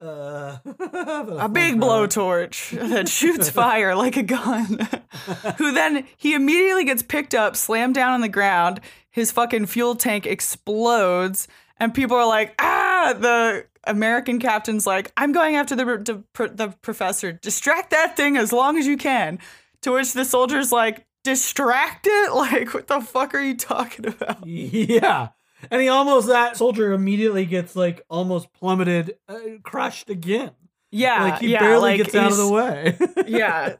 Uh, 0.04 0.58
a 0.66 1.48
big 1.48 1.76
blowtorch 1.76 2.78
that 2.90 3.08
shoots 3.08 3.48
fire 3.50 3.94
like 3.94 4.16
a 4.16 4.22
gun. 4.22 4.78
Who 5.58 5.72
then 5.72 6.06
he 6.16 6.34
immediately 6.34 6.84
gets 6.84 7.02
picked 7.02 7.34
up, 7.34 7.56
slammed 7.56 7.94
down 7.94 8.12
on 8.12 8.20
the 8.20 8.28
ground. 8.28 8.80
His 9.10 9.32
fucking 9.32 9.66
fuel 9.66 9.94
tank 9.94 10.26
explodes, 10.26 11.48
and 11.78 11.94
people 11.94 12.16
are 12.16 12.26
like, 12.26 12.54
"Ah!" 12.58 13.14
The 13.18 13.66
American 13.84 14.38
captain's 14.38 14.86
like, 14.86 15.10
"I'm 15.16 15.32
going 15.32 15.56
after 15.56 15.74
the 15.74 15.84
the, 15.84 16.48
the 16.48 16.68
professor. 16.82 17.32
Distract 17.32 17.90
that 17.90 18.14
thing 18.16 18.36
as 18.36 18.52
long 18.52 18.76
as 18.76 18.86
you 18.86 18.98
can." 18.98 19.38
To 19.82 19.92
which 19.92 20.12
the 20.12 20.26
soldier's 20.26 20.70
like, 20.70 21.06
"Distract 21.22 22.06
it? 22.10 22.32
Like, 22.34 22.74
what 22.74 22.88
the 22.88 23.00
fuck 23.00 23.34
are 23.34 23.40
you 23.40 23.56
talking 23.56 24.06
about?" 24.06 24.46
Yeah 24.46 25.28
and 25.70 25.82
he 25.82 25.88
almost 25.88 26.28
that 26.28 26.56
soldier 26.56 26.92
immediately 26.92 27.46
gets 27.46 27.74
like 27.76 28.04
almost 28.08 28.52
plummeted, 28.52 29.16
uh, 29.28 29.38
crushed 29.62 30.10
again. 30.10 30.52
Yeah, 30.90 31.24
like 31.24 31.40
he 31.40 31.48
yeah, 31.48 31.58
barely 31.58 31.80
like 31.80 31.96
gets 31.96 32.14
out 32.14 32.30
of 32.30 32.38
the 32.38 32.48
way. 32.48 32.96
yeah, 33.26 33.74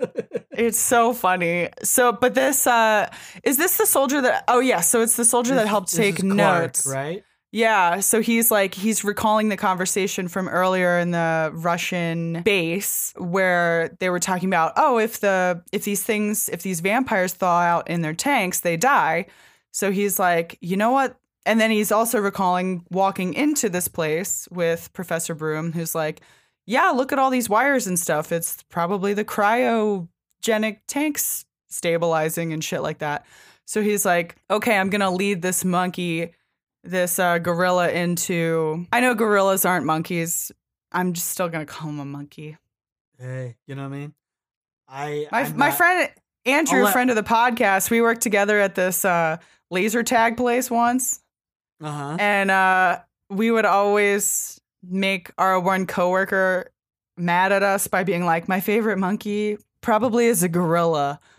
it's 0.51 0.79
so 0.79 1.13
funny. 1.13 1.69
So, 1.85 2.11
but 2.11 2.35
this 2.35 2.67
uh 2.67 3.09
is 3.45 3.57
this 3.57 3.77
the 3.77 3.87
soldier 3.87 4.21
that? 4.21 4.45
Oh 4.49 4.59
yeah, 4.59 4.81
so 4.81 5.01
it's 5.01 5.15
the 5.15 5.25
soldier 5.25 5.55
this, 5.55 5.63
that 5.63 5.69
helped 5.69 5.95
take 5.95 6.25
notes, 6.25 6.87
right? 6.87 7.23
Yeah, 7.55 8.01
so 8.01 8.21
he's 8.21 8.51
like 8.51 8.75
he's 8.75 9.05
recalling 9.05 9.49
the 9.49 9.57
conversation 9.57 10.27
from 10.27 10.49
earlier 10.49 10.99
in 10.99 11.13
the 11.13 11.53
Russian 11.55 12.43
base 12.43 13.15
where 13.17 13.97
they 14.01 14.11
were 14.11 14.19
talking 14.19 14.49
about, 14.49 14.73
oh, 14.77 14.99
if 14.99 15.21
the 15.21 15.63
if 15.71 15.85
these 15.85 16.03
things 16.03 16.49
if 16.49 16.65
these 16.65 16.81
vampires 16.81 17.33
thaw 17.33 17.61
out 17.61 17.89
in 17.89 18.01
their 18.01 18.13
tanks, 18.13 18.59
they 18.59 18.77
die. 18.77 19.27
So 19.71 19.93
he's 19.93 20.19
like, 20.19 20.59
you 20.63 20.77
know 20.77 20.91
what? 20.91 21.17
And 21.47 21.61
then 21.61 21.71
he's 21.71 21.93
also 21.93 22.19
recalling 22.21 22.85
walking 22.91 23.35
into 23.35 23.69
this 23.69 23.87
place 23.89 24.49
with 24.51 24.93
Professor 24.93 25.35
Broom, 25.35 25.73
who's 25.73 25.95
like, 25.95 26.21
Yeah, 26.67 26.91
look 26.91 27.13
at 27.13 27.19
all 27.19 27.31
these 27.31 27.49
wires 27.49 27.87
and 27.87 27.99
stuff. 27.99 28.33
It's 28.33 28.63
probably 28.71 29.13
the 29.15 29.25
cryogenic 29.25 30.79
tanks 30.89 31.45
stabilizing 31.69 32.53
and 32.53 32.63
shit 32.63 32.83
like 32.83 32.99
that. 32.99 33.27
So 33.67 33.83
he's 33.83 34.05
like, 34.05 34.37
okay, 34.51 34.77
I'm 34.77 34.91
gonna 34.91 35.11
lead 35.11 35.43
this 35.43 35.65
monkey, 35.65 36.33
this 36.83 37.19
uh, 37.19 37.39
gorilla 37.39 37.91
into. 37.91 38.87
I 38.93 39.01
know 39.01 39.15
gorillas 39.15 39.65
aren't 39.65 39.87
monkeys. 39.87 40.53
I'm 40.93 41.13
just 41.13 41.29
still 41.31 41.49
gonna 41.49 41.67
call 41.67 41.89
him 41.91 41.99
a 42.01 42.05
monkey. 42.05 42.57
Hey, 43.19 43.57
you 43.67 43.75
know 43.75 43.89
what 43.89 43.95
I 43.95 43.99
mean? 43.99 44.15
I 44.89 45.27
My 45.33 45.41
I'm 45.43 45.57
my 45.57 45.69
not- 45.69 45.77
friend 45.79 46.11
Andrew, 46.47 46.85
let- 46.85 46.93
friend 46.93 47.09
of 47.11 47.17
the 47.17 47.23
podcast, 47.23 47.91
we 47.91 48.03
worked 48.03 48.21
together 48.21 48.61
at 48.61 48.75
this 48.75 49.05
uh, 49.05 49.39
laser 49.71 50.03
tag 50.03 50.37
place 50.37 50.71
once, 50.71 51.21
Uh-huh. 51.83 52.17
and 52.21 52.51
uh, 52.51 53.01
we 53.31 53.51
would 53.51 53.65
always 53.65 54.61
make 54.89 55.31
our 55.39 55.59
one 55.61 55.87
coworker 55.87 56.71
mad 57.17 57.53
at 57.53 57.63
us 57.63 57.87
by 57.89 58.05
being 58.05 58.25
like, 58.25 58.49
"My 58.49 58.61
favorite 58.61 58.99
monkey 58.99 59.59
probably 59.81 60.27
is 60.27 60.43
a 60.43 60.49
gorilla. 60.49 61.21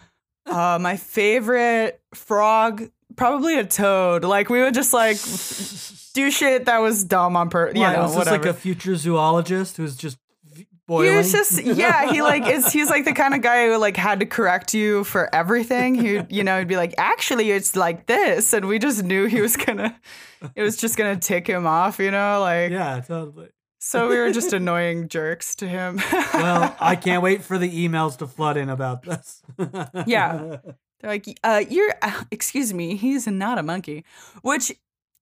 Uh, 0.48 0.78
my 0.80 0.96
favorite 0.96 2.00
frog." 2.14 2.84
Probably 3.16 3.58
a 3.58 3.64
toad. 3.66 4.24
Like 4.24 4.50
we 4.50 4.62
would 4.62 4.74
just 4.76 4.94
like 4.94 5.16
do 6.14 6.30
shit 6.30 6.66
that 6.66 6.80
was 6.80 7.04
dumb 7.04 7.36
on 7.38 7.50
purpose. 7.50 7.76
You 7.76 7.82
Why, 7.82 7.94
know, 7.96 8.04
was 8.04 8.12
this 8.12 8.18
whatever. 8.20 8.38
like 8.44 8.46
a 8.46 8.54
future 8.54 8.96
zoologist 8.96 9.78
who's 9.78 9.96
just 9.96 10.18
v- 10.88 11.08
He 11.10 11.16
was 11.16 11.32
just 11.32 11.62
yeah. 11.64 12.12
He 12.12 12.22
like 12.22 12.48
is 12.48 12.72
he's 12.72 12.90
like 12.90 13.06
the 13.06 13.14
kind 13.14 13.34
of 13.34 13.42
guy 13.42 13.68
who 13.68 13.78
like 13.78 13.98
had 13.98 14.20
to 14.22 14.26
correct 14.26 14.74
you 14.74 15.04
for 15.04 15.34
everything. 15.34 15.96
He 15.96 16.22
you 16.30 16.44
know 16.44 16.60
he'd 16.60 16.68
be 16.68 16.78
like, 16.78 16.94
actually, 16.98 17.52
it's 17.52 17.76
like 17.76 18.06
this, 18.08 18.54
and 18.54 18.68
we 18.68 18.80
just 18.80 19.04
knew 19.04 19.26
he 19.26 19.42
was 19.42 19.56
gonna. 19.58 20.00
It 20.56 20.62
was 20.62 20.78
just 20.78 20.98
gonna 20.98 21.16
tick 21.18 21.48
him 21.48 21.66
off, 21.66 22.00
you 22.00 22.12
know, 22.12 22.40
like. 22.42 22.72
yeah, 22.72 23.02
totally. 23.02 23.50
So 23.80 24.10
we 24.10 24.18
were 24.18 24.32
just 24.32 24.52
annoying 24.52 25.10
jerks 25.10 25.56
to 25.58 25.68
him. 25.68 26.02
Well, 26.34 26.76
I 26.80 26.96
can't 27.06 27.22
wait 27.22 27.44
for 27.44 27.60
the 27.60 27.70
emails 27.88 28.18
to 28.18 28.26
flood 28.28 28.58
in 28.58 28.70
about 28.70 29.04
this. 29.04 29.44
Yeah. 30.08 30.58
They're 31.02 31.12
like, 31.12 31.40
uh, 31.44 31.64
you're, 31.70 31.94
uh, 32.02 32.24
excuse 32.32 32.74
me, 32.74 32.96
he's 32.96 33.28
not 33.28 33.60
a 33.60 33.64
monkey. 33.64 34.04
Which, 34.42 34.72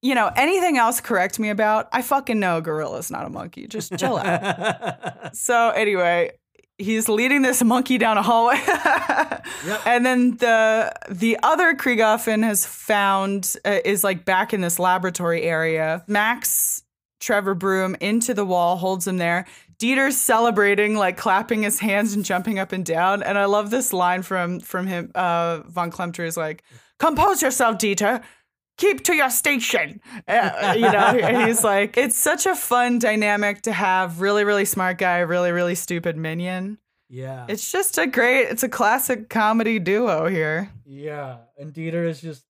you 0.04 0.14
know, 0.14 0.30
anything 0.36 0.78
else 0.78 1.00
correct 1.00 1.40
me 1.40 1.50
about? 1.50 1.88
I 1.94 2.02
fucking 2.02 2.38
know 2.38 2.58
a 2.58 2.62
gorilla's 2.62 3.10
not 3.10 3.26
a 3.26 3.30
monkey. 3.30 3.68
Just 3.68 3.98
chill 3.98 4.18
out. 4.18 5.32
So 5.34 5.70
anyway, 5.70 6.32
he's 6.78 7.10
leading 7.10 7.42
this 7.42 7.64
monkey 7.64 7.98
down 7.98 8.18
a 8.18 8.22
hallway, 8.22 8.62
and 9.86 10.06
then 10.06 10.38
the 10.38 10.94
the 11.10 11.40
other 11.42 11.74
Kriegaffen 11.74 12.44
has 12.44 12.66
found 12.66 13.56
uh, 13.66 13.80
is 13.84 14.04
like 14.04 14.26
back 14.26 14.54
in 14.54 14.62
this 14.62 14.78
laboratory 14.78 15.42
area. 15.42 16.04
Max 16.08 16.84
Trevor 17.20 17.56
Broom 17.56 17.96
into 18.00 18.34
the 18.34 18.46
wall, 18.46 18.78
holds 18.78 19.08
him 19.08 19.18
there. 19.18 19.48
Dieter's 19.80 20.18
celebrating, 20.18 20.96
like 20.96 21.18
clapping 21.18 21.64
his 21.64 21.80
hands 21.80 22.14
and 22.14 22.24
jumping 22.24 22.60
up 22.60 22.74
and 22.74 22.86
down. 22.86 23.24
And 23.24 23.38
I 23.38 23.46
love 23.46 23.72
this 23.72 23.92
line 23.92 24.22
from 24.22 24.60
from 24.60 24.86
him. 24.86 25.12
Uh, 25.16 25.62
Von 25.66 25.90
Klemter 25.90 26.26
is 26.28 26.38
like, 26.38 26.64
"Compose 27.00 27.42
yourself, 27.42 27.78
Dieter." 27.78 28.22
Keep 28.78 29.04
to 29.06 29.14
your 29.16 29.30
station. 29.30 30.02
Uh, 30.28 30.74
you 30.76 30.82
know, 30.82 30.98
and 31.22 31.48
he's 31.48 31.64
like, 31.74 31.96
it's 31.98 32.18
such 32.18 32.46
a 32.46 32.56
fun 32.56 33.00
dynamic 33.00 33.62
to 33.64 33.72
have 33.72 34.20
really, 34.22 34.44
really 34.44 34.66
smart 34.66 34.98
guy, 34.98 35.20
really, 35.20 35.52
really 35.52 35.76
stupid 35.76 36.18
minion. 36.18 36.80
yeah. 37.10 37.46
It's 37.48 37.72
just 37.72 37.98
a 37.98 38.08
great, 38.08 38.48
it's 38.48 38.64
a 38.64 38.70
classic 38.70 39.30
comedy 39.30 39.78
duo 39.80 40.28
here. 40.28 40.72
yeah. 40.86 41.38
And 41.58 41.72
Dieter 41.74 42.08
is 42.10 42.20
just 42.20 42.44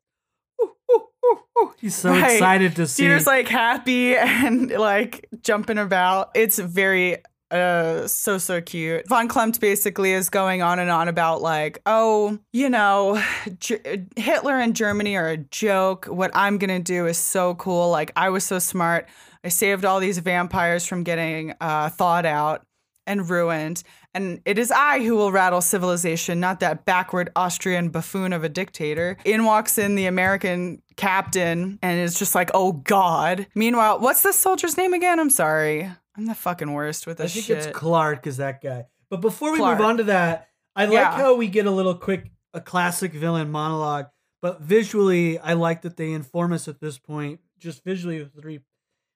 "Ooh, 0.62 0.72
ooh, 0.92 1.02
ooh, 1.26 1.40
ooh." 1.60 1.74
he's 1.80 1.94
so 1.96 2.12
Right. 2.12 2.32
excited 2.34 2.76
to 2.78 2.88
see 2.88 3.04
Dieter's 3.04 3.28
like 3.28 3.48
happy 3.50 4.16
and 4.18 4.72
like 4.72 5.28
jumping 5.42 5.78
about. 5.78 6.32
It's 6.36 6.58
very 6.58 7.18
uh 7.54 8.08
so 8.08 8.38
so 8.38 8.62
cute. 8.62 9.08
Von 9.08 9.28
Klempt 9.28 9.60
basically 9.60 10.14
is 10.14 10.30
going 10.30 10.62
on 10.62 10.80
and 10.80 10.90
on 10.90 11.08
about 11.08 11.42
like, 11.42 11.82
oh, 11.86 12.40
you 12.52 12.70
know, 12.70 13.22
G- 13.60 13.80
Hitler 14.16 14.60
and 14.60 14.76
Germany 14.76 15.16
are 15.16 15.30
a 15.30 15.38
joke. 15.38 16.06
What 16.06 16.32
I'm 16.34 16.58
gonna 16.58 16.80
do 16.80 17.06
is 17.08 17.18
so 17.18 17.56
cool. 17.56 17.90
Like 17.90 18.12
I 18.16 18.30
was 18.30 18.44
so 18.44 18.60
smart. 18.60 19.08
I 19.44 19.50
saved 19.50 19.86
all 19.86 20.00
these 20.00 20.18
vampires 20.20 20.86
from 20.86 21.04
getting 21.04 21.54
uh, 21.60 21.90
thawed 21.90 22.26
out 22.26 22.66
and 23.06 23.30
ruined. 23.30 23.84
And 24.14 24.42
it 24.46 24.60
is 24.60 24.72
I 24.72 25.04
who 25.04 25.16
will 25.16 25.32
rattle 25.32 25.62
civilization, 25.62 26.40
not 26.40 26.60
that 26.60 26.86
backward 26.86 27.32
Austrian 27.36 27.90
buffoon 27.90 28.32
of 28.32 28.44
a 28.44 28.50
dictator. 28.50 29.18
In 29.26 29.44
walks 29.44 29.78
in 29.78 29.96
the 29.96 30.06
American 30.06 30.82
captain 30.96 31.80
and 31.82 32.00
is 32.00 32.18
just 32.18 32.36
like, 32.36 32.52
oh 32.54 32.74
God. 32.74 33.48
Meanwhile, 33.56 34.00
what's 34.00 34.22
this 34.22 34.38
soldier's 34.38 34.78
name 34.78 34.94
again? 34.94 35.20
I'm 35.20 35.32
sorry. 35.32 35.90
I'm 36.16 36.26
the 36.26 36.36
fucking 36.36 36.72
worst 36.72 37.08
with 37.08 37.18
this 37.18 37.32
I 37.32 37.34
think 37.34 37.46
shit. 37.46 37.58
it's 37.58 37.68
Clark 37.78 38.28
is 38.28 38.38
that 38.38 38.62
guy. 38.62 38.86
But 39.10 39.22
before 39.22 39.52
we 39.52 39.58
Clark. 39.60 39.80
move 39.80 39.88
on 39.88 39.98
to 39.98 40.04
that, 40.06 40.50
I 40.76 40.86
like 40.86 40.94
Yeah. 40.94 41.12
how 41.16 41.36
we 41.36 41.48
get 41.48 41.66
a 41.66 41.72
little 41.72 41.96
quick 41.96 42.32
a 42.54 42.62
classic 42.62 43.14
villain 43.14 43.50
monologue, 43.50 44.08
but 44.42 44.62
visually 44.62 45.40
I 45.40 45.54
like 45.54 45.82
that 45.82 45.98
they 45.98 46.12
inform 46.12 46.54
us 46.54 46.68
at 46.68 46.80
this 46.80 46.98
point, 47.00 47.40
just 47.60 47.84
visually 47.84 48.20
with 48.20 48.40
three 48.40 48.60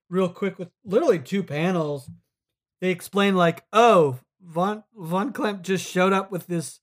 real 0.09 0.29
quick 0.29 0.57
with 0.57 0.69
literally 0.83 1.19
two 1.19 1.43
panels. 1.43 2.09
They 2.81 2.89
explain 2.89 3.35
like, 3.35 3.63
oh, 3.73 4.19
Von 4.41 4.83
Von 4.95 5.33
Klempt 5.33 5.61
just 5.63 5.87
showed 5.87 6.13
up 6.13 6.31
with 6.31 6.47
this 6.47 6.79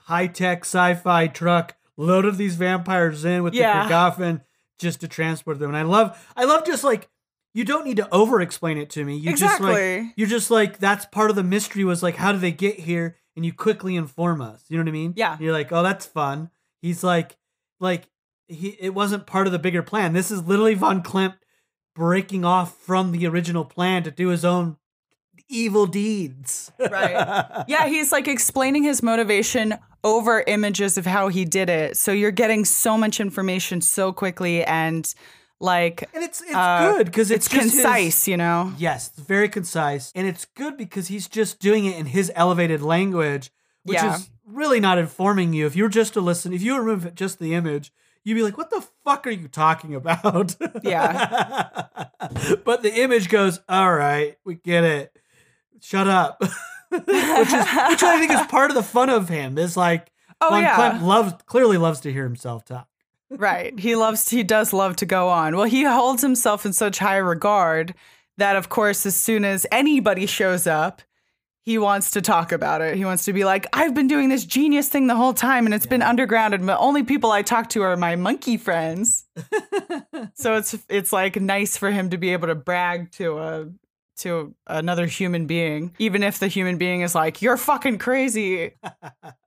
high-tech 0.00 0.64
sci-fi 0.64 1.26
truck, 1.28 1.76
loaded 1.96 2.36
these 2.36 2.56
vampires 2.56 3.24
in 3.24 3.42
with 3.42 3.54
Yeah. 3.54 3.86
the 3.86 3.94
Kriegaffen 3.94 4.42
just 4.78 5.00
to 5.00 5.08
transport 5.08 5.58
them. 5.58 5.68
And 5.70 5.76
I 5.76 5.82
love 5.82 6.30
I 6.36 6.44
love 6.44 6.64
just 6.66 6.84
like 6.84 7.08
you 7.56 7.64
don't 7.64 7.84
need 7.86 7.96
to 7.96 8.08
over 8.14 8.40
explain 8.40 8.76
it 8.76 8.90
to 8.90 9.04
me. 9.04 9.16
You 9.16 9.34
just 9.34 9.60
like 9.60 10.04
you're 10.16 10.28
just 10.28 10.50
like 10.50 10.78
that's 10.78 11.06
part 11.06 11.30
of 11.30 11.36
the 11.36 11.42
mystery 11.42 11.84
was 11.84 12.02
like 12.02 12.16
how 12.16 12.30
do 12.32 12.38
they 12.38 12.52
get 12.52 12.78
here 12.80 13.16
and 13.34 13.44
you 13.44 13.52
quickly 13.52 13.96
inform 13.96 14.40
us 14.40 14.62
you 14.68 14.76
know 14.76 14.82
what 14.82 14.88
i 14.88 14.92
mean 14.92 15.12
Yeah. 15.16 15.36
you're 15.40 15.52
like 15.52 15.70
oh 15.72 15.82
that's 15.82 16.06
fun 16.06 16.50
he's 16.80 17.02
like 17.04 17.36
like 17.80 18.08
he 18.48 18.76
it 18.80 18.94
wasn't 18.94 19.26
part 19.26 19.46
of 19.46 19.52
the 19.52 19.58
bigger 19.58 19.82
plan 19.82 20.12
this 20.14 20.30
is 20.30 20.42
literally 20.44 20.74
von 20.74 21.02
Klempt 21.02 21.36
breaking 21.94 22.44
off 22.44 22.76
from 22.76 23.12
the 23.12 23.26
original 23.26 23.64
plan 23.64 24.02
to 24.04 24.10
do 24.10 24.28
his 24.28 24.44
own 24.44 24.76
evil 25.48 25.86
deeds 25.86 26.72
Right. 26.78 27.64
yeah, 27.68 27.86
he's 27.86 28.10
like 28.12 28.26
explaining 28.28 28.82
his 28.84 29.02
motivation 29.02 29.74
over 30.04 30.42
images 30.46 30.96
of 30.98 31.04
how 31.06 31.28
he 31.28 31.44
did 31.44 31.68
it. 31.68 31.96
So 31.96 32.12
you're 32.12 32.30
getting 32.30 32.64
so 32.64 32.96
much 32.96 33.20
information 33.20 33.80
so 33.80 34.12
quickly 34.12 34.64
and 34.64 35.12
like 35.60 36.08
and 36.14 36.22
it's 36.22 36.40
it's 36.42 36.54
Uh, 36.54 36.92
good 36.96 37.06
because 37.06 37.30
it's, 37.30 37.46
it's, 37.46 37.54
just 37.54 37.64
his- 37.74 37.82
concise, 37.82 38.28
you 38.28 38.36
know? 38.36 38.72
Yes, 38.78 39.08
it's 39.16 39.26
very 39.26 39.48
concise. 39.48 40.12
And 40.14 40.26
it's 40.26 40.44
good 40.44 40.76
because 40.76 41.08
he's 41.08 41.28
just 41.28 41.60
doing 41.60 41.84
it 41.86 41.96
in 41.96 42.06
his 42.06 42.30
elevated 42.34 42.82
language, 42.82 43.50
which 43.84 43.94
Yeah. 43.96 44.14
is 44.16 44.30
really 44.46 44.80
not 44.80 44.98
informing 44.98 45.52
you. 45.52 45.66
If 45.66 45.74
you 45.76 45.82
were 45.84 45.88
just 45.88 46.12
to 46.14 46.20
listen, 46.20 46.52
if 46.52 46.62
you 46.62 46.78
remove 46.78 47.14
just 47.14 47.38
the 47.38 47.54
image, 47.54 47.92
you'd 48.24 48.34
be 48.34 48.42
like, 48.42 48.58
what 48.58 48.70
the 48.70 48.84
fuck 49.04 49.26
are 49.26 49.30
you 49.30 49.48
talking 49.48 49.94
about? 49.94 50.56
Yeah. 50.82 51.68
but 52.64 52.82
the 52.82 52.92
image 53.02 53.28
goes, 53.28 53.60
all 53.68 53.92
right, 53.92 54.36
we 54.44 54.56
get 54.56 54.84
it. 54.84 55.16
Shut 55.80 56.08
up. 56.08 56.40
which 56.88 57.00
is 57.08 57.08
which 57.08 58.02
I 58.02 58.18
think 58.18 58.30
is 58.32 58.46
part 58.46 58.70
of 58.70 58.74
the 58.76 58.82
fun 58.82 59.10
of 59.10 59.28
him. 59.28 59.58
Is 59.58 59.76
like 59.76 60.12
Oh, 60.40 60.50
Von 60.50 60.62
yeah. 60.62 61.00
Loves 61.02 61.32
clearly 61.46 61.78
loves 61.78 62.00
to 62.00 62.12
hear 62.12 62.24
himself 62.24 62.64
talk. 62.64 62.88
Right. 63.30 63.78
He 63.78 63.96
loves 63.96 64.28
he 64.28 64.42
does 64.42 64.72
love 64.72 64.96
to 64.96 65.06
go 65.06 65.28
on. 65.28 65.56
Well, 65.56 65.66
he 65.66 65.82
holds 65.84 66.22
himself 66.22 66.64
in 66.64 66.72
such 66.72 66.98
high 66.98 67.16
regard 67.16 67.94
that 68.38 68.56
of 68.56 68.68
course 68.68 69.04
as 69.06 69.16
soon 69.16 69.44
as 69.44 69.66
anybody 69.72 70.26
shows 70.26 70.66
up, 70.66 71.02
he 71.62 71.78
wants 71.78 72.12
to 72.12 72.20
talk 72.20 72.52
about 72.52 72.80
it. 72.80 72.96
He 72.96 73.04
wants 73.04 73.24
to 73.24 73.32
be 73.32 73.44
like, 73.44 73.66
I've 73.72 73.94
been 73.94 74.06
doing 74.06 74.28
this 74.28 74.44
genius 74.44 74.88
thing 74.88 75.08
the 75.08 75.16
whole 75.16 75.34
time 75.34 75.66
and 75.66 75.74
it's 75.74 75.86
been 75.86 76.02
underground 76.02 76.54
and 76.54 76.68
the 76.68 76.78
only 76.78 77.02
people 77.02 77.32
I 77.32 77.42
talk 77.42 77.68
to 77.70 77.82
are 77.82 77.96
my 77.96 78.14
monkey 78.14 78.56
friends. 78.56 79.24
so 80.34 80.54
it's 80.54 80.76
it's 80.88 81.12
like 81.12 81.40
nice 81.40 81.76
for 81.76 81.90
him 81.90 82.10
to 82.10 82.18
be 82.18 82.32
able 82.32 82.46
to 82.46 82.54
brag 82.54 83.10
to 83.12 83.38
a 83.38 83.68
to 84.18 84.54
another 84.66 85.06
human 85.06 85.46
being, 85.46 85.94
even 85.98 86.22
if 86.22 86.38
the 86.38 86.48
human 86.48 86.78
being 86.78 87.00
is 87.00 87.14
like, 87.14 87.42
You're 87.42 87.56
fucking 87.56 87.98
crazy. 87.98 88.76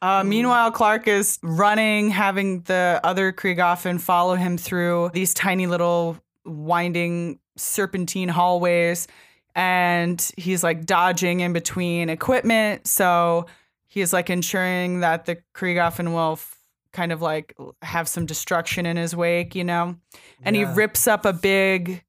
Uh, 0.00 0.22
meanwhile, 0.24 0.70
Clark 0.70 1.08
is 1.08 1.38
running, 1.42 2.10
having 2.10 2.60
the 2.62 3.00
other 3.04 3.32
Kriegaffen 3.32 4.00
follow 4.00 4.34
him 4.36 4.56
through 4.58 5.10
these 5.12 5.34
tiny 5.34 5.66
little 5.66 6.16
winding 6.44 7.38
serpentine 7.56 8.28
hallways. 8.28 9.08
And 9.54 10.20
he's 10.36 10.62
like 10.62 10.86
dodging 10.86 11.40
in 11.40 11.52
between 11.52 12.08
equipment. 12.10 12.86
So 12.86 13.46
he's 13.86 14.12
like 14.12 14.30
ensuring 14.30 15.00
that 15.00 15.24
the 15.26 15.38
Kriegaffen 15.54 16.12
will 16.12 16.32
f- 16.34 16.56
kind 16.92 17.10
of 17.10 17.20
like 17.20 17.54
have 17.82 18.06
some 18.08 18.24
destruction 18.24 18.86
in 18.86 18.96
his 18.96 19.16
wake, 19.16 19.54
you 19.56 19.64
know? 19.64 19.96
And 20.42 20.54
Yeah. 20.54 20.68
he 20.68 20.74
rips 20.74 21.06
up 21.08 21.24
a 21.26 21.32
big 21.32 22.04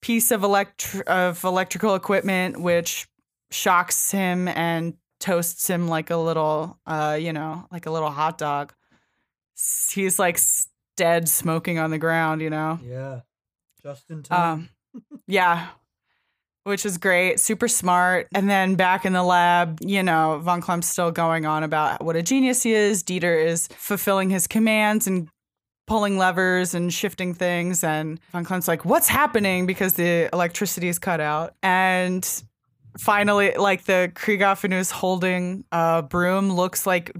piece 0.00 0.30
of 0.30 0.42
elect- 0.42 0.96
of 1.06 1.44
electrical 1.44 1.94
equipment, 1.94 2.60
which 2.60 3.06
shocks 3.50 4.10
him 4.10 4.48
and 4.48 4.94
toasts 5.20 5.68
him 5.68 5.88
like 5.88 6.10
a 6.10 6.16
little, 6.16 6.78
uh, 6.86 7.18
you 7.20 7.32
know, 7.32 7.66
like 7.70 7.86
a 7.86 7.90
little 7.90 8.10
hot 8.10 8.38
dog. 8.38 8.72
He's 9.90 10.18
like 10.18 10.38
dead, 10.96 11.28
smoking 11.28 11.78
on 11.78 11.90
the 11.90 11.98
ground, 11.98 12.40
you 12.40 12.50
know. 12.50 12.78
Yeah. 12.82 13.20
Just 13.82 14.10
in 14.10 14.22
time. 14.22 14.68
Um, 14.94 15.02
yeah. 15.26 15.68
which 16.68 16.84
is 16.84 16.98
great, 16.98 17.40
super 17.40 17.66
smart. 17.66 18.28
And 18.34 18.48
then 18.48 18.74
back 18.74 19.06
in 19.06 19.14
the 19.14 19.22
lab, 19.22 19.78
you 19.80 20.02
know, 20.02 20.38
Von 20.42 20.60
Klempt's 20.60 20.86
still 20.86 21.10
going 21.10 21.46
on 21.46 21.62
about 21.62 22.04
what 22.04 22.14
a 22.14 22.22
genius 22.22 22.62
he 22.62 22.72
is. 22.72 23.02
Dieter 23.02 23.42
is 23.42 23.68
fulfilling 23.68 24.28
his 24.28 24.46
commands 24.46 25.06
and 25.06 25.28
pulling 25.86 26.18
levers 26.18 26.74
and 26.74 26.92
shifting 26.92 27.32
things. 27.32 27.82
And 27.82 28.20
Von 28.32 28.44
Klempt's 28.44 28.68
like, 28.68 28.84
what's 28.84 29.08
happening? 29.08 29.64
Because 29.64 29.94
the 29.94 30.28
electricity 30.32 30.88
is 30.88 30.98
cut 30.98 31.20
out. 31.20 31.54
And 31.62 32.28
finally, 32.98 33.54
like 33.54 33.84
the 33.84 34.10
Kriegaffen 34.14 34.72
who's 34.72 34.90
holding 34.90 35.64
a 35.72 36.02
broom 36.02 36.52
looks 36.52 36.86
like 36.86 37.12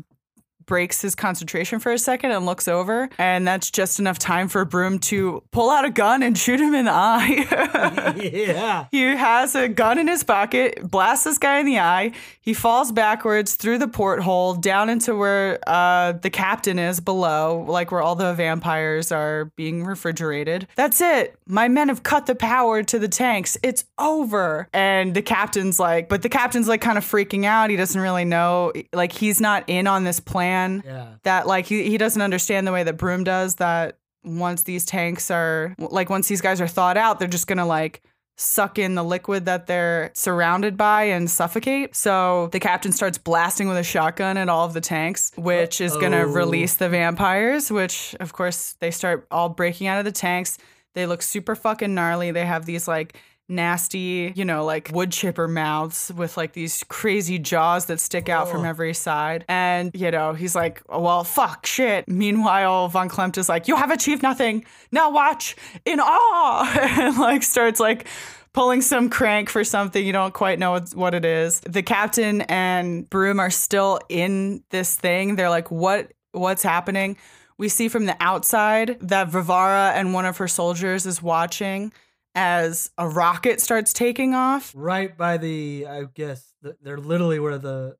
breaks 0.68 1.01
his 1.01 1.16
concentration 1.16 1.81
for 1.81 1.91
a 1.91 1.99
second 1.99 2.31
and 2.31 2.47
looks 2.47 2.68
over, 2.68 3.09
and 3.18 3.49
that's 3.49 3.70
just 3.72 3.99
enough 3.99 4.20
time 4.20 4.47
for 4.47 4.64
Broom 4.64 5.01
to 5.01 5.43
pull 5.51 5.70
out 5.70 5.85
a 5.85 5.91
gun 5.91 6.22
and 6.22 6.39
shoot 6.39 6.61
him 6.61 6.74
in 6.74 6.85
the 6.85 6.93
eye. 6.93 8.14
yeah. 8.22 8.87
He 8.93 9.03
has 9.03 9.57
a 9.57 9.66
gun 9.66 9.99
in 9.99 10.07
his 10.07 10.22
pocket, 10.22 10.79
blasts 10.89 11.24
this 11.24 11.39
guy 11.39 11.59
in 11.59 11.66
the 11.66 11.81
eye. 11.81 12.12
He 12.49 12.55
falls 12.55 12.92
backwards 12.92 13.57
through 13.57 13.76
the 13.76 13.88
porthole 13.88 14.55
down 14.55 14.88
into 14.88 15.14
where 15.14 15.59
uh, 15.66 16.12
the 16.12 16.30
captain 16.30 16.78
is 16.78 16.99
below, 16.99 17.66
like 17.68 17.92
where 17.92 18.01
all 18.01 18.14
the 18.14 18.32
vampires 18.32 19.12
are 19.12 19.53
being 19.55 19.84
refrigerated. 19.84 20.66
That's 20.74 21.03
it. 21.03 21.38
My 21.46 21.68
men 21.68 21.90
have 21.90 22.05
cut 22.05 22.24
the 22.24 22.34
power 22.34 22.82
to 22.84 22.99
the 22.99 23.07
tanks. 23.07 23.59
It's 23.62 23.84
over. 23.99 24.66
And 24.72 25.12
the 25.12 25.20
captain's 25.20 25.78
like, 25.78 26.09
but 26.09 26.22
the 26.22 26.30
captain's 26.30 26.68
like 26.68 26.80
kind 26.80 26.96
of 26.96 27.05
freaking 27.05 27.44
out. 27.44 27.68
He 27.68 27.76
doesn't 27.76 28.01
really 28.01 28.24
know, 28.24 28.72
like, 28.94 29.12
he's 29.12 29.42
not 29.42 29.64
in 29.66 29.86
on 29.86 30.05
this 30.05 30.18
plan. 30.18 30.82
Yeah. 30.86 31.09
That, 31.24 31.46
like, 31.46 31.66
he, 31.66 31.90
he 31.90 31.99
doesn't 31.99 32.22
understand 32.22 32.66
the 32.66 32.72
way 32.72 32.82
that 32.82 32.96
Broom 32.96 33.24
does 33.24 33.57
that 33.57 33.99
once 34.24 34.62
these 34.62 34.86
tanks 34.86 35.30
are, 35.30 35.74
like, 35.78 36.09
once 36.09 36.28
these 36.28 36.40
guys 36.40 36.62
are 36.62 36.66
thawed 36.66 36.96
out, 36.96 37.18
they're 37.18 37.28
just 37.28 37.46
gonna, 37.46 37.66
like, 37.66 38.01
suck 38.39 38.78
in 38.78 38.95
the 38.95 39.03
liquid 39.03 39.47
that 39.47 39.66
they're 39.66 40.12
surrounded 40.14 40.76
by 40.76 41.03
and 41.03 41.28
suffocate. 41.28 41.97
So 41.97 42.49
the 42.53 42.61
captain 42.61 42.93
starts 42.93 43.18
blasting 43.18 43.66
with 43.66 43.76
a 43.76 43.82
shotgun 43.82 44.36
at 44.36 44.49
all 44.49 44.64
of 44.64 44.74
the 44.74 44.80
tanks, 44.80 45.32
which 45.36 45.80
is 45.80 45.93
going 45.97 46.12
to 46.12 46.24
release 46.24 46.76
the 46.76 46.89
vampires, 46.89 47.70
which 47.70 48.14
of 48.20 48.32
course 48.32 48.76
they 48.78 48.93
start 48.93 49.26
all 49.32 49.49
breaking 49.49 49.89
out 49.89 49.99
of 49.99 50.05
the 50.05 50.12
tanks. 50.12 50.57
They 50.95 51.05
look 51.05 51.20
super 51.20 51.57
fucking 51.57 51.95
gnarly. 51.95 52.30
They 52.30 52.47
have 52.47 52.64
these 52.64 52.86
like 52.86 53.16
nasty, 53.49 54.32
you 54.36 54.44
know, 54.44 54.64
like 54.64 54.90
wood 54.92 55.11
chipper 55.11 55.49
mouths 55.49 56.12
with 56.14 56.36
like 56.36 56.53
these 56.53 56.84
crazy 56.88 57.38
jaws 57.38 57.86
that 57.86 58.01
stick 58.01 58.28
out 58.28 58.49
from 58.49 58.64
every 58.64 58.94
side. 58.94 59.44
And, 59.49 59.90
you 59.94 60.11
know, 60.11 60.34
he's 60.34 60.55
like, 60.55 60.82
well, 60.88 61.24
fuck, 61.24 61.66
shit. 61.66 62.09
Meanwhile, 62.09 62.88
Von 62.88 63.09
Klempt 63.09 63.38
is 63.38 63.49
like, 63.49 63.68
you 63.68 63.76
have 63.76 63.90
achieved 63.90 64.22
nothing. 64.22 64.64
Now 64.92 65.11
watch 65.11 65.57
in 65.84 66.01
awe. 66.01 66.78
and 67.01 67.16
like 67.18 67.42
starts 67.42 67.80
like 67.80 68.07
pulling 68.53 68.82
some 68.82 69.09
crank 69.09 69.49
for 69.49 69.64
something 69.64 70.05
you 70.05 70.12
don't 70.12 70.34
quite 70.34 70.59
know 70.59 70.72
what, 70.72 70.94
what 70.94 71.14
it 71.14 71.24
is. 71.24 71.61
The 71.61 71.82
captain 71.82 72.42
and 72.42 73.09
Broom 73.09 73.40
are 73.40 73.51
still 73.51 74.01
in 74.09 74.62
this 74.70 74.94
thing. 74.96 75.36
They're 75.36 75.51
like, 75.51 75.70
what 75.70 76.12
what's 76.32 76.62
happening? 76.62 77.16
We 77.57 77.68
see 77.68 77.88
from 77.88 78.07
the 78.07 78.16
outside 78.20 78.99
that 79.01 79.28
Varvara 79.28 79.92
and 79.94 80.14
one 80.14 80.26
of 80.26 80.36
her 80.36 80.49
soldiers 80.49 81.07
is 81.07 81.22
watching 81.22 81.92
as 82.39 82.91
a 82.97 83.09
rocket 83.09 83.61
starts 83.61 83.93
taking 83.93 84.32
off. 84.32 84.72
Right 84.76 85.16
by 85.16 85.39
the, 85.39 85.86
I 85.89 86.05
guess, 86.14 86.55
the, 86.62 86.76
they're 86.82 86.99
literally 86.99 87.41
where 87.41 87.59
the, 87.59 87.97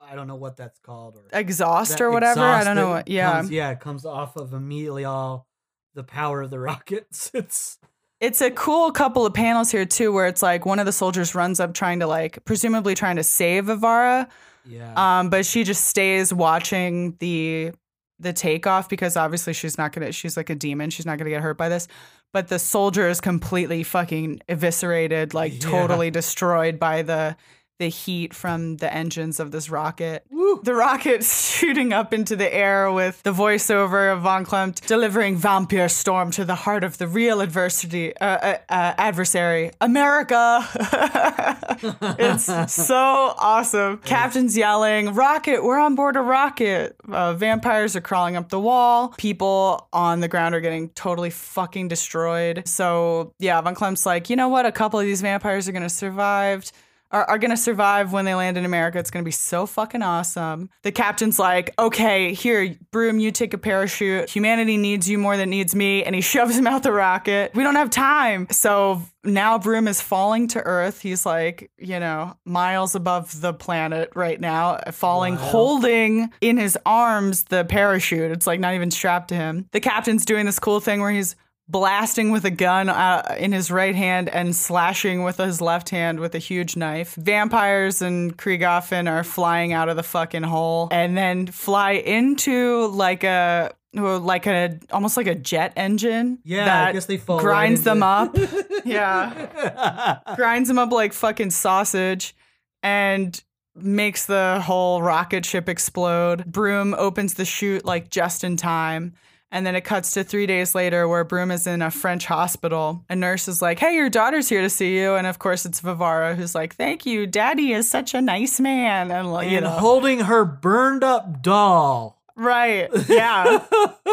I 0.00 0.14
don't 0.14 0.26
know 0.26 0.36
what 0.36 0.56
that's 0.56 0.78
called. 0.78 1.16
Or 1.16 1.38
Exhaust 1.38 2.00
or 2.00 2.10
whatever. 2.10 2.40
I 2.40 2.64
don't 2.64 2.76
know 2.76 2.88
what. 2.88 3.08
Yeah. 3.08 3.32
comes- 3.32 3.50
yeah, 3.50 3.70
it 3.70 3.80
comes 3.80 4.06
off 4.06 4.36
of 4.36 4.54
immediately 4.54 5.04
all 5.04 5.46
the 5.94 6.02
power 6.02 6.40
of 6.40 6.48
the 6.50 6.58
rockets. 6.70 7.30
It's, 7.34 7.78
It's 8.20 8.40
a 8.40 8.50
cool 8.50 8.90
couple 8.90 9.26
of 9.26 9.34
panels 9.34 9.70
here 9.70 9.84
too, 9.84 10.12
where 10.12 10.26
it's 10.26 10.42
like 10.42 10.64
one 10.64 10.78
of 10.78 10.86
the 10.86 10.92
soldiers 10.92 11.34
runs 11.34 11.60
up 11.60 11.74
trying 11.74 12.00
to 12.00 12.06
like, 12.06 12.42
presumably 12.46 12.94
trying 12.94 13.16
to 13.16 13.22
save 13.22 13.66
Varvara, 13.66 14.28
yeah. 14.64 14.94
um, 15.20 15.28
but 15.28 15.44
she 15.44 15.62
just 15.62 15.86
stays 15.86 16.32
watching 16.32 17.16
the 17.18 17.72
the 18.20 18.32
takeoff 18.32 18.88
because 18.88 19.16
obviously 19.16 19.52
she's 19.52 19.78
not 19.78 19.92
gonna. 19.92 20.10
She's 20.10 20.36
like 20.36 20.50
a 20.50 20.56
demon. 20.56 20.90
She's 20.90 21.06
not 21.06 21.18
gonna 21.18 21.30
get 21.30 21.40
hurt 21.42 21.56
by 21.56 21.68
this. 21.68 21.86
But 22.32 22.48
the 22.48 22.58
soldier 22.58 23.08
is 23.08 23.20
completely 23.20 23.82
fucking 23.82 24.40
eviscerated, 24.48 25.32
like 25.34 25.54
Yeah. 25.54 25.70
totally 25.70 26.10
destroyed 26.10 26.78
by 26.78 27.02
the 27.02 27.36
the 27.78 27.88
heat 27.88 28.34
from 28.34 28.76
the 28.78 28.92
engines 28.92 29.38
of 29.38 29.52
this 29.52 29.70
rocket. 29.70 30.24
Woo. 30.30 30.60
The 30.62 30.74
rocket 30.74 31.24
shooting 31.58 31.92
up 31.92 32.12
into 32.12 32.36
the 32.36 32.52
air 32.52 32.90
with 32.90 33.22
the 33.22 33.32
voiceover 33.32 34.12
of 34.12 34.22
Von 34.22 34.44
Klempt 34.44 34.86
delivering 34.86 35.36
vampire 35.36 35.88
storm 35.88 36.30
to 36.32 36.44
the 36.44 36.54
heart 36.54 36.84
of 36.84 36.98
the 36.98 37.06
real 37.06 37.40
adversity, 37.40 38.16
uh, 38.16 38.26
uh, 38.26 38.58
uh, 38.68 38.94
adversary, 38.98 39.70
America. 39.80 40.66
it's 42.18 42.72
so 42.72 43.34
awesome. 43.38 43.98
Captain's 43.98 44.56
yelling, 44.56 45.14
"Rocket! 45.14 45.62
We're 45.62 45.78
on 45.78 45.94
board 45.94 46.16
a 46.16 46.20
rocket!" 46.20 46.96
Uh, 47.08 47.34
vampires 47.34 47.94
are 47.94 48.00
crawling 48.00 48.36
up 48.36 48.48
the 48.48 48.60
wall. 48.60 49.14
People 49.18 49.88
on 49.92 50.20
the 50.20 50.28
ground 50.28 50.54
are 50.54 50.60
getting 50.60 50.88
totally 50.90 51.30
fucking 51.30 51.88
destroyed. 51.88 52.66
So 52.66 53.32
yeah, 53.38 53.60
Von 53.60 53.74
Klempt's 53.74 54.04
like, 54.04 54.30
you 54.30 54.36
know 54.36 54.48
what? 54.48 54.66
A 54.66 54.72
couple 54.72 54.98
of 54.98 55.06
these 55.06 55.22
vampires 55.22 55.68
are 55.68 55.72
gonna 55.72 55.88
survive 55.88 56.70
are, 57.10 57.24
are 57.24 57.38
going 57.38 57.50
to 57.50 57.56
survive 57.56 58.12
when 58.12 58.24
they 58.24 58.34
land 58.34 58.56
in 58.58 58.64
America. 58.64 58.98
It's 58.98 59.10
going 59.10 59.22
to 59.24 59.28
be 59.28 59.32
so 59.32 59.66
fucking 59.66 60.02
awesome. 60.02 60.70
The 60.82 60.92
captain's 60.92 61.38
like, 61.38 61.72
okay, 61.78 62.34
here, 62.34 62.76
Broom, 62.90 63.18
you 63.18 63.30
take 63.30 63.54
a 63.54 63.58
parachute. 63.58 64.28
Humanity 64.30 64.76
needs 64.76 65.08
you 65.08 65.18
more 65.18 65.36
than 65.36 65.50
needs 65.50 65.74
me. 65.74 66.04
And 66.04 66.14
he 66.14 66.20
shoves 66.22 66.56
him 66.56 66.66
out 66.66 66.82
the 66.82 66.92
rocket. 66.92 67.52
We 67.54 67.62
don't 67.62 67.76
have 67.76 67.90
time. 67.90 68.46
So 68.50 69.02
now 69.24 69.58
Broom 69.58 69.88
is 69.88 70.00
falling 70.00 70.48
to 70.48 70.60
Earth. 70.60 71.00
He's 71.00 71.24
like, 71.26 71.70
you 71.78 71.98
know, 72.00 72.36
miles 72.44 72.94
above 72.94 73.40
the 73.40 73.52
planet 73.54 74.10
right 74.14 74.40
now, 74.40 74.78
falling, 74.92 75.34
Wow. 75.36 75.40
holding 75.40 76.30
in 76.40 76.56
his 76.56 76.78
arms 76.86 77.44
the 77.44 77.64
parachute. 77.64 78.30
It's 78.30 78.46
like 78.46 78.60
not 78.60 78.74
even 78.74 78.90
strapped 78.90 79.28
to 79.28 79.34
him. 79.34 79.66
The 79.72 79.80
captain's 79.80 80.24
doing 80.24 80.46
this 80.46 80.58
cool 80.58 80.80
thing 80.80 81.00
where 81.00 81.10
he's 81.10 81.36
blasting 81.68 82.30
with 82.30 82.44
a 82.44 82.50
gun 82.50 82.88
uh, 82.88 83.36
in 83.38 83.52
his 83.52 83.70
right 83.70 83.94
hand 83.94 84.28
and 84.28 84.56
slashing 84.56 85.22
with 85.22 85.36
his 85.36 85.60
left 85.60 85.90
hand 85.90 86.18
with 86.18 86.34
a 86.34 86.38
huge 86.38 86.76
knife. 86.76 87.14
Vampires 87.16 88.00
and 88.00 88.36
Kriegaffen 88.36 89.08
are 89.10 89.22
flying 89.22 89.72
out 89.72 89.88
of 89.88 89.96
the 89.96 90.02
fucking 90.02 90.44
hole 90.44 90.88
and 90.90 91.16
then 91.16 91.46
fly 91.46 91.92
into 91.92 92.86
like 92.88 93.24
a 93.24 93.72
like 93.94 94.46
a 94.46 94.78
almost 94.92 95.16
like 95.16 95.26
a 95.26 95.34
jet 95.34 95.72
engine. 95.76 96.38
Yeah, 96.44 96.86
I 96.86 96.92
guess 96.92 97.06
they 97.06 97.16
fall 97.16 97.36
right 97.38 97.42
grinds 97.42 97.82
them 97.82 98.02
into- 98.02 98.06
up. 98.06 98.36
yeah, 98.84 100.34
grinds 100.36 100.68
them 100.68 100.78
up 100.78 100.90
like 100.92 101.12
fucking 101.12 101.50
sausage 101.50 102.34
and 102.82 103.42
makes 103.74 104.26
the 104.26 104.60
whole 104.64 105.02
rocket 105.02 105.44
ship 105.44 105.68
explode. 105.68 106.44
Broom 106.46 106.94
opens 106.98 107.34
the 107.34 107.44
chute 107.44 107.84
like 107.84 108.10
just 108.10 108.44
in 108.44 108.56
time. 108.56 109.14
And 109.50 109.64
then 109.66 109.74
it 109.74 109.80
cuts 109.82 110.10
to 110.12 110.24
three 110.24 110.46
days 110.46 110.74
later 110.74 111.08
where 111.08 111.24
Broom 111.24 111.50
is 111.50 111.66
in 111.66 111.80
a 111.80 111.90
French 111.90 112.26
hospital. 112.26 113.02
A 113.08 113.16
nurse 113.16 113.48
is 113.48 113.62
like, 113.62 113.78
Hey, 113.78 113.94
your 113.94 114.10
daughter's 114.10 114.48
here 114.48 114.60
to 114.60 114.68
see 114.70 114.98
you. 114.98 115.14
And 115.14 115.26
of 115.26 115.38
course, 115.38 115.64
it's 115.64 115.80
Varvara 115.80 116.34
who's 116.34 116.54
like, 116.54 116.74
Thank 116.74 117.06
you. 117.06 117.26
Daddy 117.26 117.72
is 117.72 117.88
such 117.88 118.14
a 118.14 118.20
nice 118.20 118.60
man. 118.60 119.10
And, 119.10 119.32
like, 119.32 119.50
you 119.50 119.56
and 119.58 119.64
know, 119.64 119.70
holding 119.70 120.20
her 120.20 120.44
burned 120.44 121.02
up 121.02 121.42
doll. 121.42 122.20
right. 122.36 122.88
Yeah. 123.08 123.64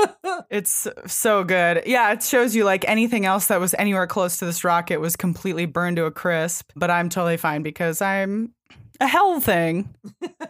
it's 0.50 0.88
so 1.06 1.44
good. 1.44 1.84
Yeah. 1.86 2.14
It 2.14 2.24
shows 2.24 2.56
you 2.56 2.64
like 2.64 2.86
anything 2.88 3.26
else 3.26 3.48
that 3.48 3.60
was 3.60 3.76
anywhere 3.78 4.08
close 4.08 4.38
to 4.38 4.46
this 4.46 4.64
rocket 4.64 5.00
was 5.00 5.16
completely 5.16 5.66
burned 5.66 5.98
to 5.98 6.06
a 6.06 6.12
crisp. 6.12 6.72
But 6.76 6.90
I'm 6.90 7.10
totally 7.10 7.38
fine 7.38 7.62
because 7.62 8.02
I'm 8.02 8.54
a 9.00 9.08
hell 9.08 9.40
thing. 9.40 9.94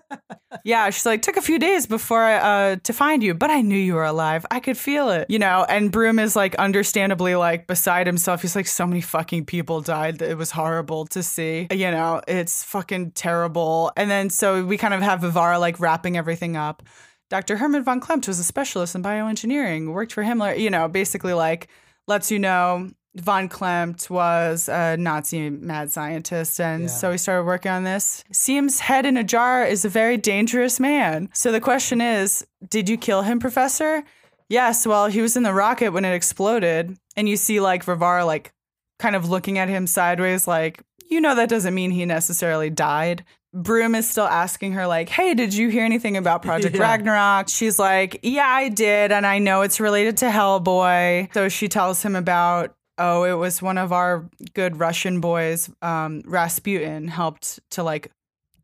yeah, 0.65 0.89
she's 0.89 1.05
like, 1.05 1.21
took 1.21 1.37
a 1.37 1.41
few 1.41 1.59
days 1.59 1.85
before 1.85 2.21
I, 2.21 2.35
uh, 2.35 2.75
to 2.83 2.93
find 2.93 3.23
you, 3.23 3.33
but 3.33 3.49
I 3.49 3.61
knew 3.61 3.77
you 3.77 3.95
were 3.95 4.03
alive. 4.03 4.45
I 4.51 4.59
could 4.59 4.77
feel 4.77 5.09
it, 5.09 5.29
you 5.29 5.39
know. 5.39 5.65
And 5.67 5.91
Broom 5.91 6.19
is 6.19 6.35
like, 6.35 6.55
understandably, 6.55 7.35
like 7.35 7.67
beside 7.67 8.07
himself. 8.07 8.41
He's 8.41 8.55
like, 8.55 8.67
so 8.67 8.85
many 8.85 9.01
fucking 9.01 9.45
people 9.45 9.81
died. 9.81 10.21
It 10.21 10.37
was 10.37 10.51
horrible 10.51 11.05
to 11.07 11.23
see. 11.23 11.67
You 11.71 11.91
know, 11.91 12.21
it's 12.27 12.63
fucking 12.63 13.11
terrible. 13.11 13.91
And 13.97 14.09
then 14.09 14.29
so 14.29 14.65
we 14.65 14.77
kind 14.77 14.93
of 14.93 15.01
have 15.01 15.21
Varvara 15.21 15.59
like 15.59 15.79
wrapping 15.79 16.17
everything 16.17 16.55
up. 16.55 16.83
Dr. 17.29 17.57
Herman 17.57 17.83
von 17.83 17.99
Klempt 17.99 18.27
was 18.27 18.39
a 18.39 18.43
specialist 18.43 18.95
in 18.95 19.01
bioengineering, 19.01 19.91
worked 19.91 20.13
for 20.13 20.23
Himmler, 20.23 20.57
you 20.57 20.69
know, 20.69 20.87
basically 20.87 21.33
like 21.33 21.67
lets 22.07 22.29
you 22.29 22.39
know 22.39 22.91
von 23.15 23.47
Klempt 23.49 24.09
was 24.09 24.67
a 24.69 24.97
Nazi 24.97 25.49
mad 25.49 25.91
scientist. 25.91 26.59
And 26.59 26.83
Yeah. 26.83 26.87
so 26.89 27.11
he 27.11 27.17
started 27.17 27.43
working 27.45 27.71
on 27.71 27.83
this. 27.83 28.23
Seems 28.31 28.79
head 28.81 29.05
in 29.05 29.17
a 29.17 29.23
jar 29.23 29.63
is 29.65 29.85
a 29.85 29.89
very 29.89 30.17
dangerous 30.17 30.79
man. 30.79 31.29
So 31.33 31.51
the 31.51 31.61
question 31.61 32.01
is 32.01 32.45
Did 32.69 32.89
you 32.89 32.97
kill 32.97 33.21
him, 33.21 33.39
Professor? 33.39 34.03
Yes. 34.49 34.85
Well, 34.85 35.07
he 35.07 35.21
was 35.21 35.35
in 35.37 35.43
the 35.43 35.53
rocket 35.53 35.91
when 35.91 36.05
it 36.05 36.13
exploded. 36.13 36.97
And 37.15 37.29
you 37.29 37.37
see 37.37 37.59
like 37.59 37.85
Vivara 37.85 38.25
like 38.25 38.51
kind 38.99 39.15
of 39.15 39.29
looking 39.29 39.57
at 39.57 39.69
him 39.69 39.87
sideways, 39.87 40.47
like, 40.47 40.81
you 41.09 41.21
know, 41.21 41.35
that 41.35 41.49
doesn't 41.49 41.73
mean 41.73 41.91
he 41.91 42.05
necessarily 42.05 42.69
died. 42.69 43.23
Broom 43.53 43.95
is 43.95 44.09
still 44.09 44.25
asking 44.25 44.73
her, 44.73 44.85
like, 44.85 45.07
hey, 45.07 45.33
did 45.33 45.53
you 45.53 45.69
hear 45.69 45.85
anything 45.85 46.17
about 46.17 46.41
Project 46.49 46.75
Yeah. 46.75 46.81
Ragnarok? 46.81 47.47
She's 47.49 47.79
like, 47.79 48.19
yeah, 48.23 48.45
I 48.47 48.67
did. 48.69 49.11
And 49.13 49.25
I 49.25 49.39
know 49.39 49.61
it's 49.61 49.79
related 49.79 50.17
to 50.17 50.25
Hellboy. 50.25 51.33
So 51.33 51.47
she 51.49 51.67
tells 51.69 52.01
him 52.03 52.15
about 52.15 52.75
oh, 52.97 53.23
it 53.23 53.33
was 53.33 53.61
one 53.61 53.77
of 53.77 53.91
our 53.91 54.29
good 54.53 54.79
Russian 54.79 55.21
boys, 55.21 55.69
um, 55.81 56.21
Rasputin, 56.25 57.07
helped 57.07 57.59
to 57.71 57.83
like 57.83 58.11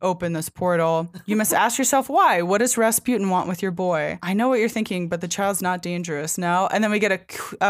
open 0.01 0.33
this 0.33 0.49
portal. 0.49 1.11
You 1.25 1.35
must 1.35 1.53
ask 1.53 1.77
yourself 1.77 2.09
why. 2.09 2.41
What 2.41 2.57
does 2.57 2.77
Rasputin 2.77 3.29
want 3.29 3.47
with 3.47 3.61
your 3.61 3.71
boy? 3.71 4.17
I 4.23 4.33
know 4.33 4.47
what 4.49 4.59
you're 4.59 4.69
thinking, 4.69 5.09
but 5.09 5.21
the 5.21 5.27
child's 5.27 5.61
not 5.61 5.81
dangerous. 5.81 6.37
No. 6.37 6.67
And 6.71 6.83
then 6.83 6.91
we 6.91 6.99
get 6.99 7.11
a, 7.11 7.19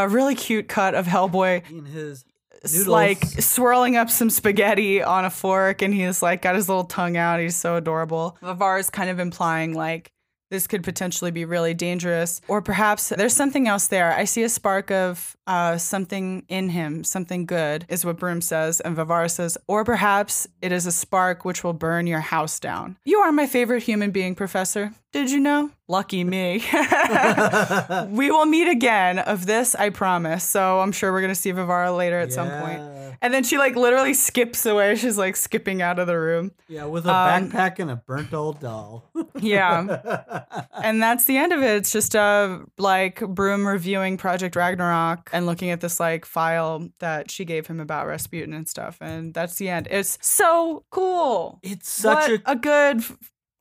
a 0.04 0.08
really 0.08 0.36
cute 0.36 0.68
cut 0.70 0.96
of 0.96 1.06
Hellboy 1.08 1.70
In 1.70 1.86
his 1.86 2.24
Noodles. 2.64 2.88
like 2.88 3.24
swirling 3.26 3.98
up 3.98 4.10
some 4.10 4.30
spaghetti 4.30 5.02
on 5.04 5.26
a 5.26 5.30
fork 5.30 5.82
and 5.82 5.94
he's 5.94 6.22
like 6.22 6.42
got 6.42 6.56
his 6.56 6.70
little 6.70 6.86
tongue 6.86 7.18
out. 7.18 7.40
He's 7.40 7.56
so 7.56 7.76
adorable. 7.76 8.38
Varvara 8.42 8.80
is 8.80 8.90
kind 8.90 9.10
of 9.10 9.20
implying 9.20 9.74
like 9.74 10.12
this 10.52 10.68
could 10.68 10.84
potentially 10.84 11.32
be 11.32 11.46
really 11.46 11.74
dangerous. 11.74 12.42
Or 12.48 12.62
perhaps 12.62 13.10
there's 13.10 13.34
something 13.34 13.68
else 13.68 13.88
there. 13.88 14.14
I 14.14 14.26
see 14.26 14.44
a 14.44 14.50
spark 14.50 14.92
of 14.92 15.36
uh, 15.48 15.78
something 15.78 16.46
in 16.48 16.70
him, 16.70 17.04
something 17.04 17.48
good, 17.48 17.86
is 17.90 18.06
what 18.06 18.18
Broom 18.18 18.42
says. 18.42 18.80
And 18.82 18.96
Varvara 18.96 19.30
says, 19.30 19.58
or 19.68 19.84
perhaps 19.84 20.48
it 20.62 20.72
is 20.72 20.86
a 20.86 20.92
spark 20.92 21.44
which 21.46 21.64
will 21.64 21.74
burn 21.74 22.06
your 22.06 22.20
house 22.20 22.60
down. 22.60 22.98
You 23.06 23.20
are 23.20 23.32
my 23.32 23.48
favorite 23.48 23.84
human 23.84 24.12
being, 24.12 24.36
Professor. 24.36 24.94
Did 25.12 25.30
you 25.30 25.40
know? 25.40 25.70
Lucky 25.88 26.24
me. 26.24 26.64
we 28.10 28.32
will 28.32 28.46
meet 28.46 28.70
again 28.70 29.20
of 29.20 29.46
this, 29.46 29.76
I 29.76 29.90
promise. 29.90 30.44
So 30.44 30.80
I'm 30.80 30.94
sure 30.94 31.12
we're 31.12 31.20
going 31.20 31.34
to 31.34 31.40
see 31.40 31.52
Varvara 31.52 31.94
later 31.94 32.18
at 32.20 32.32
some 32.32 32.50
point. 32.50 32.80
Yeah. 32.80 32.98
And 33.22 33.34
then 33.34 33.44
she 33.44 33.58
like 33.58 33.76
literally 33.76 34.14
skips 34.14 34.66
away. 34.66 34.96
She's 34.96 35.18
like 35.18 35.36
skipping 35.36 35.82
out 35.82 36.00
of 36.00 36.08
the 36.08 36.18
room. 36.18 36.54
Yeah, 36.70 36.86
with 36.86 37.06
a 37.06 37.10
Um, 37.14 37.52
backpack 37.52 37.78
and 37.80 37.92
a 37.92 37.98
burnt 37.98 38.34
old 38.34 38.60
doll. 38.62 39.10
Yeah. 39.42 40.44
and 40.84 41.02
that's 41.02 41.26
the 41.26 41.36
end 41.38 41.52
of 41.52 41.62
it. 41.64 41.76
It's 41.78 41.92
just 41.92 42.16
uh 42.16 42.60
like 42.78 43.20
Broom 43.20 43.68
reviewing 43.68 44.18
Project 44.18 44.56
Ragnarok 44.56 45.30
and 45.34 45.46
looking 45.46 45.72
at 45.72 45.82
this 45.82 46.00
like 46.00 46.26
file 46.26 46.88
that 47.00 47.32
she 47.32 47.44
gave 47.44 47.66
him 47.68 47.80
about 47.80 48.08
Rasputin 48.08 48.54
and 48.54 48.68
stuff. 48.68 48.98
And 49.02 49.34
that's 49.34 49.56
the 49.56 49.68
end. 49.70 49.88
It's 49.92 50.18
so 50.22 50.84
cool. 50.90 51.60
it's 51.64 51.90
such 51.92 52.30
a 52.30 52.52
a 52.52 52.56
good 52.56 53.04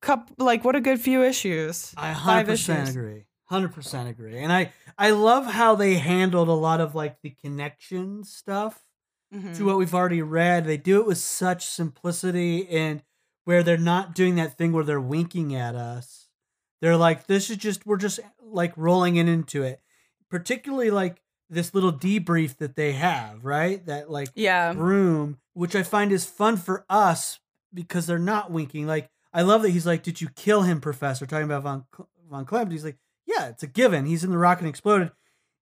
cup 0.01 0.30
like 0.38 0.64
what 0.64 0.76
a 0.76 0.80
good 0.80 1.01
few 1.01 1.22
issues. 1.22 1.92
I 1.96 2.12
100% 2.14 2.48
issues. 2.48 2.88
agree. 2.90 3.24
100% 3.51 4.09
agree. 4.09 4.38
And 4.38 4.53
I 4.53 4.72
I 4.98 5.11
love 5.11 5.46
how 5.46 5.74
they 5.74 5.94
handled 5.94 6.48
a 6.48 6.53
lot 6.53 6.80
of 6.80 6.94
like 6.94 7.20
the 7.22 7.30
connection 7.30 8.22
stuff 8.24 8.84
Mhm. 9.34 9.57
to 9.57 9.64
what 9.64 9.76
we've 9.78 9.94
already 9.94 10.22
read. 10.22 10.64
They 10.64 10.76
do 10.76 11.01
it 11.01 11.07
with 11.07 11.18
such 11.18 11.66
simplicity 11.66 12.68
and 12.68 13.03
where 13.44 13.62
they're 13.62 13.76
not 13.76 14.14
doing 14.14 14.34
that 14.36 14.57
thing 14.57 14.72
where 14.72 14.84
they're 14.84 15.01
winking 15.01 15.55
at 15.55 15.74
us. 15.74 16.28
They're 16.80 16.96
like 16.96 17.26
this 17.26 17.51
is 17.51 17.57
just 17.57 17.86
we're 17.86 17.96
just 17.96 18.20
like 18.42 18.72
rolling 18.76 19.16
in 19.16 19.28
into 19.28 19.62
it. 19.62 19.80
Particularly 20.30 20.90
like 20.90 21.22
this 21.48 21.74
little 21.74 21.92
debrief 21.92 22.57
that 22.59 22.76
they 22.76 22.92
have, 22.92 23.44
right? 23.44 23.84
That 23.86 24.11
like 24.11 24.28
Yeah. 24.36 24.72
room, 24.76 25.38
which 25.55 25.74
I 25.74 25.82
find 25.82 26.12
is 26.12 26.24
fun 26.24 26.57
for 26.57 26.84
us 26.88 27.40
because 27.74 28.07
they're 28.07 28.18
not 28.18 28.51
winking. 28.53 28.86
Like 28.86 29.11
I 29.32 29.42
love 29.42 29.62
that 29.62 29.70
he's 29.70 29.86
like, 29.86 30.02
"Did 30.02 30.20
you 30.20 30.28
kill 30.34 30.62
him, 30.62 30.80
Professor?" 30.80 31.26
Talking 31.26 31.44
about 31.44 31.62
von 31.62 31.84
von 32.28 32.44
Klempt. 32.46 32.72
He's 32.72 32.84
like, 32.84 32.98
"Yeah, 33.26 33.48
it's 33.48 33.62
a 33.62 33.66
given. 33.66 34.06
He's 34.06 34.24
in 34.24 34.30
the 34.30 34.38
rocket 34.38 34.60
and 34.62 34.68
exploded." 34.68 35.12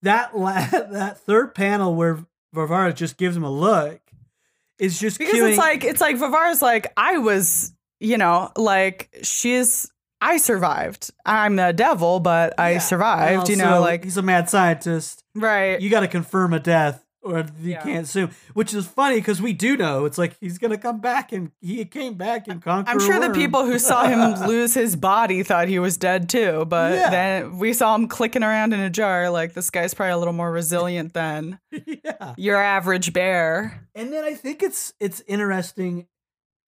That 0.02 0.36
la- 0.36 0.66
that 0.70 1.18
third 1.20 1.54
panel 1.54 1.94
where 1.94 2.24
Varvara 2.54 2.92
just 2.94 3.16
gives 3.16 3.36
him 3.36 3.44
a 3.44 3.50
look 3.50 4.00
is 4.78 4.98
just 4.98 5.18
because 5.18 5.34
cueing- 5.34 5.48
it's 5.50 5.58
like 5.58 5.84
it's 5.84 6.00
like 6.00 6.16
Varvara's 6.16 6.62
like 6.62 6.92
I 6.96 7.18
was, 7.18 7.72
you 8.00 8.16
know, 8.16 8.50
like 8.56 9.10
she's 9.22 9.90
I 10.20 10.38
survived. 10.38 11.10
I'm 11.26 11.56
the 11.56 11.72
devil, 11.72 12.20
but 12.20 12.54
I 12.58 12.70
Yeah. 12.70 12.74
And 12.74 12.82
survived. 12.82 13.48
You 13.50 13.56
know, 13.56 13.68
also, 13.70 13.80
like 13.82 14.04
he's 14.04 14.16
a 14.16 14.22
mad 14.22 14.48
scientist. 14.48 15.22
right. 15.34 15.80
You 15.80 15.90
got 15.90 16.00
to 16.00 16.08
confirm 16.08 16.52
a 16.54 16.60
death, 16.60 17.04
or 17.32 17.40
you 17.60 17.70
Yeah. 17.72 17.82
can't 17.82 18.04
assume. 18.06 18.30
Which 18.54 18.72
is 18.74 18.86
funny 18.86 19.16
because 19.16 19.40
we 19.42 19.52
do 19.52 19.76
know 19.76 20.04
it's 20.04 20.18
like 20.18 20.36
he's 20.40 20.58
gonna 20.58 20.78
come 20.78 21.00
back, 21.00 21.32
and 21.32 21.50
he 21.60 21.84
came 21.84 22.14
back 22.14 22.48
and 22.48 22.62
conquer. 22.62 22.90
I'm 22.90 23.00
sure 23.00 23.20
the 23.20 23.30
people 23.30 23.64
who 23.66 23.78
saw 23.78 24.04
him 24.06 24.20
lose 24.48 24.74
his 24.74 24.96
body 24.96 25.42
thought 25.42 25.68
he 25.68 25.78
was 25.78 25.96
dead 25.96 26.28
too, 26.28 26.64
but 26.66 26.94
Yeah. 26.94 27.10
then 27.10 27.58
we 27.58 27.72
saw 27.72 27.94
him 27.94 28.08
clicking 28.08 28.42
around 28.42 28.72
in 28.72 28.80
a 28.80 28.90
jar. 28.90 29.30
Like 29.30 29.54
this 29.54 29.70
guy's 29.70 29.94
probably 29.94 30.12
a 30.12 30.18
little 30.18 30.32
more 30.34 30.50
resilient 30.50 31.12
than 31.14 31.58
yeah. 31.70 32.34
your 32.36 32.56
average 32.56 33.12
bear. 33.12 33.86
And 33.94 34.12
then 34.12 34.24
I 34.24 34.34
think 34.34 34.62
it's 34.62 34.92
it's 35.00 35.22
interesting 35.26 36.06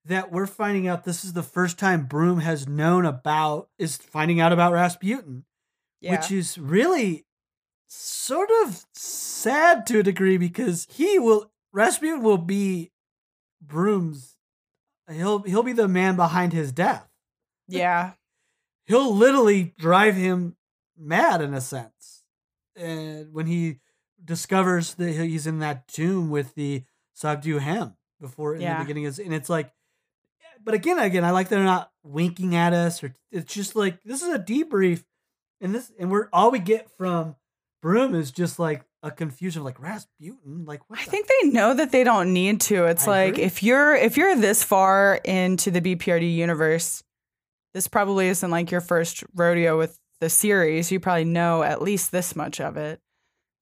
that 0.06 0.32
we're 0.32 0.46
finding 0.46 0.88
out 0.88 1.04
this 1.04 1.24
is 1.24 1.34
the 1.34 1.42
first 1.42 1.78
time 1.78 2.06
Broom 2.06 2.40
has 2.40 2.66
known 2.66 3.04
about 3.04 3.68
is 3.78 3.96
finding 3.98 4.40
out 4.40 4.50
about 4.52 4.72
Rasputin, 4.72 5.44
which 6.02 6.32
is 6.32 6.56
really 6.56 7.26
sort 7.92 8.48
of 8.64 8.84
sad 8.94 9.86
to 9.88 9.98
a 9.98 10.02
degree 10.02 10.36
because 10.38 10.86
he 10.90 11.18
will 11.18 11.50
Rasputin 11.72 12.22
will 12.22 12.38
be 12.38 12.92
Broom's 13.60 14.36
he'll 15.10 15.40
he'll 15.42 15.62
be 15.64 15.72
the 15.72 15.88
man 15.88 16.16
behind 16.16 16.52
his 16.52 16.72
death. 16.72 17.08
yeah, 17.68 18.12
He'll 18.86 19.14
literally 19.14 19.74
drive 19.78 20.16
him 20.16 20.56
mad 20.98 21.42
in 21.42 21.54
a 21.54 21.60
sense. 21.60 22.24
And 22.76 23.32
when 23.32 23.46
he 23.46 23.78
discovers 24.24 24.94
that 24.94 25.10
he's 25.12 25.46
in 25.46 25.58
that 25.60 25.86
tomb 25.88 26.30
with 26.30 26.54
the 26.54 26.84
Sadu-Hem 27.14 27.94
before 28.20 28.54
in 28.54 28.60
Yeah. 28.62 28.78
the 28.78 28.84
beginning 28.84 29.04
is 29.04 29.18
and 29.18 29.32
it's 29.34 29.48
like 29.48 29.72
but 30.62 30.74
again 30.74 30.98
again 30.98 31.24
I 31.24 31.30
like 31.30 31.48
they're 31.48 31.62
not 31.64 31.90
winking 32.02 32.54
at 32.54 32.72
us 32.72 33.02
or 33.02 33.14
it's 33.32 33.52
just 33.54 33.74
like 33.76 34.02
this 34.04 34.22
is 34.22 34.28
a 34.34 34.38
debrief 34.38 35.04
and 35.60 35.74
this 35.74 35.90
and 35.98 36.10
we're 36.10 36.28
all 36.32 36.50
we 36.50 36.58
get 36.58 36.90
from 36.98 37.34
Broom 37.82 38.14
is 38.14 38.30
just 38.30 38.58
like 38.58 38.84
a 39.02 39.10
confusion 39.10 39.60
of 39.60 39.64
like 39.64 39.80
Rasputin 39.80 40.64
like 40.66 40.82
what 40.88 40.98
I 41.00 41.04
the- 41.04 41.10
think 41.10 41.26
they 41.42 41.48
know 41.48 41.72
that 41.74 41.90
they 41.92 42.04
don't 42.04 42.32
need 42.32 42.60
to. 42.62 42.84
It's 42.86 43.06
I 43.08 43.10
like 43.10 43.32
agree. 43.34 43.44
if 43.44 43.62
you're 43.62 43.94
if 43.94 44.16
you're 44.16 44.36
this 44.36 44.62
far 44.62 45.16
into 45.24 45.70
the 45.70 45.80
BPRD 45.80 46.34
universe, 46.34 47.02
this 47.74 47.88
probably 47.88 48.28
isn't 48.28 48.50
like 48.50 48.70
your 48.70 48.80
first 48.82 49.24
rodeo 49.34 49.78
with 49.78 49.98
the 50.20 50.28
series. 50.28 50.92
You 50.92 51.00
probably 51.00 51.24
know 51.24 51.62
at 51.62 51.80
least 51.80 52.12
this 52.12 52.36
much 52.36 52.60
of 52.60 52.76
it. 52.76 53.00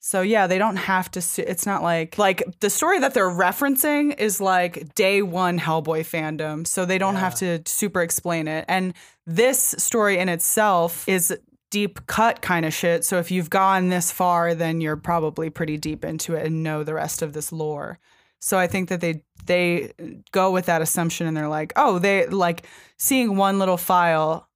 So 0.01 0.23
yeah, 0.23 0.47
they 0.47 0.59
don't 0.59 0.77
have 0.77 1.11
to. 1.13 1.21
su- 1.21 1.45
It's 1.47 1.67
not 1.67 1.83
like 1.83 2.19
like 2.19 2.43
the 2.61 2.71
story 2.71 2.99
that 3.01 3.15
they're 3.15 3.29
referencing 3.31 4.19
is 4.19 4.41
like 4.41 4.95
day 4.95 5.23
one 5.23 5.59
Hellboy 5.59 6.01
fandom, 6.01 6.67
so 6.67 6.85
they 6.85 6.99
don't 6.99 7.17
have 7.17 7.35
to 7.37 7.61
super 7.67 8.01
explain 8.03 8.49
it. 8.49 8.65
And 8.69 8.95
this 9.27 9.75
story 9.79 10.19
in 10.19 10.29
itself 10.29 11.07
is 11.09 11.37
deep 11.71 12.07
cut 12.07 12.41
kind 12.41 12.65
of 12.65 12.73
shit. 12.73 13.05
So 13.05 13.19
if 13.19 13.31
you've 13.31 13.51
gone 13.51 13.89
this 13.89 14.11
far, 14.11 14.55
then 14.55 14.81
you're 14.81 14.97
probably 14.97 15.51
pretty 15.51 15.77
deep 15.77 16.05
into 16.05 16.35
it 16.35 16.47
and 16.47 16.63
know 16.63 16.85
the 16.85 16.95
rest 16.95 17.23
of 17.23 17.33
this 17.33 17.53
lore. 17.53 17.99
So 18.41 18.59
I 18.59 18.67
think 18.67 18.89
that 18.89 19.01
they 19.01 19.23
they 19.47 19.93
go 20.31 20.51
with 20.53 20.67
that 20.67 20.83
assumption 20.83 21.27
and 21.27 21.37
they're 21.37 21.49
like, 21.49 21.73
oh, 21.77 21.99
they 21.99 22.27
like 22.27 22.67
seeing 22.97 23.37
one 23.37 23.59
little 23.59 23.77
file 23.77 24.49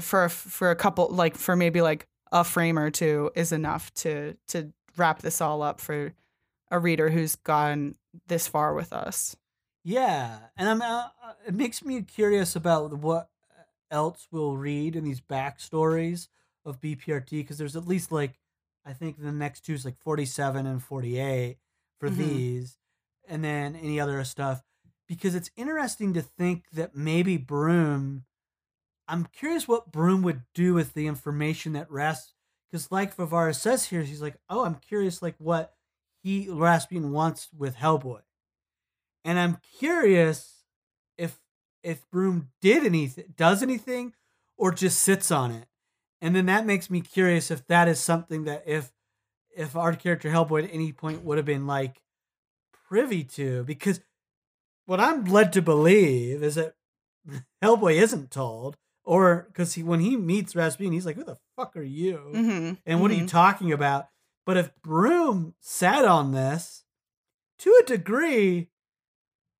for 0.00 0.28
for 0.28 0.70
a 0.70 0.76
couple 0.76 1.08
like 1.08 1.36
for 1.36 1.56
maybe 1.56 1.80
like 1.80 2.06
a 2.32 2.44
frame 2.44 2.78
or 2.78 2.90
two 2.90 3.30
is 3.34 3.52
enough 3.52 3.92
to 3.94 4.36
to 4.48 4.72
wrap 4.96 5.22
this 5.22 5.40
all 5.40 5.62
up 5.62 5.80
for 5.80 6.12
a 6.70 6.78
reader 6.78 7.10
who's 7.10 7.36
gone 7.36 7.94
this 8.28 8.46
far 8.46 8.74
with 8.74 8.92
us. 8.92 9.36
Yeah, 9.84 10.38
and 10.56 10.68
I'm. 10.68 10.82
Uh, 10.82 11.04
uh, 11.24 11.32
it 11.46 11.54
makes 11.54 11.84
me 11.84 12.02
curious 12.02 12.56
about 12.56 12.92
what 12.98 13.28
else 13.90 14.26
we'll 14.30 14.56
read 14.56 14.96
in 14.96 15.04
these 15.04 15.20
backstories 15.20 16.28
of 16.66 16.80
BPRD 16.80 17.30
because 17.40 17.58
there's 17.58 17.76
at 17.76 17.86
least 17.88 18.12
like 18.12 18.38
I 18.84 18.92
think 18.92 19.18
the 19.20 19.32
next 19.32 19.62
two 19.62 19.72
is 19.74 19.84
like 19.84 19.98
47 19.98 20.66
and 20.66 20.82
48 20.82 21.58
for 21.98 22.10
Mhm. 22.10 22.16
these, 22.18 22.78
and 23.26 23.42
then 23.42 23.74
any 23.76 23.98
other 23.98 24.22
stuff 24.24 24.62
because 25.08 25.34
it's 25.34 25.50
interesting 25.56 26.12
to 26.14 26.22
think 26.22 26.68
that 26.72 26.94
maybe 26.94 27.36
Broom. 27.38 28.26
I'm 29.08 29.26
curious 29.26 29.68
what 29.68 29.92
Broom 29.92 30.22
would 30.22 30.42
do 30.54 30.74
with 30.74 30.94
the 30.94 31.06
information 31.06 31.72
that 31.74 31.90
Ras, 31.90 32.34
because 32.70 32.90
like 32.90 33.14
Varvara 33.14 33.54
says 33.54 33.86
here, 33.86 34.02
he's 34.02 34.20
like, 34.22 34.36
oh, 34.50 34.64
I'm 34.64 34.74
curious 34.76 35.22
like 35.22 35.36
what 35.38 35.74
he 36.22 36.48
Rasputin 36.50 37.12
wants 37.12 37.48
with 37.52 37.76
Hellboy 37.76 38.22
and 39.24 39.38
I'm 39.38 39.58
curious 39.78 40.64
if 41.18 41.40
if 41.82 42.08
Broom 42.10 42.50
did 42.60 42.84
anything, 42.84 43.34
does 43.36 43.62
anything, 43.62 44.14
or 44.56 44.72
just 44.72 45.00
sits 45.00 45.30
on 45.30 45.52
it, 45.52 45.68
and 46.20 46.34
then 46.34 46.46
that 46.46 46.66
makes 46.66 46.90
me 46.90 47.00
curious 47.00 47.50
if 47.50 47.66
that 47.66 47.88
is 47.88 48.00
something 48.00 48.44
that 48.44 48.64
if 48.66 48.92
if 49.56 49.74
our 49.74 49.94
character 49.94 50.30
Hellboy 50.30 50.64
at 50.64 50.70
any 50.72 50.92
point 50.92 51.24
would 51.24 51.38
have 51.38 51.46
been 51.46 51.66
like 51.66 52.02
privy 52.88 53.24
to, 53.24 53.64
because 53.64 54.00
what 54.84 55.00
I'm 55.00 55.24
led 55.24 55.52
to 55.54 55.62
believe 55.62 56.42
is 56.42 56.56
that 56.56 56.74
Hellboy 57.62 57.94
isn't 57.94 58.30
told, 58.30 58.76
or 59.04 59.46
because 59.48 59.74
he 59.74 59.82
when 59.82 60.00
he 60.00 60.16
meets 60.16 60.56
Rasputin, 60.56 60.92
he's 60.92 61.06
like, 61.06 61.16
"Who 61.16 61.24
the 61.24 61.38
fuck 61.56 61.76
are 61.76 61.82
you?" 61.82 62.32
Mm-hmm. 62.34 62.72
And 62.84 63.00
what 63.00 63.10
are 63.10 63.14
you 63.14 63.26
talking 63.26 63.72
about? 63.72 64.08
But 64.44 64.56
if 64.56 64.70
Broom 64.82 65.54
sat 65.60 66.04
on 66.04 66.32
this, 66.32 66.84
to 67.60 67.80
a 67.82 67.86
degree, 67.86 68.68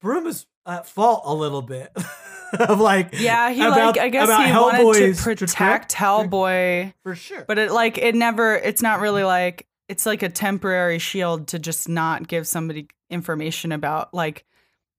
Broom 0.00 0.26
is 0.26 0.46
at 0.66 0.86
fault 0.86 1.22
a 1.24 1.34
little 1.34 1.62
bit. 1.62 1.90
of 2.59 2.80
like, 2.80 3.11
Yeah, 3.18 3.51
he 3.51 3.61
about- 3.61 3.97
like 3.97 3.99
I 3.99 4.09
guess 4.09 4.28
about 4.28 4.47
he 4.47 4.53
wanted 4.53 4.80
Hellboy's 4.80 5.16
to 5.18 5.22
tra- 5.22 5.36
protect 5.36 5.94
Hellboy, 5.94 6.92
for 7.03 7.14
sure. 7.14 7.44
but 7.47 7.59
it 7.59 7.72
like 7.72 7.99
it 7.99 8.14
never. 8.14 8.55
It's 8.57 8.82
not 8.82 9.01
really 9.01 9.24
like 9.24 9.66
it's 9.88 10.05
like 10.07 10.22
a 10.22 10.28
temporary 10.28 10.99
shield 10.99 11.49
to 11.49 11.59
just 11.59 11.88
not 11.88 12.26
give 12.28 12.47
somebody 12.47 12.88
information 13.11 13.70
about 13.72 14.12
like 14.12 14.44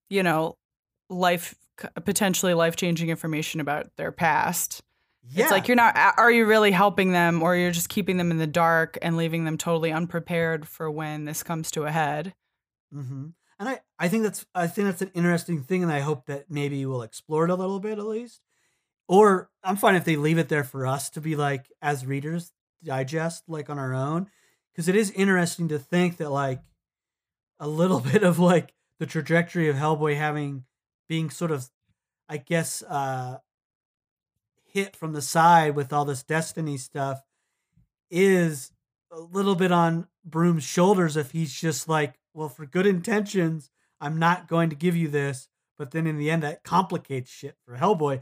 you 0.09 0.23
know 0.23 0.55
life 1.09 1.55
potentially 2.05 2.53
life-changing 2.53 3.09
information 3.09 3.59
about 3.59 3.87
their 3.97 4.11
past 4.11 4.81
Yeah. 5.29 5.43
it's 5.43 5.51
like 5.51 5.67
you're 5.67 5.75
not 5.75 5.95
are 6.17 6.31
you 6.31 6.45
really 6.45 6.71
helping 6.71 7.11
them 7.11 7.43
or 7.43 7.55
you're 7.55 7.71
just 7.71 7.89
keeping 7.89 8.17
them 8.17 8.31
in 8.31 8.37
the 8.37 8.47
dark 8.47 8.97
and 9.01 9.15
leaving 9.17 9.43
them 9.45 9.57
totally 9.57 9.91
unprepared 9.91 10.67
for 10.67 10.89
when 10.89 11.25
this 11.25 11.43
comes 11.43 11.69
to 11.71 11.83
a 11.83 11.91
head 11.91 12.33
hmm 12.93 13.27
And 13.59 13.67
I, 13.69 13.79
I 13.97 14.07
think 14.07 14.23
that's 14.23 14.45
I 14.53 14.67
think 14.67 14.87
that's 14.87 15.01
an 15.01 15.11
interesting 15.13 15.63
thing, 15.63 15.83
and 15.83 15.91
I 15.91 15.99
hope 15.99 16.25
that 16.27 16.49
maybe 16.49 16.85
we'll 16.85 17.01
explore 17.01 17.45
it 17.45 17.49
a 17.49 17.55
little 17.55 17.79
bit 17.79 17.97
at 17.97 18.05
least. 18.05 18.41
Or 19.07 19.49
I'm 19.63 19.77
fine 19.77 19.95
if 19.95 20.05
they 20.05 20.15
leave 20.15 20.37
it 20.37 20.49
there 20.49 20.63
for 20.63 20.85
us 20.85 21.09
to 21.11 21.21
be 21.21 21.35
like 21.35 21.71
as 21.81 22.05
readers 22.05 22.51
digest 22.83 23.43
like 23.47 23.69
on 23.69 23.79
our 23.79 23.93
own, 23.93 24.27
because 24.71 24.87
it 24.87 24.95
is 24.95 25.11
interesting 25.11 25.69
to 25.69 25.79
think 25.79 26.17
that 26.17 26.29
like 26.29 26.61
a 27.59 27.67
little 27.67 27.99
bit 28.11 28.23
of 28.23 28.37
like 28.39 28.73
the 28.99 29.05
trajectory 29.05 29.69
of 29.69 29.75
Hellboy 29.75 30.17
having 30.17 30.65
being 31.09 31.29
sort 31.29 31.51
of, 31.51 31.69
I 32.29 32.37
guess, 32.37 32.83
uh 32.83 33.39
hit 34.65 34.95
from 34.95 35.13
the 35.13 35.21
side 35.21 35.75
with 35.75 35.91
all 35.91 36.05
this 36.05 36.21
Destiny 36.21 36.77
stuff 36.77 37.21
is 38.11 38.71
a 39.11 39.19
little 39.19 39.55
bit 39.55 39.71
on 39.71 40.07
Broom's 40.23 40.63
shoulders 40.63 41.17
if 41.17 41.31
he's 41.31 41.53
just 41.53 41.87
like, 41.89 42.19
well, 42.37 42.49
for 42.49 42.65
good 42.65 42.85
intentions, 42.85 43.69
I'm 43.99 44.19
not 44.19 44.47
going 44.47 44.69
to 44.69 44.75
give 44.75 44.95
you 44.95 45.07
this, 45.07 45.49
but 45.77 45.91
then 45.91 46.05
in 46.05 46.17
the 46.17 46.29
end 46.29 46.43
that 46.43 46.63
complicates 46.63 47.31
shit 47.31 47.55
for 47.65 47.75
Hellboy. 47.77 48.21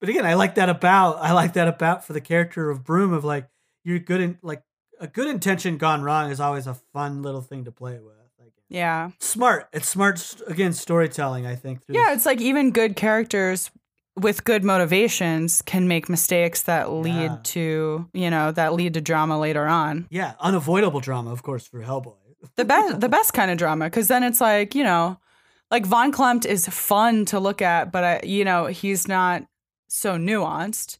But 0.00 0.08
again, 0.10 0.26
I 0.26 0.34
like 0.34 0.56
that 0.56 0.68
about 0.68 1.16
I 1.16 1.32
like 1.32 1.54
that 1.54 1.66
about 1.68 2.04
for 2.04 2.12
the 2.12 2.20
character 2.20 2.70
of 2.70 2.84
Broom 2.84 3.12
of 3.12 3.24
like 3.24 3.48
you're 3.84 3.98
good 3.98 4.20
in 4.20 4.38
like 4.42 4.62
a 5.00 5.06
good 5.06 5.28
intention 5.28 5.78
gone 5.78 6.02
wrong 6.02 6.30
is 6.30 6.38
always 6.40 6.66
a 6.66 6.74
fun 6.74 7.22
little 7.22 7.40
thing 7.40 7.64
to 7.64 7.72
play 7.72 7.98
with. 7.98 8.14
Yeah 8.68 9.10
Smart. 9.20 9.68
It's 9.72 9.88
smart 9.88 10.36
again 10.46 10.72
storytelling. 10.72 11.46
I 11.46 11.54
think. 11.54 11.80
yeah 11.88 12.08
this- 12.08 12.16
it's 12.18 12.26
like 12.26 12.40
even 12.40 12.70
good 12.72 12.96
characters 12.96 13.70
with 14.16 14.44
good 14.44 14.62
motivations 14.64 15.60
can 15.62 15.88
make 15.88 16.08
mistakes 16.08 16.62
that 16.62 16.90
lead 16.92 17.12
Yeah. 17.30 17.38
to 17.42 18.08
you 18.12 18.30
know 18.30 18.52
that 18.52 18.72
lead 18.74 18.94
to 18.94 19.00
drama 19.00 19.38
later 19.38 19.66
on 19.66 20.06
yeah, 20.10 20.34
unavoidable 20.40 21.00
drama, 21.00 21.30
of 21.30 21.42
course, 21.42 21.66
for 21.66 21.80
Hellboy. 21.82 22.14
The 22.56 22.64
best 22.64 23.00
the 23.00 23.08
best 23.08 23.32
kind 23.32 23.50
of 23.50 23.58
drama 23.58 23.86
because 23.86 24.08
then 24.08 24.22
it's 24.22 24.40
like 24.40 24.74
you 24.74 24.84
know 24.84 25.18
like 25.70 25.86
von 25.86 26.12
Klempt 26.12 26.46
is 26.46 26.68
fun 26.68 27.24
to 27.26 27.40
look 27.40 27.60
at 27.62 27.90
but 27.92 28.04
I, 28.04 28.20
you 28.24 28.44
know 28.44 28.66
he's 28.66 29.08
not 29.08 29.42
so 29.88 30.16
nuanced. 30.16 30.98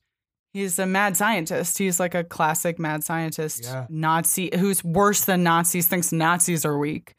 He's 0.53 0.78
a 0.78 0.86
mad 0.86 1.16
scientist. 1.16 1.78
He's 1.78 1.99
like 1.99 2.14
a 2.14 2.22
classic 2.22 2.78
mad 2.78 3.03
scientist 3.03 3.64
Yeah. 3.64 3.86
nazi 3.88 4.51
who's 4.57 4.84
worse 4.84 5.24
than 5.24 5.42
nazis 5.42 5.86
thinks 5.88 6.12
nazis 6.12 6.64
are 6.64 6.78
weak. 6.78 7.14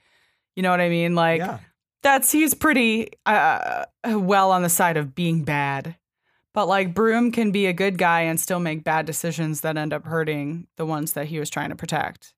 You 0.55 0.63
know 0.63 0.71
what 0.71 0.79
i 0.81 0.89
mean? 0.89 1.15
Like 1.15 1.39
yeah, 1.39 1.59
that's 2.01 2.31
he's 2.31 2.53
pretty 2.53 3.09
uh, 3.25 3.85
well 4.05 4.51
on 4.51 4.61
the 4.63 4.69
side 4.69 4.95
of 4.97 5.15
being 5.15 5.43
bad. 5.43 5.97
But 6.53 6.67
like 6.69 6.93
broom 6.93 7.33
can 7.33 7.51
be 7.51 7.65
a 7.65 7.73
good 7.73 7.97
guy 7.97 8.21
and 8.21 8.39
still 8.39 8.59
make 8.59 8.85
bad 8.85 9.05
decisions 9.05 9.61
that 9.61 9.75
end 9.75 9.91
up 9.91 10.05
hurting 10.05 10.67
the 10.77 10.85
ones 10.85 11.11
that 11.13 11.25
he 11.27 11.39
was 11.39 11.49
trying 11.49 11.69
to 11.71 11.75
protect 11.75 12.33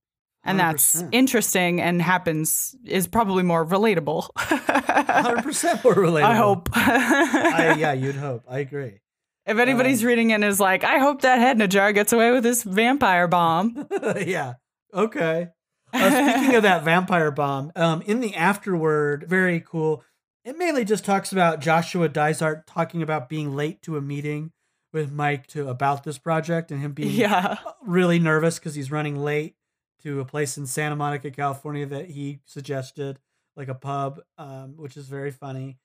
and 0.48 0.60
that's 0.60 1.02
100%. 1.02 1.10
interesting 1.12 1.82
and 1.82 2.02
happens 2.02 2.76
is 2.86 3.08
probably 3.08 3.44
more 3.44 3.66
relatable 3.66 4.30
hundred 4.38 5.44
percent 5.44 5.84
more 5.84 5.94
relatable. 6.08 6.24
i 6.24 6.36
hope 6.36 6.70
I, 6.74 7.76
yeah, 7.80 7.94
you'd 7.94 8.16
hope. 8.16 8.44
I 8.50 8.60
agree. 8.60 9.00
if 9.46 9.58
anybody's 9.60 10.02
Um, 10.02 10.08
reading 10.08 10.30
it 10.32 10.36
and 10.36 10.44
is 10.44 10.60
like 10.60 10.84
i 10.84 10.98
hope 11.00 11.22
that 11.22 11.40
head 11.40 11.58
in 11.58 11.62
a 11.62 11.68
jar 11.68 11.92
gets 11.94 12.14
away 12.14 12.32
with 12.32 12.44
this 12.44 12.64
vampire 12.64 13.28
bomb 13.28 13.88
yeah. 14.26 14.54
Okay. 14.94 15.50
Uh, 15.94 16.10
speaking 16.38 16.56
of 16.56 16.64
that 16.64 16.84
vampire 16.84 17.32
bomb, 17.32 17.72
um, 17.76 18.02
in 18.04 18.20
the 18.20 18.36
afterword, 18.36 19.26
very 19.28 19.60
cool. 19.62 20.04
It 20.44 20.58
mainly 20.58 20.84
just 20.86 21.04
talks 21.06 21.32
about 21.32 21.60
Joshua 21.60 22.08
Dysart 22.10 22.68
talking 22.68 23.02
about 23.02 23.30
being 23.30 23.56
late 23.56 23.82
to 23.84 23.96
a 23.98 24.02
meeting 24.02 24.52
with 24.94 25.12
Mike 25.12 25.46
to 25.48 25.68
about 25.70 26.04
this 26.04 26.18
project 26.18 26.72
and 26.72 26.82
him 26.82 26.94
being 26.94 27.12
yeah 27.12 27.58
really 27.86 28.18
nervous 28.20 28.58
because 28.60 28.76
he's 28.76 28.90
running 28.92 29.18
late 29.18 29.56
to 30.04 30.20
a 30.20 30.26
place 30.26 30.58
in 30.58 30.66
Santa 30.66 30.96
Monica, 30.96 31.32
California 31.32 31.86
that 31.86 32.12
he 32.12 32.40
suggested, 32.46 33.20
like 33.56 33.68
a 33.68 33.76
pub, 33.76 34.22
um, 34.38 34.76
which 34.78 34.98
is 34.98 35.08
very 35.08 35.32
funny. 35.32 35.78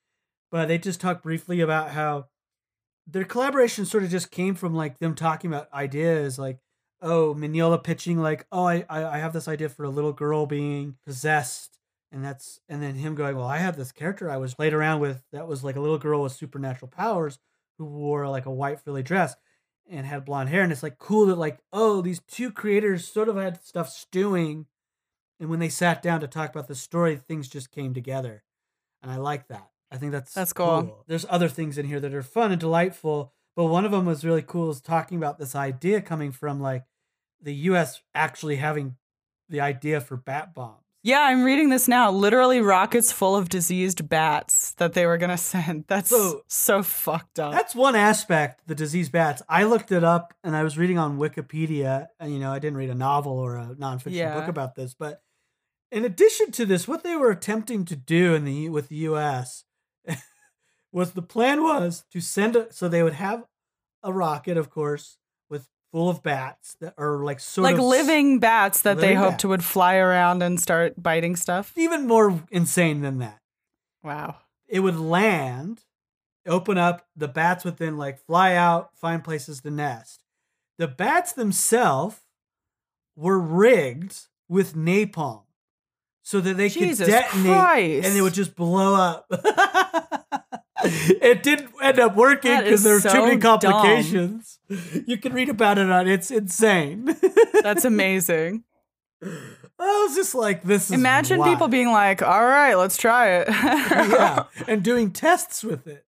But 0.51 0.69
they 0.69 0.79
just 0.79 1.01
talk 1.01 1.23
briefly 1.23 1.61
about 1.61 1.91
how 1.91 2.27
their 3.07 3.25
collaboration 3.25 3.85
sort 3.85 4.05
of 4.05 4.11
just 4.11 4.31
came 4.31 4.55
from 4.55 4.75
like 4.75 4.99
them 4.99 5.15
talking 5.15 5.51
about 5.51 5.73
ideas, 5.73 6.39
like 6.39 6.59
oh, 7.01 7.35
Mignola 7.35 7.83
pitching 7.83 8.19
like 8.19 8.47
oh, 8.53 8.65
I 8.65 8.85
I 8.89 9.17
I 9.17 9.19
have 9.19 9.33
this 9.33 9.49
idea 9.49 9.69
for 9.69 9.85
a 9.85 9.91
little 9.91 10.13
girl 10.13 10.47
being 10.47 10.97
possessed. 11.05 11.79
And 12.13 12.23
that's 12.23 12.61
and 12.69 12.83
then 12.83 12.97
him 12.97 13.15
going, 13.15 13.37
well, 13.37 13.47
I 13.47 13.57
have 13.57 13.77
this 13.77 13.91
character 13.91 14.31
I 14.31 14.37
was 14.37 14.55
played 14.55 14.75
around 14.75 15.01
with 15.01 15.23
that 15.33 15.49
was 15.49 15.65
like 15.65 15.77
a 15.77 15.81
little 15.81 15.99
girl 15.99 16.23
with 16.23 16.33
supernatural 16.33 16.91
powers 16.91 17.39
who 17.79 17.87
wore 17.87 18.29
like 18.29 18.45
a 18.45 18.51
white 18.51 18.81
frilly 18.81 19.03
dress 19.03 19.35
and 19.91 20.07
had 20.07 20.25
blonde 20.25 20.49
hair 20.49 20.63
and 20.63 20.73
it's 20.73 20.83
like 20.83 20.99
cool 20.99 21.27
that 21.27 21.37
like 21.37 21.59
oh 21.73 22.01
these 22.01 22.21
two 22.21 22.51
creators 22.51 23.07
sort 23.07 23.29
of 23.29 23.37
had 23.37 23.63
stuff 23.65 23.89
stewing 23.89 24.67
and 25.41 25.49
when 25.51 25.59
they 25.59 25.69
sat 25.69 26.03
down 26.03 26.21
to 26.21 26.29
talk 26.29 26.51
about 26.51 26.69
the 26.69 26.75
story 26.75 27.17
things 27.17 27.49
just 27.49 27.71
came 27.73 27.93
together 27.95 28.43
and 29.03 29.11
i 29.11 29.17
like 29.17 29.49
that. 29.49 29.69
I 29.91 29.99
think 29.99 30.13
that's 30.13 30.33
That's 30.33 30.55
cool. 30.55 31.05
there's 31.07 31.27
other 31.29 31.49
things 31.51 31.77
in 31.77 31.85
here 31.87 32.01
that 32.01 32.15
are 32.15 32.23
fun 32.23 32.51
and 32.53 32.61
delightful 32.61 33.33
but 33.55 33.67
one 33.67 33.85
of 33.85 33.91
them 33.91 34.07
was 34.07 34.25
really 34.25 34.41
cool 34.43 34.71
is 34.71 34.81
talking 34.81 35.19
about 35.19 35.39
this 35.39 35.55
idea 35.55 36.01
coming 36.01 36.33
from 36.33 36.61
like 36.61 36.85
the 37.43 37.53
us 37.55 38.01
actually 38.15 38.57
having 38.57 38.97
the 39.49 39.61
idea 39.61 40.01
for 40.01 40.17
bat 40.17 40.55
bombs 40.55 40.79
yeah 41.03 41.21
i'm 41.23 41.43
reading 41.45 41.69
this 41.69 41.89
now 41.89 42.11
literally 42.11 42.61
rockets 42.61 43.11
full 43.13 43.35
of 43.37 43.49
diseased 43.49 44.09
bats 44.09 44.73
that 44.75 44.93
they 44.95 45.07
were 45.07 45.19
gonna 45.19 45.37
send 45.53 45.85
that's 45.89 46.11
So- 46.11 46.43
so, 46.49 46.83
fucked 46.83 47.39
up 47.39 47.53
That's 47.53 47.75
one 47.75 47.97
aspect, 47.97 48.63
the 48.67 48.75
diseased 48.75 49.11
bats. 49.13 49.43
I 49.49 49.65
looked 49.65 49.91
it 49.93 50.05
up 50.05 50.33
and 50.45 50.55
I 50.55 50.63
was 50.63 50.79
reading 50.79 50.99
on 50.99 51.19
Wikipedia, 51.19 52.07
and 52.21 52.33
you 52.33 52.39
know, 52.39 52.53
I 52.53 52.59
didn't 52.59 52.77
read 52.77 52.91
a 52.91 52.95
novel 52.95 53.33
or 53.39 53.57
a 53.57 53.75
nonfiction 53.79 54.13
Yeah. 54.13 54.39
book 54.39 54.49
about 54.49 54.75
this, 54.75 54.95
but 54.95 55.23
in 55.91 56.05
addition 56.05 56.53
to 56.53 56.65
this, 56.67 56.87
what 56.87 57.03
they 57.03 57.17
were 57.17 57.31
attempting 57.31 57.85
to 57.87 57.97
do 57.97 58.35
in 58.35 58.45
the 58.45 58.69
with 58.69 58.89
the 58.89 58.97
US 59.11 59.65
was 60.93 61.13
the 61.13 61.23
plan 61.23 61.63
was 61.63 62.05
to 62.13 62.21
send 62.21 62.55
a 62.57 62.73
so 62.73 62.89
they 62.89 63.03
would 63.03 63.15
have 63.15 63.45
a 64.03 64.13
rocket, 64.13 64.57
of 64.57 64.71
course, 64.71 65.19
full 65.93 66.09
of 66.09 66.23
bats 66.23 66.75
that 66.81 66.95
are 66.97 67.23
like 67.23 67.39
sort 67.39 67.65
like 67.65 67.75
of 67.77 67.85
living 67.85 68.41
bats 68.41 68.81
that 68.83 68.99
they 68.99 69.15
hoped 69.15 69.33
bats. 69.33 69.45
would 69.45 69.63
fly 69.65 69.97
around 69.97 70.43
and 70.43 70.59
start 70.59 71.01
biting 71.01 71.37
stuff. 71.37 71.73
even 71.77 72.07
more 72.07 72.43
insane 72.51 73.03
than 73.03 73.19
that. 73.19 73.39
Wow. 74.03 74.39
it 74.69 74.81
would 74.81 74.97
land, 74.97 75.83
open 76.47 76.79
up, 76.79 77.07
the 77.15 77.29
bats 77.29 77.65
would 77.65 77.77
then 77.77 77.97
like 77.99 78.19
fly 78.19 78.55
out, 78.55 78.91
find 78.97 79.23
places 79.23 79.61
to 79.61 79.71
nest. 79.71 80.25
The 80.79 80.89
bats 80.89 81.33
themselves 81.33 82.21
were 83.15 83.39
rigged 83.39 84.17
with 84.49 84.75
napalm 84.75 85.43
so 86.23 86.41
that 86.41 86.57
they 86.57 86.69
Jesus 86.69 87.07
could 87.07 87.13
detonate 87.13 87.53
Christ. 87.53 88.07
and 88.07 88.17
they 88.17 88.23
would 88.23 88.35
just 88.35 88.57
blow 88.57 88.95
up. 88.95 89.27
it 90.85 91.43
didn't 91.43 91.71
end 91.83 91.99
up 91.99 92.17
working 92.17 92.59
because 92.63 92.83
there 92.83 92.95
were 92.95 93.01
too 93.01 93.09
so 93.09 93.25
many 93.25 93.37
dumb. 93.37 93.61
complications. 93.61 94.59
You 95.07 95.19
can 95.19 95.33
read 95.33 95.49
about 95.49 95.79
it 95.79 95.91
on 95.91 96.09
it's 96.09 96.31
insane. 96.31 97.17
That's 97.63 97.85
amazing. 97.85 98.65
I 99.23 100.07
was 100.07 100.15
just 100.15 100.35
like, 100.35 100.63
this 100.63 100.87
is 100.87 100.93
Imagine 100.93 101.43
people 101.43 101.69
being 101.69 101.91
like, 101.91 102.23
all 102.23 102.45
right, 102.45 102.75
let's 102.75 102.97
try 102.97 103.31
it. 103.31 103.49
yeah, 103.51 104.45
and 104.69 104.83
doing 104.83 105.11
tests 105.11 105.65
with 105.65 105.87
it. 105.87 106.05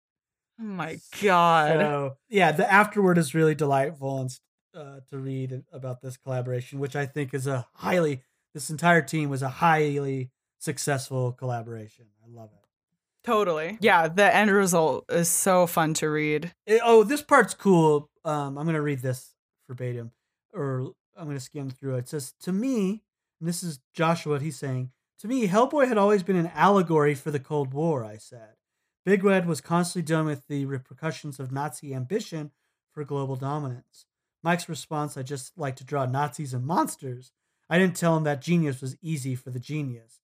Oh 0.60 0.64
my 0.64 1.00
God. 1.22 1.72
So 1.72 2.16
yeah, 2.28 2.52
the 2.52 2.70
afterword 2.70 3.18
is 3.18 3.34
really 3.34 3.54
delightful 3.54 4.20
and 4.20 4.38
uh, 4.74 5.00
to 5.10 5.18
read 5.18 5.64
about 5.72 6.02
this 6.02 6.16
collaboration, 6.16 6.78
which 6.78 6.96
I 6.96 7.06
think 7.06 7.34
is 7.34 7.46
a 7.46 7.66
highly 7.74 8.22
this 8.54 8.70
entire 8.70 9.02
team 9.02 9.30
was 9.30 9.42
a 9.42 9.48
highly 9.48 10.30
successful 10.58 11.32
collaboration. 11.32 12.06
I 12.24 12.28
love 12.32 12.50
it. 12.52 12.63
Totally. 13.24 13.78
Yeah, 13.80 14.08
the 14.08 14.34
end 14.34 14.50
result 14.50 15.06
is 15.10 15.28
so 15.28 15.66
fun 15.66 15.94
to 15.94 16.08
read. 16.10 16.52
It- 16.66 16.80
oh, 16.84 17.04
this 17.04 17.22
part's 17.22 17.54
cool. 17.54 18.10
Um, 18.24 18.58
I'm 18.58 18.66
gonna 18.66 18.82
read 18.82 19.00
this 19.00 19.34
verbatim, 19.66 20.12
or 20.52 20.92
I'm 21.16 21.26
gonna 21.26 21.40
skim 21.40 21.70
through 21.70 21.96
it. 21.96 21.98
It 22.00 22.08
says, 22.08 22.32
"To 22.40 22.52
me, 22.52 23.02
and 23.40 23.48
this 23.48 23.62
is 23.62 23.80
Joshua. 23.92 24.38
He's 24.40 24.58
saying, 24.58 24.90
to 25.20 25.28
me, 25.28 25.48
Hellboy 25.48 25.88
had 25.88 25.96
always 25.98 26.22
been 26.22 26.36
an 26.36 26.48
allegory 26.54 27.14
for 27.14 27.30
the 27.30 27.40
Cold 27.40 27.72
War. 27.72 28.04
I 28.04 28.16
said, 28.18 28.56
Big 29.06 29.24
Red 29.24 29.46
was 29.46 29.60
constantly 29.60 30.06
dealing 30.06 30.26
with 30.26 30.46
the 30.48 30.66
repercussions 30.66 31.38
of 31.40 31.52
Nazi 31.52 31.94
ambition 31.94 32.50
for 32.92 33.04
global 33.04 33.36
dominance. 33.36 34.06
Mike's 34.42 34.68
response, 34.68 35.16
I 35.16 35.22
just 35.22 35.56
like 35.56 35.76
to 35.76 35.84
draw 35.84 36.04
Nazis 36.04 36.52
and 36.52 36.66
monsters. 36.66 37.32
I 37.70 37.78
didn't 37.78 37.96
tell 37.96 38.16
him 38.16 38.24
that 38.24 38.42
genius 38.42 38.82
was 38.82 38.96
easy 39.00 39.34
for 39.34 39.50
the 39.50 39.60
genius. 39.60 40.20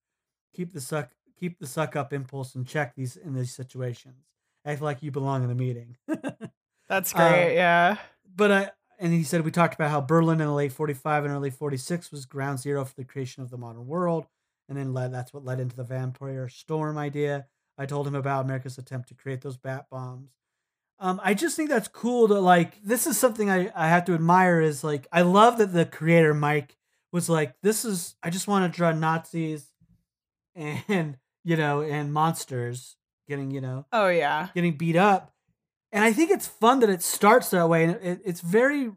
Keep 0.54 0.72
the 0.72 0.80
suck, 0.80 1.12
keep 1.40 1.58
the 1.58 1.66
suck 1.66 1.96
up 1.96 2.12
impulse 2.12 2.54
in 2.54 2.64
check 2.64 2.94
these 2.94 3.16
in 3.16 3.34
these 3.34 3.52
situations. 3.54 4.26
Act 4.64 4.82
like 4.82 5.02
you 5.02 5.10
belong 5.10 5.42
in 5.42 5.48
the 5.48 5.54
meeting." 5.54 5.96
That's 6.88 7.14
Uh, 7.14 7.28
great. 7.30 7.54
yeah. 7.54 7.96
but 8.36 8.52
I 8.52 8.70
and 8.98 9.12
he 9.12 9.22
said 9.24 9.44
we 9.44 9.50
talked 9.50 9.74
about 9.74 9.90
how 9.90 10.00
Berlin 10.02 10.40
in 10.40 10.46
the 10.46 10.52
late 10.52 10.72
45 10.72 11.24
and 11.24 11.32
early 11.32 11.50
46 11.50 12.12
was 12.12 12.26
ground 12.26 12.58
zero 12.60 12.84
for 12.84 12.94
the 12.94 13.04
creation 13.04 13.42
of 13.42 13.50
the 13.50 13.56
modern 13.56 13.86
world. 13.86 14.26
And 14.68 14.76
then 14.78 14.92
led, 14.94 15.12
that's 15.12 15.32
what 15.34 15.44
led 15.44 15.58
into 15.58 15.74
the 15.74 15.82
vampire 15.84 16.46
storm 16.48 16.96
idea. 16.98 17.46
I 17.78 17.86
told 17.86 18.06
him 18.06 18.14
about 18.14 18.44
America's 18.44 18.76
attempt 18.78 19.08
to 19.08 19.14
create 19.14 19.40
those 19.40 19.56
bat 19.56 19.86
bombs. 19.90 20.30
Um, 21.00 21.18
I 21.24 21.32
just 21.34 21.56
think 21.56 21.70
that's 21.70 21.88
cool 21.88 22.28
to 22.28 22.38
like. 22.38 22.80
This 22.82 23.06
is 23.06 23.16
something 23.18 23.50
I, 23.50 23.72
I 23.74 23.88
have 23.88 24.04
to 24.04 24.14
admire. 24.14 24.60
Is 24.60 24.84
like 24.84 25.06
I 25.10 25.22
love 25.22 25.56
that 25.58 25.72
the 25.72 25.86
creator 25.86 26.34
Mike 26.34 26.76
was 27.10 27.28
like, 27.30 27.54
this 27.62 27.84
is 27.86 28.14
I 28.22 28.28
just 28.30 28.46
want 28.46 28.70
to 28.70 28.76
draw 28.76 28.92
Nazis 28.92 29.64
and 30.54 31.16
you 31.44 31.56
know 31.56 31.80
and 31.82 32.12
monsters 32.12 32.96
getting 33.28 33.50
you 33.50 33.60
know 33.60 33.86
Oh 33.92 34.08
yeah. 34.08 34.48
getting 34.54 34.76
beat 34.76 34.96
up. 34.96 35.32
And 35.92 36.04
I 36.04 36.12
think 36.12 36.30
it's 36.30 36.46
fun 36.46 36.80
that 36.80 36.90
it 36.90 37.02
starts 37.02 37.50
that 37.50 37.68
way. 37.68 37.84
And 37.84 37.96
it, 38.02 38.20
it's 38.24 38.40
very 38.40 38.90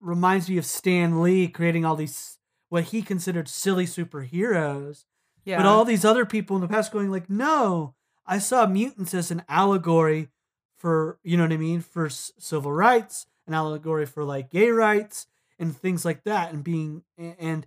reminds 0.00 0.48
me 0.48 0.58
of 0.58 0.66
Stan 0.66 1.22
Lee 1.22 1.48
creating 1.48 1.84
all 1.84 1.96
these 1.96 2.38
what 2.68 2.84
he 2.84 3.02
considered 3.02 3.48
silly 3.48 3.86
superheroes. 3.86 5.04
Yeah. 5.44 5.58
But 5.58 5.66
all 5.66 5.84
these 5.84 6.04
other 6.04 6.24
people 6.24 6.56
in 6.56 6.62
the 6.62 6.68
past 6.68 6.92
going 6.92 7.10
like, 7.10 7.28
no, 7.28 7.94
I 8.26 8.38
saw 8.38 8.66
mutants 8.66 9.12
as 9.12 9.30
an 9.30 9.42
allegory 9.48 10.28
for, 10.78 11.18
you 11.22 11.36
know 11.36 11.42
what 11.44 11.52
I 11.52 11.56
mean, 11.58 11.80
for 11.80 12.06
s- 12.06 12.32
civil 12.38 12.72
rights, 12.72 13.26
an 13.46 13.54
allegory 13.54 14.06
for 14.06 14.24
like 14.24 14.50
gay 14.50 14.70
rights 14.70 15.26
and 15.58 15.76
things 15.76 16.04
like 16.04 16.24
that. 16.24 16.52
And 16.52 16.64
being, 16.64 17.02
and 17.18 17.66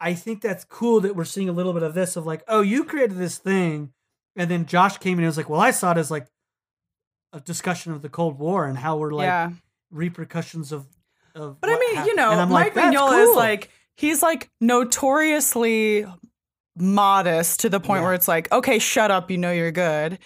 I 0.00 0.14
think 0.14 0.40
that's 0.42 0.64
cool 0.64 1.00
that 1.00 1.16
we're 1.16 1.24
seeing 1.24 1.48
a 1.48 1.52
little 1.52 1.72
bit 1.72 1.82
of 1.82 1.94
this 1.94 2.16
of 2.16 2.26
like, 2.26 2.42
oh, 2.48 2.60
you 2.60 2.84
created 2.84 3.18
this 3.18 3.38
thing. 3.38 3.92
And 4.36 4.50
then 4.50 4.66
Josh 4.66 4.98
came 4.98 5.14
in 5.14 5.24
and 5.24 5.26
was 5.26 5.36
like, 5.36 5.48
well, 5.48 5.60
I 5.60 5.72
saw 5.72 5.90
it 5.92 5.98
as 5.98 6.10
like 6.10 6.26
a 7.32 7.40
discussion 7.40 7.92
of 7.92 8.02
the 8.02 8.08
Cold 8.08 8.38
War 8.38 8.66
and 8.66 8.78
how 8.78 8.96
we're 8.96 9.12
like 9.12 9.26
yeah. 9.26 9.50
repercussions 9.90 10.70
of, 10.72 10.86
of 11.34 11.60
But 11.60 11.70
I 11.70 11.78
mean, 11.78 11.96
hap- 11.96 12.06
you 12.06 12.14
know, 12.14 12.46
Mike 12.46 12.50
like, 12.50 12.74
"That's 12.74 12.96
Mignola 12.96 13.28
is 13.28 13.36
like 13.36 13.70
he's 13.96 14.22
like 14.22 14.48
notoriously 14.60 16.06
modest 16.76 17.60
to 17.60 17.68
the 17.68 17.80
point 17.80 18.00
Yeah. 18.00 18.04
where 18.04 18.14
it's 18.14 18.28
like, 18.28 18.50
okay, 18.52 18.78
shut 18.78 19.10
up, 19.10 19.30
you 19.30 19.38
know 19.38 19.50
you're 19.50 19.72
good. 19.72 20.18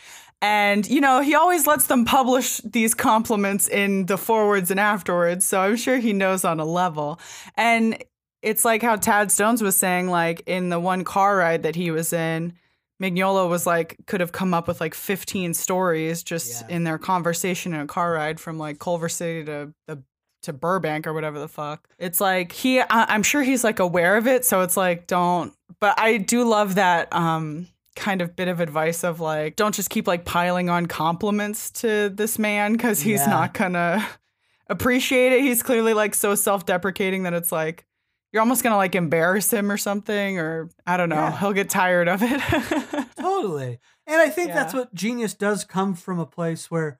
And 0.42 0.88
you 0.88 1.00
know, 1.00 1.20
he 1.20 1.34
always 1.34 1.66
lets 1.66 1.86
them 1.86 2.04
publish 2.04 2.58
these 2.58 2.94
compliments 2.94 3.68
in 3.68 4.06
the 4.06 4.18
forwards 4.18 4.70
and 4.70 4.80
afterwards, 4.80 5.46
so 5.46 5.60
I'm 5.60 5.76
sure 5.76 5.98
he 5.98 6.12
knows 6.12 6.44
on 6.44 6.58
a 6.60 6.64
level. 6.64 7.20
And 7.56 8.02
it's 8.43 8.64
like 8.64 8.82
how 8.82 8.97
Tad 8.97 9.30
Stones 9.32 9.62
was 9.62 9.76
saying, 9.76 10.09
like 10.09 10.43
in 10.47 10.68
the 10.68 10.80
one 10.80 11.05
car 11.05 11.36
ride 11.36 11.62
that 11.62 11.76
he 11.76 11.90
was 11.90 12.12
in, 12.12 12.55
Mignola 13.01 13.49
was 13.49 13.66
like 13.66 13.97
could 14.07 14.20
have 14.20 14.32
come 14.32 14.53
up 14.55 14.68
with 14.68 14.80
like 14.80 14.95
15 14.95 15.55
stories 15.55 16.22
just 16.22 16.62
Yeah. 16.68 16.76
in 16.76 16.84
their 16.84 16.99
conversation 16.99 17.72
in 17.74 17.80
a 17.80 17.86
car 17.86 18.12
ride 18.12 18.38
from 18.40 18.59
like 18.59 18.78
Culver 18.78 19.09
City 19.09 19.45
to 19.45 19.72
the 19.86 20.03
to 20.43 20.53
Burbank 20.53 21.07
or 21.07 21.12
whatever 21.12 21.38
the 21.38 21.47
fuck. 21.49 21.88
It's 21.99 22.20
like 22.20 22.51
he 22.53 22.80
I, 22.80 22.86
I'm 22.90 23.22
sure 23.22 23.43
he's 23.45 23.62
like 23.64 23.78
aware 23.78 24.16
of 24.16 24.26
it, 24.26 24.45
so 24.45 24.61
it's 24.62 24.76
like 24.76 25.07
don't 25.07 25.53
but 25.80 25.99
I 25.99 26.16
do 26.18 26.45
love 26.45 26.74
that 26.76 27.12
um 27.12 27.68
kind 27.95 28.22
of 28.22 28.34
bit 28.34 28.49
of 28.49 28.59
advice 28.61 29.05
of 29.05 29.20
like 29.20 29.55
don't 29.57 29.74
just 29.74 29.90
keep 29.90 30.07
like 30.09 30.24
piling 30.24 30.68
on 30.70 30.86
compliments 30.86 31.70
to 31.82 32.09
this 32.09 32.38
man 32.38 32.76
cuz 32.78 33.01
he's 33.01 33.20
Yeah. 33.20 33.26
not 33.30 33.55
gonna 33.55 34.05
appreciate 34.68 35.32
it. 35.32 35.40
He's 35.43 35.62
clearly 35.62 35.95
like 35.95 36.14
so 36.14 36.34
self-deprecating 36.34 37.24
that 37.24 37.34
it's 37.34 37.53
like 37.53 37.84
you're 38.33 38.41
almost 38.41 38.62
gonna 38.62 38.76
like 38.76 38.95
embarrass 38.95 39.53
him 39.53 39.70
or 39.70 39.76
something, 39.76 40.39
or 40.39 40.70
I 40.87 40.97
don't 40.97 41.09
know. 41.09 41.16
Yeah. 41.16 41.39
He'll 41.39 41.53
get 41.53 41.70
tired 41.70 42.09
of 42.09 42.20
it. 42.22 42.41
totally 43.43 43.78
and 44.07 44.20
i 44.20 44.28
think 44.28 44.53
that's 44.53 44.74
what 44.74 44.95
genius 44.95 45.35
does 45.35 45.64
come 45.64 45.95
from 45.95 46.18
a 46.18 46.26
place 46.26 46.70
where 46.70 46.99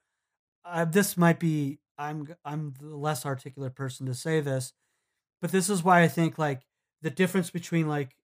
uh, 0.65 0.85
this 0.85 1.17
might 1.17 1.39
be 1.39 1.79
i'm 1.99 2.29
I'm 2.45 2.75
the 2.81 2.97
less 2.97 3.27
articulate 3.27 3.75
person 3.75 4.07
to 4.07 4.15
say 4.15 4.41
this 4.41 4.73
but 5.41 5.53
this 5.53 5.69
is 5.69 5.83
why 5.83 6.03
i 6.03 6.09
think 6.09 6.39
like 6.39 6.63
the 7.03 7.11
difference 7.11 7.51
between 7.51 7.89
like 7.89 8.17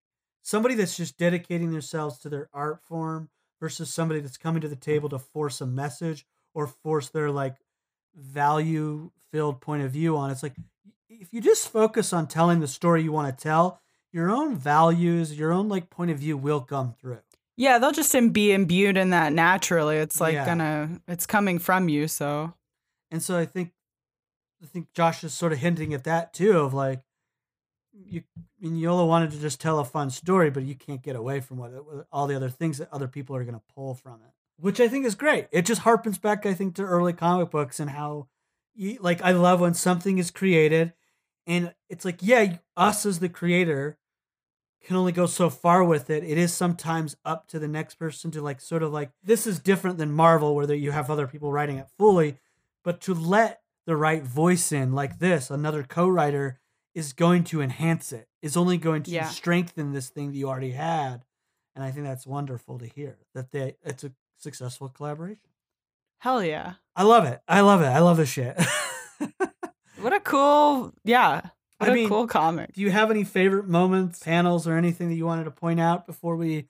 somebody 0.42 0.74
that's 0.74 0.96
just 0.96 1.18
dedicating 1.18 1.72
themselves 1.72 2.18
to 2.20 2.28
their 2.28 2.48
art 2.52 2.82
form 2.82 3.28
versus 3.60 3.92
somebody 3.92 4.20
that's 4.20 4.36
coming 4.36 4.62
to 4.62 4.68
the 4.68 4.76
table 4.76 5.08
to 5.08 5.18
force 5.18 5.60
a 5.60 5.66
message 5.66 6.24
or 6.54 6.66
force 6.66 7.08
their 7.08 7.30
like 7.30 7.56
value 8.14 9.10
filled 9.30 9.60
point 9.60 9.82
of 9.82 9.90
view 9.90 10.16
on 10.16 10.30
it's 10.30 10.42
like 10.42 10.54
if 11.08 11.32
you 11.32 11.40
just 11.40 11.68
focus 11.68 12.12
on 12.12 12.26
telling 12.26 12.60
the 12.60 12.68
story 12.68 13.02
you 13.02 13.12
want 13.12 13.36
to 13.36 13.42
tell 13.42 13.80
your 14.12 14.30
own 14.30 14.56
values 14.56 15.38
your 15.38 15.52
own 15.52 15.68
like 15.68 15.90
point 15.90 16.10
of 16.10 16.18
view 16.18 16.36
will 16.36 16.60
come 16.60 16.94
through 17.00 17.18
yeah, 17.58 17.78
they'll 17.78 17.90
just 17.90 18.14
be 18.32 18.52
imbued 18.52 18.96
in 18.96 19.10
that 19.10 19.32
naturally. 19.32 19.96
It's 19.96 20.20
like 20.20 20.34
Yeah. 20.34 20.46
gonna, 20.46 21.00
it's 21.08 21.26
coming 21.26 21.58
from 21.58 21.88
you. 21.88 22.06
So 22.06 22.54
And 23.10 23.20
so 23.20 23.36
I 23.36 23.46
think 23.46 23.72
I 24.62 24.66
think 24.66 24.92
Josh 24.92 25.24
is 25.24 25.34
sort 25.34 25.52
of 25.52 25.58
hinting 25.58 25.92
at 25.92 26.04
that 26.04 26.32
too 26.32 26.58
of 26.58 26.72
like 26.72 27.00
you 27.92 28.22
I 28.62 28.64
Mignola 28.64 29.06
wanted 29.06 29.32
to 29.32 29.40
just 29.40 29.60
tell 29.60 29.80
a 29.80 29.84
fun 29.84 30.10
story, 30.10 30.50
but 30.50 30.62
you 30.62 30.76
can't 30.76 31.02
get 31.02 31.16
away 31.16 31.40
from 31.40 31.58
what 31.58 31.72
all 32.12 32.26
the 32.28 32.36
other 32.36 32.48
things 32.48 32.78
that 32.78 32.92
other 32.92 33.08
people 33.08 33.34
are 33.34 33.42
going 33.44 33.54
to 33.54 33.62
pull 33.74 33.94
from 33.94 34.14
it, 34.14 34.32
which 34.56 34.80
I 34.80 34.88
think 34.88 35.04
is 35.04 35.14
great. 35.14 35.48
It 35.50 35.66
just 35.66 35.82
harpens 35.82 36.20
back, 36.20 36.46
I 36.46 36.54
think, 36.54 36.74
to 36.76 36.82
early 36.82 37.12
comic 37.12 37.50
books 37.50 37.78
and 37.80 37.90
how, 37.90 38.28
you, 38.74 38.98
like, 39.00 39.22
I 39.22 39.30
love 39.32 39.60
when 39.60 39.74
something 39.74 40.18
is 40.18 40.30
created, 40.30 40.92
and 41.48 41.74
it's 41.88 42.04
like, 42.04 42.18
yeah, 42.20 42.58
us 42.76 43.04
as 43.04 43.18
the 43.18 43.28
creator 43.28 43.98
can 44.84 44.94
only 44.94 45.10
go 45.12 45.26
so 45.26 45.50
far 45.50 45.82
with 45.82 46.08
it. 46.10 46.22
It 46.22 46.38
is 46.38 46.54
sometimes 46.54 47.16
up 47.24 47.48
to 47.48 47.58
the 47.58 47.66
next 47.66 47.96
person 47.96 48.30
to 48.30 48.40
like 48.40 48.60
sort 48.60 48.84
of 48.84 48.92
like 48.92 49.10
this 49.24 49.46
is 49.46 49.58
different 49.58 49.98
than 49.98 50.12
Marvel 50.12 50.54
where 50.54 50.72
you 50.72 50.92
have 50.92 51.10
other 51.10 51.26
people 51.26 51.50
writing 51.50 51.78
it 51.78 51.88
fully, 51.98 52.38
but 52.84 53.00
to 53.02 53.14
let 53.14 53.62
the 53.86 53.96
right 53.96 54.22
voice 54.22 54.70
in 54.70 54.92
like 54.92 55.18
this, 55.18 55.50
another 55.50 55.82
co-writer 55.82 56.60
is 56.94 57.12
going 57.12 57.42
to 57.44 57.60
enhance 57.60 58.12
it. 58.12 58.28
Is 58.42 58.56
only 58.56 58.78
going 58.78 59.02
to 59.04 59.10
Yeah. 59.10 59.24
strengthen 59.24 59.92
this 59.92 60.10
thing 60.10 60.30
that 60.30 60.36
you 60.38 60.48
already 60.48 60.70
had. 60.72 61.24
And 61.74 61.84
I 61.84 61.90
think 61.90 62.06
that's 62.06 62.26
wonderful 62.26 62.78
to 62.78 62.86
hear 62.86 63.18
that 63.34 63.50
they 63.50 63.76
it's 63.82 64.04
a 64.04 64.12
successful 64.36 64.88
collaboration. 64.88 65.40
hell 66.18 66.42
yeah, 66.44 66.74
I 66.94 67.02
love 67.04 67.24
it. 67.24 67.40
I 67.48 67.60
love 67.62 67.80
it. 67.80 67.86
I 67.86 67.98
love 68.00 68.16
this 68.16 68.28
shit. 68.28 68.56
what 70.00 70.12
a 70.12 70.20
cool, 70.20 70.92
yeah, 71.04 71.40
what 71.78 71.88
I 71.90 71.92
a 71.92 71.94
mean, 71.94 72.08
cool 72.08 72.26
comic. 72.26 72.72
Do 72.74 72.80
you 72.80 72.90
have 72.90 73.10
any 73.10 73.24
favorite 73.24 73.66
moments, 73.68 74.18
panels, 74.20 74.66
or 74.66 74.76
anything 74.76 75.08
that 75.08 75.14
you 75.14 75.26
wanted 75.26 75.44
to 75.44 75.50
point 75.50 75.80
out 75.80 76.06
before 76.06 76.36
we 76.36 76.66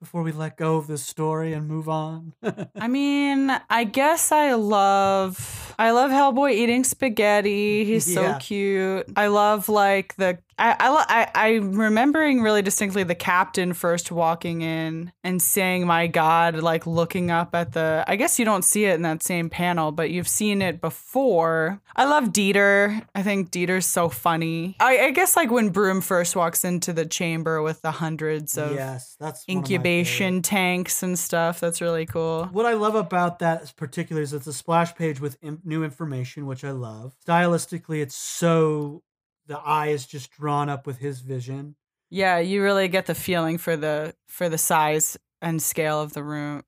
before 0.00 0.22
we 0.22 0.32
let 0.32 0.56
go 0.58 0.76
of 0.76 0.86
this 0.86 1.04
story 1.04 1.52
and 1.54 1.66
move 1.66 1.88
on? 1.88 2.34
I 2.76 2.88
mean, 2.88 3.50
I 3.70 3.84
guess 3.84 4.32
I 4.32 4.52
love 4.54 5.74
I 5.78 5.90
love 5.92 6.10
Hellboy 6.10 6.52
eating 6.52 6.84
spaghetti. 6.84 7.84
He's 7.84 8.06
Yeah. 8.14 8.34
so 8.34 8.38
cute. 8.40 9.06
I 9.16 9.28
love 9.28 9.68
like 9.68 10.14
the 10.16 10.38
I 10.58 10.76
I, 11.08 11.30
I'm 11.34 11.78
remembering 11.78 12.42
really 12.42 12.62
distinctly 12.62 13.02
the 13.02 13.14
captain 13.14 13.72
first 13.72 14.10
walking 14.12 14.62
in 14.62 15.12
and 15.22 15.40
saying 15.40 15.86
"My 15.86 16.06
God," 16.06 16.56
like 16.56 16.86
looking 16.86 17.30
up 17.30 17.54
at 17.54 17.72
the. 17.72 18.04
I 18.06 18.16
guess 18.16 18.38
you 18.38 18.44
don't 18.44 18.64
see 18.64 18.84
it 18.84 18.94
in 18.94 19.02
that 19.02 19.22
same 19.22 19.50
panel, 19.50 19.92
but 19.92 20.10
you've 20.10 20.28
seen 20.28 20.62
it 20.62 20.80
before. 20.80 21.80
I 21.96 22.04
love 22.04 22.32
Dieter. 22.32 23.04
I 23.14 23.22
think 23.22 23.50
Dieter's 23.50 23.86
so 23.86 24.08
funny. 24.08 24.76
I, 24.80 24.98
I 24.98 25.10
guess 25.10 25.36
like 25.36 25.50
when 25.50 25.70
Broom 25.70 26.00
first 26.00 26.36
walks 26.36 26.64
into 26.64 26.92
the 26.92 27.06
chamber 27.06 27.62
with 27.62 27.82
the 27.82 27.90
hundreds 27.90 28.58
of 28.58 28.74
yes, 28.74 29.16
that's 29.18 29.44
incubation 29.48 30.42
tanks 30.42 31.02
and 31.02 31.18
stuff. 31.18 31.60
That's 31.60 31.80
really 31.80 32.06
cool. 32.06 32.46
What 32.46 32.66
I 32.66 32.74
love 32.74 32.94
about 32.94 33.38
that 33.40 33.62
is 33.62 33.72
particularly 33.72 34.24
is 34.24 34.32
it's 34.32 34.46
a 34.46 34.52
splash 34.52 34.94
page 34.94 35.20
with 35.20 35.36
im- 35.42 35.60
new 35.64 35.84
information, 35.84 36.46
which 36.46 36.64
I 36.64 36.70
love. 36.70 37.14
Stylistically, 37.26 38.02
it's 38.02 38.14
so 38.14 39.02
the 39.46 39.58
eye 39.58 39.88
is 39.88 40.06
just 40.06 40.30
drawn 40.32 40.68
up 40.68 40.86
with 40.86 40.98
his 40.98 41.20
vision. 41.20 41.76
Yeah, 42.10 42.38
you 42.38 42.62
really 42.62 42.88
get 42.88 43.06
the 43.06 43.14
feeling 43.14 43.58
for 43.58 43.76
the 43.76 44.14
for 44.28 44.48
the 44.48 44.58
size 44.58 45.16
and 45.42 45.60
scale 45.60 46.00
of 46.00 46.12
the 46.12 46.22
room. 46.22 46.62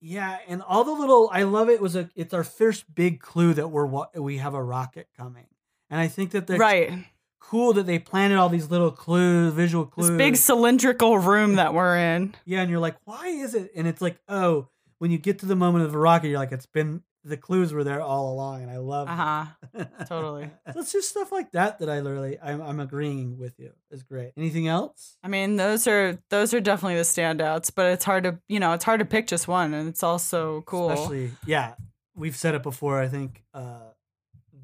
Yeah, 0.00 0.38
and 0.46 0.62
all 0.62 0.84
the 0.84 0.92
little 0.92 1.30
I 1.32 1.42
love 1.42 1.68
it 1.68 1.80
was 1.80 1.96
a 1.96 2.10
it's 2.14 2.34
our 2.34 2.44
first 2.44 2.92
big 2.94 3.20
clue 3.20 3.54
that 3.54 3.68
we're 3.68 3.86
we 4.14 4.38
have 4.38 4.54
a 4.54 4.62
rocket 4.62 5.08
coming, 5.16 5.46
and 5.90 6.00
I 6.00 6.08
think 6.08 6.30
that 6.32 6.46
they're 6.46 6.58
right. 6.58 7.06
cool 7.40 7.72
that 7.74 7.86
they 7.86 7.98
planted 7.98 8.38
all 8.38 8.48
these 8.48 8.70
little 8.70 8.90
clues, 8.90 9.52
visual 9.52 9.86
clues. 9.86 10.08
This 10.08 10.16
big 10.16 10.36
cylindrical 10.36 11.18
room 11.18 11.54
that 11.56 11.74
we're 11.74 11.96
in. 11.96 12.34
Yeah, 12.44 12.62
and 12.62 12.70
you're 12.70 12.80
like, 12.80 12.96
why 13.04 13.28
is 13.28 13.54
it? 13.54 13.72
And 13.74 13.88
it's 13.88 14.00
like, 14.00 14.18
oh, 14.28 14.68
when 14.98 15.10
you 15.10 15.18
get 15.18 15.40
to 15.40 15.46
the 15.46 15.56
moment 15.56 15.84
of 15.84 15.92
the 15.92 15.98
rocket, 15.98 16.28
you're 16.28 16.38
like, 16.38 16.52
it's 16.52 16.66
been 16.66 17.02
the 17.24 17.36
clues 17.36 17.72
were 17.72 17.84
there 17.84 18.00
all 18.00 18.32
along, 18.32 18.62
and 18.62 18.70
I 18.70 18.78
love. 18.78 19.08
Uh 19.08 19.46
huh. 19.74 19.84
totally. 20.06 20.50
so 20.72 20.80
it's 20.80 20.92
just 20.92 21.10
stuff 21.10 21.32
like 21.32 21.52
that 21.52 21.78
that 21.80 21.90
I 21.90 22.00
literally 22.00 22.38
I'm, 22.42 22.60
I'm 22.60 22.80
agreeing 22.80 23.38
with 23.38 23.58
you 23.58 23.72
is 23.90 24.02
great. 24.02 24.32
Anything 24.36 24.68
else? 24.68 25.16
I 25.22 25.28
mean, 25.28 25.56
those 25.56 25.86
are 25.86 26.18
those 26.30 26.54
are 26.54 26.60
definitely 26.60 26.96
the 26.96 27.02
standouts, 27.02 27.72
but 27.74 27.86
it's 27.92 28.04
hard 28.04 28.24
to 28.24 28.38
you 28.48 28.60
know 28.60 28.72
it's 28.72 28.84
hard 28.84 29.00
to 29.00 29.06
pick 29.06 29.26
just 29.26 29.48
one, 29.48 29.74
and 29.74 29.88
it's 29.88 30.02
also 30.02 30.62
cool. 30.62 30.90
Especially, 30.90 31.32
yeah, 31.46 31.74
we've 32.14 32.36
said 32.36 32.54
it 32.54 32.62
before. 32.62 33.00
I 33.00 33.08
think 33.08 33.42
uh, 33.52 33.90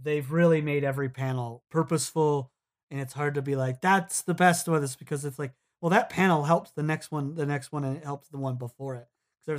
they've 0.02 0.30
really 0.30 0.61
made 0.61 0.84
every 0.84 1.09
panel 1.09 1.62
purposeful, 1.70 2.50
and 2.90 3.00
it's 3.00 3.12
hard 3.12 3.34
to 3.34 3.42
be 3.42 3.57
like 3.57 3.80
that's 3.80 4.22
the 4.22 4.34
best 4.34 4.68
of 4.68 4.80
this 4.80 4.96
because 4.96 5.24
it's 5.24 5.38
like, 5.38 5.52
well, 5.80 5.90
that 5.90 6.09
panel 6.09 6.44
helps 6.44 6.70
the 6.70 6.82
next 6.82 7.11
one, 7.11 7.34
the 7.34 7.46
next 7.46 7.72
one, 7.72 7.84
and 7.84 7.96
it 7.96 8.05
helps 8.05 8.28
the 8.28 8.38
one 8.38 8.57
before 8.57 8.94
it. 8.94 9.09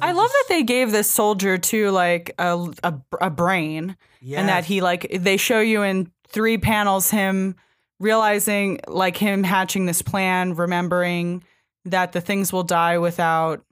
I 0.01 0.11
love 0.13 0.29
that 0.29 0.45
they 0.49 0.63
gave 0.63 0.91
this 0.91 1.09
soldier 1.09 1.57
too 1.57 1.91
like 1.91 2.33
a, 2.39 2.67
a, 2.83 2.93
a 3.21 3.29
brain 3.29 3.95
and 4.39 4.49
that 4.49 4.65
he 4.65 4.81
like 4.81 5.07
they 5.11 5.37
show 5.37 5.59
you 5.59 5.83
in 5.83 6.11
three 6.27 6.57
panels 6.57 7.11
him 7.11 7.55
realizing 7.99 8.79
like 8.87 9.17
him 9.17 9.43
hatching 9.43 9.85
this 9.85 10.01
plan, 10.01 10.55
remembering 10.55 11.43
that 11.85 12.11
the 12.13 12.21
things 12.21 12.51
will 12.51 12.63
die 12.63 12.97
without 12.97 13.63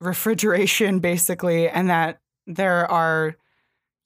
refrigeration 0.00 0.98
basically 0.98 1.68
and 1.68 1.88
that 1.90 2.20
there 2.46 2.90
are 2.90 3.36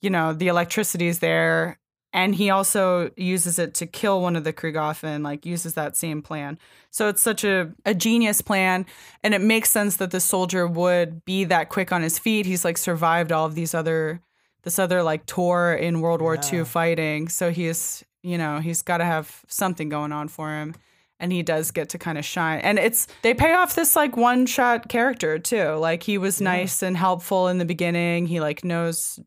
you 0.03 0.11
know 0.11 0.35
the 0.35 0.49
electricity 0.49 1.07
is 1.07 1.21
there 1.21 1.79
and 2.17 2.35
he 2.35 2.49
also 2.51 3.11
uses 3.17 3.59
it 3.59 3.75
to 3.75 3.87
kill 3.87 4.23
one 4.23 4.35
of 4.37 4.43
the 4.43 4.53
Kriegaffen, 4.53 5.23
like 5.23 5.45
uses 5.45 5.75
that 5.75 5.97
same 5.97 6.23
plan. 6.23 6.59
So 6.91 7.09
it's 7.09 7.21
such 7.21 7.45
a, 7.45 7.73
a 7.85 7.93
genius 7.95 8.41
plan, 8.41 8.87
and 9.23 9.35
it 9.35 9.43
makes 9.43 9.71
sense 9.71 9.99
that 9.99 10.11
the 10.11 10.19
soldier 10.21 10.67
would 10.67 11.25
be 11.27 11.45
that 11.45 11.69
quick 11.69 11.93
on 11.93 12.03
his 12.03 12.19
feet. 12.19 12.47
He's 12.47 12.64
like 12.64 12.79
survived 12.79 13.31
all 13.33 13.45
of 13.47 13.55
these 13.55 13.75
other 13.75 14.21
this 14.62 14.79
other 14.81 15.03
like 15.03 15.27
tour 15.27 15.75
in 15.75 16.01
World 16.01 16.21
War 16.21 16.37
II 16.53 16.64
fighting. 16.64 17.29
So 17.29 17.51
he's 17.53 18.03
you 18.23 18.39
know, 18.39 18.59
he's 18.59 18.83
gotta 18.83 19.05
have 19.05 19.45
something 19.47 19.89
going 19.89 20.11
on 20.12 20.27
for 20.29 20.51
him. 20.51 20.75
And 21.21 21.33
he 21.33 21.43
does 21.43 21.71
get 21.71 21.91
to 21.91 21.99
kind 21.99 22.19
of 22.19 22.25
shine. 22.25 22.61
And 22.61 22.79
it's 22.79 23.07
they 23.23 23.33
pay 23.35 23.53
off 23.55 23.75
this 23.75 23.95
like 23.95 24.17
one 24.17 24.47
shot 24.47 24.89
character 24.89 25.39
too. 25.39 25.73
Like 25.75 26.03
he 26.03 26.19
was 26.19 26.41
Yeah. 26.41 26.45
nice 26.51 26.83
and 26.83 26.97
helpful 26.97 27.49
in 27.49 27.59
the 27.59 27.64
beginning. 27.64 28.27
He 28.27 28.41
like 28.41 28.64
knows 28.64 29.21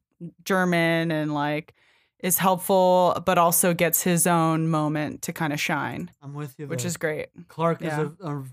German 0.43 1.11
and 1.11 1.33
like 1.33 1.73
is 2.19 2.37
helpful, 2.37 3.21
but 3.25 3.37
also 3.37 3.73
gets 3.73 4.03
his 4.03 4.27
own 4.27 4.67
moment 4.67 5.21
to 5.23 5.33
kind 5.33 5.53
of 5.53 5.59
shine, 5.59 6.11
I'm 6.21 6.33
with 6.33 6.59
you. 6.59 6.67
which 6.67 6.85
is 6.85 6.97
great. 6.97 7.27
Clark 7.47 7.81
yeah. 7.81 8.01
is 8.01 8.09
a, 8.21 8.43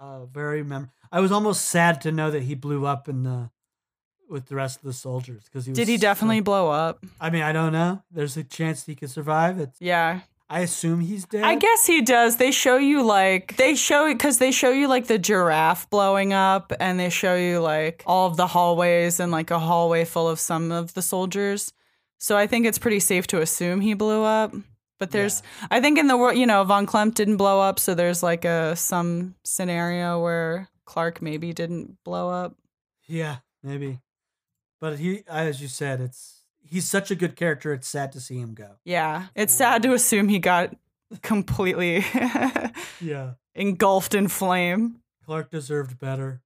a, 0.00 0.04
a 0.04 0.26
very 0.26 0.62
mem. 0.62 0.90
I 1.10 1.20
was 1.20 1.30
almost 1.30 1.66
sad 1.66 2.00
to 2.02 2.12
know 2.12 2.30
that 2.30 2.42
he 2.42 2.54
blew 2.54 2.86
up 2.86 3.08
in 3.08 3.22
the 3.22 3.50
with 4.28 4.46
the 4.46 4.54
rest 4.54 4.78
of 4.78 4.84
the 4.84 4.94
soldiers 4.94 5.44
because 5.44 5.66
he 5.66 5.70
was 5.70 5.76
Did 5.76 5.88
he 5.88 5.98
so- 5.98 6.02
definitely 6.02 6.40
blow 6.40 6.70
up? 6.70 7.04
I 7.20 7.30
mean, 7.30 7.42
I 7.42 7.52
don't 7.52 7.72
know. 7.72 8.02
There's 8.10 8.36
a 8.36 8.44
chance 8.44 8.84
he 8.86 8.94
could 8.94 9.10
survive. 9.10 9.58
It's. 9.58 9.80
Yeah. 9.80 10.20
I 10.48 10.60
assume 10.60 11.00
he's 11.00 11.24
dead. 11.24 11.44
I 11.44 11.54
guess 11.54 11.86
he 11.86 12.02
does. 12.02 12.36
They 12.36 12.50
show 12.50 12.76
you 12.76 13.02
like 13.02 13.56
they 13.56 13.74
show 13.74 14.12
because 14.12 14.36
they 14.36 14.50
show 14.50 14.70
you 14.70 14.86
like 14.86 15.06
the 15.06 15.18
giraffe 15.18 15.88
blowing 15.88 16.34
up, 16.34 16.74
and 16.78 17.00
they 17.00 17.08
show 17.08 17.36
you 17.36 17.60
like 17.60 18.02
all 18.06 18.26
of 18.26 18.36
the 18.36 18.46
hallways 18.46 19.18
and 19.18 19.32
like 19.32 19.50
a 19.50 19.58
hallway 19.58 20.04
full 20.04 20.28
of 20.28 20.38
some 20.38 20.70
of 20.70 20.92
the 20.92 21.00
soldiers. 21.00 21.72
So 22.22 22.36
I 22.38 22.46
think 22.46 22.66
it's 22.66 22.78
pretty 22.78 23.00
safe 23.00 23.26
to 23.28 23.40
assume 23.40 23.80
he 23.80 23.94
blew 23.94 24.22
up. 24.22 24.54
But 25.00 25.10
there's, 25.10 25.42
I 25.72 25.80
think 25.80 25.98
in 25.98 26.06
the 26.06 26.16
world, 26.16 26.38
you 26.38 26.46
know, 26.46 26.62
von 26.62 26.86
Klempt 26.86 27.14
didn't 27.14 27.36
blow 27.36 27.60
up, 27.60 27.80
so 27.80 27.94
there's 27.94 28.22
like 28.22 28.44
a 28.44 28.76
some 28.76 29.34
scenario 29.42 30.22
where 30.22 30.68
Clark 30.84 31.20
maybe 31.20 31.52
didn't 31.52 31.96
blow 32.04 32.30
up. 32.30 32.54
Yeah, 33.08 33.38
maybe. 33.64 33.98
But 34.80 35.00
he, 35.00 35.24
as 35.26 35.60
you 35.60 35.66
said, 35.66 36.00
it's 36.00 36.44
he's 36.64 36.86
such 36.88 37.10
a 37.10 37.16
good 37.16 37.34
character. 37.34 37.72
It's 37.72 37.88
sad 37.88 38.12
to 38.12 38.20
see 38.20 38.38
him 38.38 38.54
go. 38.54 38.76
Yeah, 38.84 39.26
it's 39.34 39.52
sad 39.52 39.82
to 39.82 39.92
assume 39.92 40.28
he 40.28 40.38
got 40.38 40.76
completely 41.22 42.04
Yeah. 43.00 43.32
engulfed 43.56 44.14
in 44.14 44.28
flame. 44.28 45.00
Clark 45.26 45.50
deserved 45.50 45.98
better. 45.98 46.42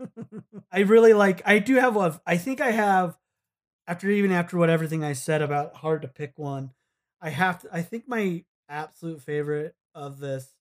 I 0.70 0.80
really 0.80 1.14
like. 1.14 1.40
I 1.46 1.58
do 1.60 1.76
have 1.76 1.96
a. 1.96 2.20
I 2.26 2.36
think 2.36 2.60
I 2.60 2.72
have. 2.72 3.16
After 3.86 4.10
even 4.10 4.32
after 4.32 4.58
what 4.58 4.70
everything 4.70 5.04
I 5.04 5.12
said 5.12 5.42
about 5.42 5.76
hard 5.76 6.02
to 6.02 6.08
pick 6.08 6.32
one, 6.36 6.72
I 7.20 7.30
have. 7.30 7.62
To, 7.62 7.68
I 7.72 7.82
think 7.82 8.08
my 8.08 8.44
absolute 8.68 9.22
favorite 9.22 9.76
of 9.94 10.18
this 10.18 10.54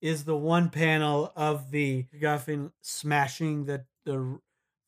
is 0.00 0.24
the 0.24 0.36
one 0.36 0.70
panel 0.70 1.32
of 1.34 1.70
the 1.72 2.06
Guffin 2.20 2.72
smashing 2.80 3.64
the 3.64 3.84
the 4.04 4.38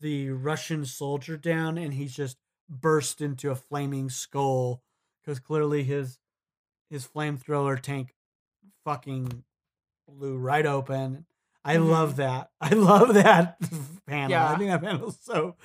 the 0.01 0.31
Russian 0.31 0.85
soldier 0.85 1.37
down, 1.37 1.79
and 1.79 1.95
he's 1.95 2.15
just 2.15 2.37
burst 2.69 3.21
into 3.21 3.51
a 3.51 3.57
flaming 3.57 4.09
skull 4.09 4.83
because 5.21 5.41
clearly 5.41 5.83
his 5.83 6.19
his 6.89 7.07
flamethrower 7.07 7.81
tank 7.81 8.15
fucking 8.85 9.45
blew 10.09 10.37
right 10.37 10.67
open. 10.67 11.27
I 11.65 11.77
Mhm. 11.77 11.89
love 11.91 12.17
that. 12.17 12.51
I 12.61 12.71
love 12.75 13.15
that 13.15 13.59
panel. 14.07 14.31
Yeah. 14.31 14.51
I 14.51 14.57
think 14.59 14.71
that 14.71 14.83
panel's 14.83 15.19
so 15.21 15.57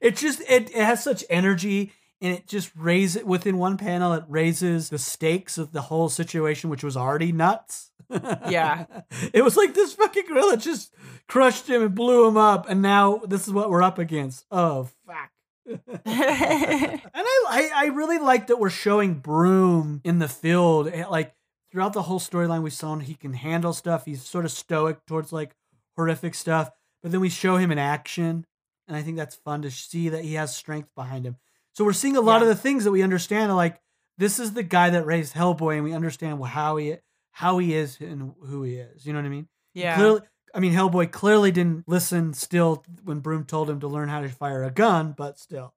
it 0.00 0.16
just 0.16 0.40
it, 0.42 0.70
it 0.70 0.74
has 0.84 1.02
such 1.04 1.24
energy 1.30 1.92
and 2.20 2.32
it 2.34 2.46
just 2.46 2.70
raises 2.76 3.24
within 3.24 3.58
one 3.58 3.76
panel 3.76 4.12
it 4.12 4.24
raises 4.28 4.88
the 4.90 4.98
stakes 4.98 5.58
of 5.58 5.72
the 5.72 5.82
whole 5.82 6.08
situation 6.08 6.70
which 6.70 6.82
was 6.84 6.96
already 6.96 7.32
nuts. 7.32 7.90
Yeah. 8.10 8.86
it 9.32 9.42
was 9.42 9.56
like 9.56 9.74
this 9.74 9.92
fucking 9.94 10.24
gorilla 10.28 10.56
just 10.56 10.94
crushed 11.28 11.68
him 11.68 11.82
and 11.82 11.94
blew 11.94 12.26
him 12.28 12.36
up 12.36 12.68
and 12.68 12.80
now 12.82 13.18
this 13.26 13.46
is 13.46 13.52
what 13.52 13.70
we're 13.70 13.82
up 13.82 13.98
against. 13.98 14.44
Oh 14.50 14.88
fuck. 15.06 15.30
And 16.04 17.00
I, 17.14 17.38
I, 17.48 17.70
I 17.74 17.86
really 17.86 18.18
like 18.18 18.48
that 18.48 18.58
we're 18.58 18.70
showing 18.70 19.14
Broom 19.14 20.00
in 20.04 20.18
the 20.18 20.28
field. 20.28 20.88
eh, 20.88 21.06
Like 21.06 21.34
throughout 21.72 21.94
the 21.94 22.02
whole 22.02 22.20
storyline, 22.20 22.62
we 22.62 22.70
saw 22.70 22.96
he 22.96 23.14
can 23.14 23.32
handle 23.32 23.72
stuff. 23.72 24.04
He's 24.04 24.22
sort 24.22 24.44
of 24.44 24.52
stoic 24.52 25.04
towards 25.06 25.32
like 25.32 25.56
horrific 25.96 26.34
stuff, 26.34 26.70
but 27.02 27.10
then 27.10 27.20
we 27.20 27.30
show 27.30 27.56
him 27.56 27.72
in 27.72 27.78
action, 27.78 28.44
and 28.86 28.96
I 28.96 29.02
think 29.02 29.16
that's 29.16 29.34
fun 29.34 29.62
to 29.62 29.70
see 29.70 30.10
that 30.10 30.22
he 30.22 30.34
has 30.34 30.54
strength 30.54 30.90
behind 30.94 31.26
him. 31.26 31.36
So 31.74 31.84
we're 31.84 31.94
seeing 31.94 32.16
a 32.16 32.20
lot 32.20 32.42
of 32.42 32.48
the 32.48 32.54
things 32.54 32.84
that 32.84 32.92
we 32.92 33.02
understand. 33.02 33.54
Like 33.56 33.80
this 34.18 34.38
is 34.38 34.52
the 34.52 34.62
guy 34.62 34.90
that 34.90 35.06
raised 35.06 35.34
Hellboy, 35.34 35.76
and 35.76 35.84
we 35.84 35.94
understand 35.94 36.44
how 36.44 36.76
he 36.76 36.96
how 37.32 37.58
he 37.58 37.74
is 37.74 37.98
and 38.00 38.34
who 38.44 38.62
he 38.62 38.76
is. 38.76 39.06
You 39.06 39.14
know 39.14 39.18
what 39.20 39.26
I 39.26 39.30
mean? 39.30 39.48
yeah. 39.72 39.96
Clearly, 39.96 40.20
I 40.54 40.60
mean, 40.60 40.74
Hellboy 40.74 41.10
clearly 41.10 41.50
didn't 41.50 41.88
listen 41.88 42.34
still 42.34 42.84
when 43.04 43.20
Broom 43.20 43.44
told 43.44 43.70
him 43.70 43.80
to 43.80 43.88
learn 43.88 44.10
how 44.10 44.20
to 44.20 44.28
fire 44.28 44.62
a 44.64 44.70
gun, 44.70 45.14
but 45.16 45.38
still 45.38 45.72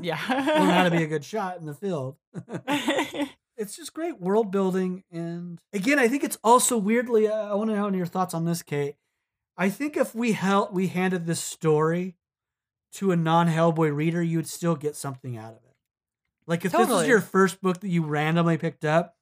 yeah. 0.00 0.18
learn 0.28 0.70
how 0.70 0.84
to 0.84 0.90
be 0.90 1.02
a 1.02 1.06
good 1.14 1.24
shot 1.24 1.58
in 1.58 1.66
the 1.66 1.74
field. 1.74 2.16
it's 3.58 3.76
just 3.76 3.92
great 3.92 4.20
world 4.20 4.50
building, 4.50 5.04
and 5.10 5.58
again, 5.72 5.98
I 5.98 6.08
think 6.08 6.24
it's 6.24 6.38
also 6.42 6.78
weirdly. 6.78 7.28
Uh, 7.28 7.50
I 7.50 7.54
want 7.54 7.70
to 7.70 7.76
know 7.76 7.88
your 7.90 8.06
thoughts 8.06 8.34
on 8.34 8.44
this, 8.44 8.62
Kate. 8.62 8.94
I 9.56 9.68
think 9.68 9.96
if 9.96 10.14
we 10.14 10.32
held 10.32 10.72
we 10.72 10.86
handed 10.86 11.26
this 11.26 11.40
story 11.40 12.16
to 12.92 13.10
a 13.10 13.16
non 13.16 13.48
Hellboy 13.48 13.94
reader, 13.94 14.22
you 14.22 14.38
would 14.38 14.48
still 14.48 14.76
get 14.76 14.96
something 14.96 15.36
out 15.36 15.52
of 15.52 15.64
it. 15.64 15.76
Like 16.46 16.64
if 16.64 16.72
this 16.72 16.78
was 16.78 16.88
Totally. 16.88 17.08
your 17.08 17.20
first 17.20 17.60
book 17.60 17.80
that 17.80 17.88
you 17.88 18.02
randomly 18.02 18.56
picked 18.56 18.84
up, 18.84 19.16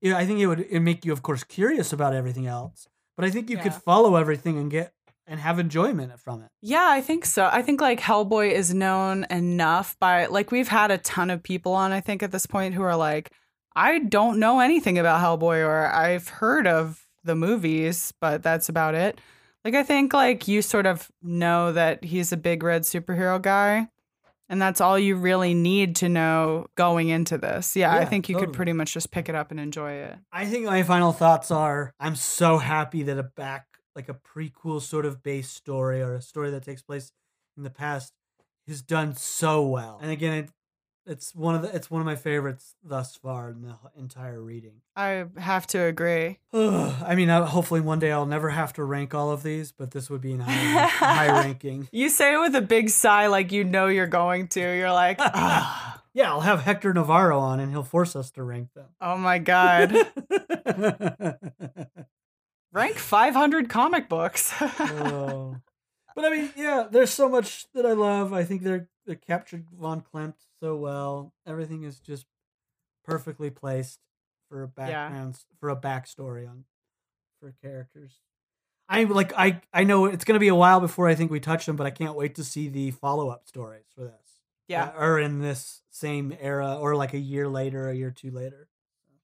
yeah, 0.00 0.16
I 0.16 0.26
think 0.26 0.40
it 0.40 0.46
would 0.46 0.60
it 0.60 0.80
make 0.80 1.04
you, 1.04 1.12
of 1.12 1.22
course, 1.22 1.44
curious 1.44 1.92
about 1.92 2.14
everything 2.14 2.46
else. 2.46 2.88
But 3.16 3.24
I 3.24 3.30
think 3.30 3.48
you 3.48 3.56
could 3.56 3.72
follow 3.72 4.16
everything 4.16 4.58
and 4.58 4.70
get 4.70 4.92
and 5.26 5.40
have 5.40 5.58
enjoyment 5.58 6.18
from 6.20 6.42
it. 6.42 6.48
Yeah, 6.62 6.86
I 6.88 7.00
think 7.00 7.24
so. 7.24 7.48
I 7.50 7.62
think 7.62 7.80
like 7.80 8.00
Hellboy 8.00 8.52
is 8.52 8.72
known 8.72 9.26
enough 9.30 9.96
by 9.98 10.26
like 10.26 10.50
we've 10.50 10.68
had 10.68 10.90
a 10.90 10.98
ton 10.98 11.30
of 11.30 11.42
people 11.42 11.72
on 11.72 11.92
I 11.92 12.00
think 12.00 12.22
at 12.22 12.32
this 12.32 12.46
point 12.46 12.74
who 12.74 12.82
are 12.82 12.96
like 12.96 13.32
I 13.76 14.00
don't 14.00 14.38
know 14.38 14.60
anything 14.60 14.98
about 14.98 15.22
Hellboy 15.22 15.64
or 15.64 15.86
I've 15.86 16.28
heard 16.28 16.66
of 16.66 17.06
the 17.24 17.36
movies, 17.36 18.12
but 18.20 18.42
that's 18.42 18.68
about 18.68 18.94
it. 18.94 19.20
Like 19.64 19.74
I 19.74 19.82
think 19.82 20.12
like 20.12 20.48
you 20.48 20.62
sort 20.62 20.86
of 20.86 21.10
know 21.22 21.72
that 21.72 22.02
he's 22.02 22.32
a 22.32 22.36
big 22.36 22.62
red 22.62 22.82
superhero 22.82 23.40
guy 23.40 23.88
and 24.48 24.62
that's 24.62 24.80
all 24.80 24.98
you 24.98 25.16
really 25.16 25.54
need 25.54 25.96
to 25.96 26.08
know 26.08 26.66
going 26.76 27.08
into 27.08 27.36
this. 27.36 27.76
Yeah, 27.76 27.94
I 27.94 28.04
think 28.04 28.28
you 28.28 28.38
could 28.38 28.52
pretty 28.52 28.72
much 28.72 28.94
just 28.94 29.10
pick 29.10 29.28
it 29.28 29.34
up 29.34 29.50
and 29.50 29.58
enjoy 29.58 29.92
it. 29.92 30.16
I 30.32 30.46
think 30.46 30.66
my 30.66 30.82
final 30.82 31.12
thoughts 31.12 31.50
are 31.50 31.92
I'm 31.98 32.16
so 32.16 32.58
happy 32.58 33.02
that 33.04 33.18
a 33.18 33.24
back 33.24 33.66
like 33.94 34.08
a 34.08 34.14
prequel 34.14 34.80
sort 34.80 35.06
of 35.06 35.22
base 35.22 35.48
story 35.48 36.02
or 36.02 36.14
a 36.14 36.22
story 36.22 36.50
that 36.50 36.62
takes 36.62 36.82
place 36.82 37.12
in 37.56 37.62
the 37.62 37.70
past 37.70 38.12
is 38.66 38.82
done 38.82 39.14
so 39.14 39.66
well. 39.66 39.98
And 40.02 40.10
again, 40.10 40.32
it, 40.32 40.50
it's 41.06 41.34
one 41.34 41.54
of 41.54 41.62
the 41.62 41.74
it's 41.74 41.90
one 41.90 42.00
of 42.00 42.06
my 42.06 42.16
favorites 42.16 42.74
thus 42.82 43.16
far 43.16 43.50
in 43.50 43.62
the 43.62 43.76
entire 43.98 44.40
reading. 44.42 44.80
I 44.96 45.26
have 45.36 45.66
to 45.68 45.82
agree. 45.84 46.38
I 46.52 47.14
mean, 47.14 47.28
hopefully 47.28 47.80
one 47.80 47.98
day 47.98 48.10
I'll 48.12 48.26
never 48.26 48.50
have 48.50 48.72
to 48.74 48.84
rank 48.84 49.14
all 49.14 49.30
of 49.30 49.42
these, 49.42 49.72
but 49.72 49.92
this 49.92 50.10
would 50.10 50.20
be 50.20 50.32
in 50.32 50.40
high, 50.40 50.86
high 50.86 51.28
ranking. 51.28 51.88
You 51.92 52.08
say 52.08 52.34
it 52.34 52.38
with 52.38 52.54
a 52.56 52.60
big 52.60 52.90
sigh 52.90 53.26
like 53.28 53.52
you 53.52 53.64
know 53.64 53.86
you're 53.86 54.06
going 54.06 54.48
to. 54.48 54.60
You're 54.60 54.92
like, 54.92 55.16
"Ah." 55.20 56.02
Yeah, 56.14 56.30
I'll 56.30 56.40
have 56.40 56.62
Hector 56.62 56.94
Navarro 56.94 57.38
on, 57.38 57.60
and 57.60 57.70
he'll 57.70 57.82
force 57.82 58.16
us 58.16 58.30
to 58.32 58.42
rank 58.42 58.72
them. 58.72 58.86
oh 59.02 59.18
my 59.18 59.38
god. 59.38 59.92
Rank 62.72 62.96
500 62.96 63.68
comic 63.68 64.08
books. 64.08 64.52
oh. 64.60 65.56
But 66.14 66.24
I 66.24 66.30
mean, 66.30 66.50
yeah, 66.56 66.86
there's 66.90 67.10
so 67.10 67.28
much 67.28 67.66
that 67.74 67.84
I 67.84 67.92
love. 67.92 68.32
I 68.32 68.44
think 68.44 68.62
they're 68.62 68.88
they 69.06 69.14
captured 69.16 69.66
Von 69.78 70.02
Klempt 70.02 70.34
so 70.60 70.76
well. 70.76 71.32
Everything 71.46 71.82
is 71.84 72.00
just 72.00 72.26
perfectly 73.04 73.50
placed 73.50 74.00
for 74.48 74.62
a 74.62 74.68
background 74.68 75.38
for 75.60 75.68
a 75.70 75.76
backstory 75.76 76.48
on 76.48 76.64
for 77.40 77.54
characters. 77.62 78.20
I 78.88 79.04
like 79.04 79.32
I 79.36 79.60
I 79.72 79.84
know 79.84 80.06
it's 80.06 80.24
gonna 80.24 80.38
be 80.38 80.48
a 80.48 80.54
while 80.54 80.80
before 80.80 81.08
I 81.08 81.14
think 81.14 81.30
we 81.30 81.40
touch 81.40 81.66
them, 81.66 81.76
but 81.76 81.86
I 81.86 81.90
can't 81.90 82.14
wait 82.14 82.34
to 82.36 82.44
see 82.44 82.68
the 82.68 82.90
follow 82.92 83.28
up 83.28 83.46
stories 83.48 83.86
for 83.94 84.04
this. 84.04 84.40
yeah. 84.68 84.84
Uh, 84.84 84.98
or 84.98 85.18
in 85.18 85.40
this 85.40 85.82
same 85.90 86.36
era, 86.40 86.76
or 86.80 86.94
like 86.94 87.14
a 87.14 87.18
year 87.18 87.48
later, 87.48 87.88
a 87.88 87.94
year 87.94 88.08
or 88.08 88.12
two 88.12 88.30
later. 88.30 88.68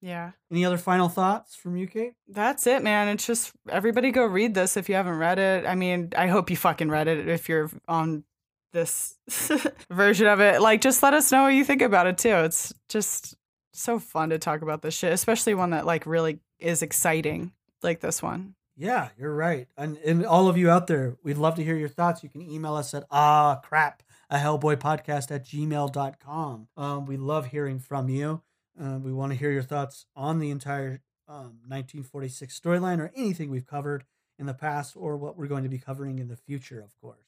Yeah. 0.01 0.33
Any 0.51 0.65
other 0.65 0.79
final 0.79 1.09
thoughts 1.09 1.55
from 1.55 1.77
you, 1.77 1.87
Kate? 1.87 2.15
That's 2.27 2.67
it, 2.67 2.83
man. 2.83 3.07
It's 3.07 3.25
just 3.25 3.53
everybody 3.69 4.11
go 4.11 4.25
read 4.25 4.53
this 4.53 4.77
if 4.77 4.89
you 4.89 4.97
haven't 4.97 5.17
read 5.19 5.39
it. 5.39 5.65
I 5.65 5.77
mean, 5.77 6.13
I 6.17 6.27
hope 6.27 6.51
you 6.51 6.57
fucking 6.57 6.89
read 6.91 7.07
it 7.07 7.29
if 7.29 7.49
you're 7.49 7.71
on 7.87 8.25
this 8.73 9.17
version 9.91 10.27
of 10.27 10.41
it. 10.41 10.61
Like, 10.61 10.81
just 10.81 11.03
let 11.03 11.15
us 11.15 11.31
know 11.31 11.45
what 11.45 11.55
you 11.55 11.65
think 11.65 11.83
about 11.83 12.07
it 12.07 12.19
too. 12.19 12.37
It's 12.37 12.73
just 12.89 13.37
so 13.73 13.99
fun 13.99 14.31
to 14.31 14.39
talk 14.39 14.63
about 14.63 14.83
this 14.83 14.95
shit, 14.95 15.13
especially 15.13 15.55
one 15.55 15.71
that 15.71 15.87
like 15.87 16.07
really 16.07 16.41
is 16.59 16.83
exciting, 16.83 17.53
like 17.83 18.01
this 18.01 18.23
one. 18.23 18.55
Yeah, 18.77 19.11
you're 19.19 19.35
right. 19.35 19.69
And, 19.77 19.99
and 19.99 20.25
all 20.25 20.49
of 20.49 20.57
you 20.57 20.71
out 20.71 20.87
there, 20.87 21.17
we'd 21.23 21.37
love 21.37 21.57
to 21.57 21.65
hear 21.65 21.77
your 21.77 21.89
thoughts. 21.89 22.23
You 22.23 22.29
can 22.29 22.43
email 22.43 22.75
us 22.75 22.95
at 22.95 23.05
ah 23.11 23.61
crap, 23.63 24.03
a 24.31 24.39
hellboy 24.39 24.77
podcast 24.77 25.31
at 25.31 25.45
gmail.com. 25.45 26.69
Um, 26.77 27.07
we 27.07 27.17
love 27.17 27.47
hearing 27.47 27.79
from 27.79 28.09
you. 28.09 28.43
Uh, 28.81 28.99
we 28.99 29.13
want 29.13 29.33
to 29.33 29.39
hear 29.39 29.51
your 29.51 29.63
thoughts 29.63 30.07
on 30.17 30.39
the 30.39 30.51
entire 30.51 31.03
um, 31.29 31.61
1946 31.69 32.59
storyline 32.59 32.99
or 32.99 33.13
anything 33.15 33.51
we've 33.51 33.67
covered 33.67 34.05
in 34.39 34.47
the 34.47 34.55
past 34.55 34.97
or 34.97 35.17
what 35.17 35.37
we're 35.37 35.47
going 35.47 35.63
to 35.63 35.69
be 35.69 35.79
covering 35.79 36.19
in 36.19 36.29
the 36.29 36.37
future, 36.37 36.81
of 36.81 36.99
course. 37.01 37.19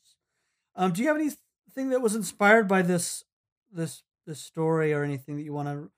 Um, 0.76 0.92
do 0.92 1.02
you 1.02 1.08
have 1.08 1.16
anything 1.16 1.90
that 1.90 2.00
was 2.00 2.14
inspired 2.14 2.68
by 2.68 2.82
this 2.82 3.24
this 3.72 4.02
this 4.26 4.40
story 4.40 4.92
or 4.92 5.02
anything 5.02 5.36
that 5.36 5.42
you 5.42 5.52
want 5.52 5.68
to 5.68 5.90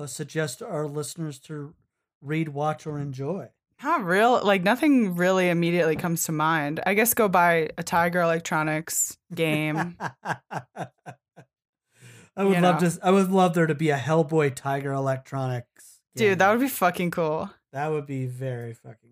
uh, 0.00 0.06
suggest 0.06 0.58
to 0.58 0.66
our 0.66 0.86
listeners 0.86 1.38
to 1.40 1.74
read, 2.20 2.48
watch, 2.50 2.86
or 2.86 2.98
enjoy? 2.98 3.48
Not 3.82 4.04
real, 4.04 4.40
like 4.44 4.62
nothing 4.62 5.16
really 5.16 5.48
immediately 5.48 5.96
comes 5.96 6.24
to 6.24 6.32
mind. 6.32 6.80
I 6.86 6.94
guess 6.94 7.14
go 7.14 7.28
buy 7.28 7.70
a 7.76 7.82
Tiger 7.82 8.20
Electronics 8.20 9.18
game. 9.34 9.96
I 12.36 12.44
would 12.44 12.60
love 12.60 12.80
know. 12.80 12.88
to. 12.88 12.98
I 13.02 13.10
would 13.10 13.30
love 13.30 13.54
there 13.54 13.66
to 13.66 13.74
be 13.74 13.90
a 13.90 13.98
Hellboy 13.98 14.54
Tiger 14.54 14.92
Electronics. 14.92 16.00
Game. 16.16 16.28
Dude, 16.28 16.38
that 16.38 16.50
would 16.50 16.60
be 16.60 16.68
fucking 16.68 17.10
cool. 17.10 17.50
That 17.72 17.90
would 17.90 18.06
be 18.06 18.26
very 18.26 18.74
fucking. 18.74 19.11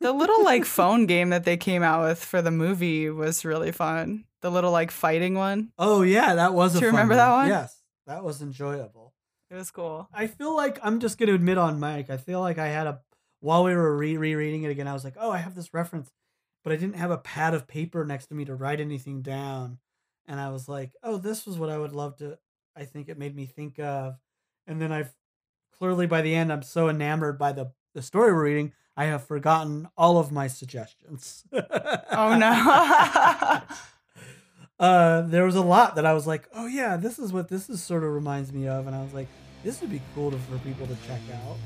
The 0.00 0.12
little 0.12 0.44
like 0.44 0.64
phone 0.64 1.06
game 1.06 1.30
that 1.30 1.44
they 1.44 1.56
came 1.56 1.82
out 1.82 2.02
with 2.06 2.22
for 2.22 2.42
the 2.42 2.50
movie 2.50 3.10
was 3.10 3.44
really 3.44 3.72
fun. 3.72 4.24
The 4.40 4.50
little 4.50 4.72
like 4.72 4.90
fighting 4.90 5.34
one. 5.34 5.72
Oh 5.78 6.02
yeah, 6.02 6.34
that 6.34 6.54
was. 6.54 6.74
Do 6.74 6.80
you 6.80 6.86
remember 6.86 7.14
that 7.14 7.30
one? 7.30 7.48
Yes, 7.48 7.80
that 8.06 8.24
was 8.24 8.42
enjoyable. 8.42 9.14
It 9.50 9.54
was 9.54 9.70
cool. 9.70 10.08
I 10.12 10.26
feel 10.26 10.56
like 10.56 10.78
I'm 10.82 11.00
just 11.00 11.18
gonna 11.18 11.34
admit 11.34 11.58
on 11.58 11.78
mic. 11.78 12.10
I 12.10 12.16
feel 12.16 12.40
like 12.40 12.58
I 12.58 12.68
had 12.68 12.86
a 12.86 13.00
while 13.40 13.64
we 13.64 13.74
were 13.74 13.96
re 13.96 14.16
rereading 14.16 14.64
it 14.64 14.70
again. 14.70 14.88
I 14.88 14.92
was 14.92 15.04
like, 15.04 15.16
oh, 15.18 15.30
I 15.30 15.38
have 15.38 15.54
this 15.54 15.74
reference, 15.74 16.10
but 16.64 16.72
I 16.72 16.76
didn't 16.76 16.96
have 16.96 17.10
a 17.10 17.18
pad 17.18 17.54
of 17.54 17.68
paper 17.68 18.04
next 18.04 18.26
to 18.26 18.34
me 18.34 18.44
to 18.46 18.54
write 18.54 18.80
anything 18.80 19.22
down 19.22 19.78
and 20.26 20.40
I 20.40 20.50
was 20.50 20.68
like, 20.68 20.92
oh, 21.02 21.16
this 21.16 21.46
was 21.46 21.58
what 21.58 21.70
I 21.70 21.78
would 21.78 21.92
love 21.92 22.16
to. 22.18 22.38
I 22.76 22.84
think 22.84 23.08
it 23.08 23.18
made 23.18 23.34
me 23.34 23.46
think 23.46 23.78
of, 23.78 24.14
and 24.66 24.80
then 24.80 24.92
I've 24.92 25.12
clearly 25.78 26.06
by 26.06 26.22
the 26.22 26.34
end 26.34 26.52
I'm 26.52 26.62
so 26.62 26.88
enamored 26.88 27.38
by 27.38 27.52
the 27.52 27.72
the 27.94 28.02
story 28.02 28.32
we're 28.32 28.44
reading, 28.44 28.72
I 28.96 29.06
have 29.06 29.26
forgotten 29.26 29.88
all 29.96 30.18
of 30.18 30.30
my 30.30 30.48
suggestions. 30.48 31.44
oh 31.52 32.36
no. 32.36 33.62
uh, 34.80 35.22
there 35.22 35.44
was 35.44 35.56
a 35.56 35.62
lot 35.62 35.96
that 35.96 36.04
I 36.04 36.12
was 36.12 36.26
like, 36.26 36.48
oh 36.54 36.66
yeah, 36.66 36.96
this 36.96 37.18
is 37.18 37.32
what 37.32 37.48
this 37.48 37.70
is 37.70 37.82
sort 37.82 38.04
of 38.04 38.10
reminds 38.12 38.52
me 38.52 38.68
of, 38.68 38.86
and 38.86 38.94
I 38.94 39.02
was 39.02 39.14
like, 39.14 39.28
this 39.64 39.80
would 39.80 39.90
be 39.90 40.02
cool 40.14 40.30
to, 40.30 40.38
for 40.38 40.58
people 40.58 40.86
to 40.88 40.96
check 41.06 41.20
out. 41.46 41.56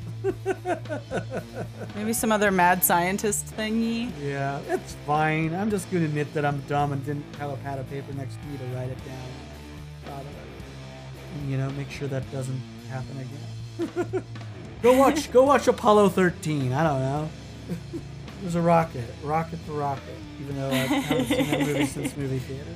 Maybe 1.96 2.12
some 2.12 2.30
other 2.30 2.50
mad 2.50 2.84
scientist 2.84 3.46
thingy. 3.56 4.12
Yeah, 4.22 4.60
it's 4.68 4.94
fine. 5.06 5.54
I'm 5.54 5.70
just 5.70 5.90
going 5.90 6.02
to 6.02 6.08
admit 6.08 6.32
that 6.34 6.44
I'm 6.44 6.60
dumb 6.68 6.92
and 6.92 7.04
didn't 7.06 7.24
have 7.36 7.50
a 7.50 7.56
pad 7.56 7.78
of 7.78 7.88
paper 7.88 8.12
next 8.12 8.34
to 8.34 8.46
me 8.48 8.58
to 8.58 8.64
write 8.76 8.90
it 8.90 8.98
down. 9.06 10.24
And, 11.34 11.50
you 11.50 11.56
know, 11.56 11.70
make 11.70 11.90
sure 11.90 12.06
that 12.08 12.30
doesn't 12.30 12.60
happen 12.90 13.18
again. 13.18 14.22
go 14.82 14.96
watch, 14.98 15.30
go 15.32 15.44
watch 15.44 15.66
Apollo 15.68 16.10
13. 16.10 16.72
I 16.72 16.82
don't 16.82 17.00
know. 17.00 17.28
There's 18.42 18.54
a 18.54 18.60
rocket, 18.60 19.04
rocket 19.22 19.64
to 19.66 19.72
rocket. 19.72 20.02
Even 20.40 20.56
though 20.56 20.70
I 20.70 20.74
haven't 20.74 21.26
seen 21.26 21.50
that 21.50 21.60
movie 21.60 21.86
since 21.86 22.16
movie 22.16 22.38
theaters. 22.38 22.66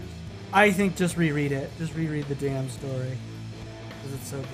I 0.53 0.73
think 0.73 0.97
just 0.97 1.17
reread 1.17 1.53
it. 1.53 1.71
Just 1.79 1.95
reread 1.95 2.27
the 2.27 2.35
damn 2.35 2.69
story 2.69 3.17
because 3.89 4.15
it's 4.15 4.29
so 4.29 4.39
good. 4.39 4.49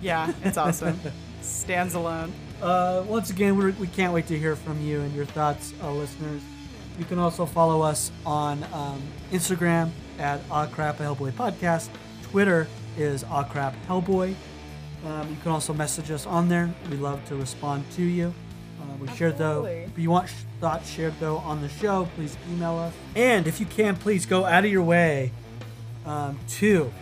Yeah, 0.00 0.32
it's 0.42 0.56
awesome. 0.56 0.98
Stands 1.42 1.94
alone. 1.94 2.32
Uh, 2.60 3.04
once 3.06 3.30
again, 3.30 3.56
we're, 3.56 3.72
we 3.72 3.86
can 3.86 4.06
not 4.06 4.14
wait 4.14 4.26
to 4.28 4.38
hear 4.38 4.56
from 4.56 4.80
you 4.80 5.00
and 5.00 5.14
your 5.14 5.24
thoughts, 5.26 5.74
uh, 5.82 5.92
listeners. 5.92 6.42
You 6.98 7.04
can 7.04 7.18
also 7.18 7.46
follow 7.46 7.82
us 7.82 8.10
on 8.26 8.64
um, 8.72 9.02
Instagram 9.32 9.90
at 10.18 10.40
Aw 10.50 10.66
Crap 10.66 10.98
Hellboy 10.98 11.32
Podcast. 11.32 11.88
Twitter 12.22 12.66
is 12.96 13.24
Aw 13.24 13.44
Crap 13.44 13.74
Hellboy. 13.86 14.34
Um, 15.04 15.28
you 15.28 15.36
can 15.42 15.52
also 15.52 15.72
message 15.74 16.10
us 16.10 16.26
on 16.26 16.48
there. 16.48 16.72
We 16.90 16.96
love 16.96 17.24
to 17.26 17.36
respond 17.36 17.84
to 17.92 18.02
you. 18.02 18.32
Uh, 18.80 18.96
we 19.00 19.08
share 19.08 19.32
though. 19.32 19.64
If 19.64 19.98
you 19.98 20.10
want 20.10 20.28
thoughts 20.60 20.88
shared 20.88 21.14
though 21.18 21.38
on 21.38 21.60
the 21.60 21.68
show, 21.68 22.08
please 22.14 22.36
email 22.50 22.78
us. 22.78 22.94
And 23.16 23.46
if 23.46 23.58
you 23.58 23.66
can, 23.66 23.96
please 23.96 24.26
go 24.26 24.44
out 24.44 24.64
of 24.64 24.70
your 24.70 24.82
way 24.82 25.32
um, 26.06 26.38
to 26.48 26.92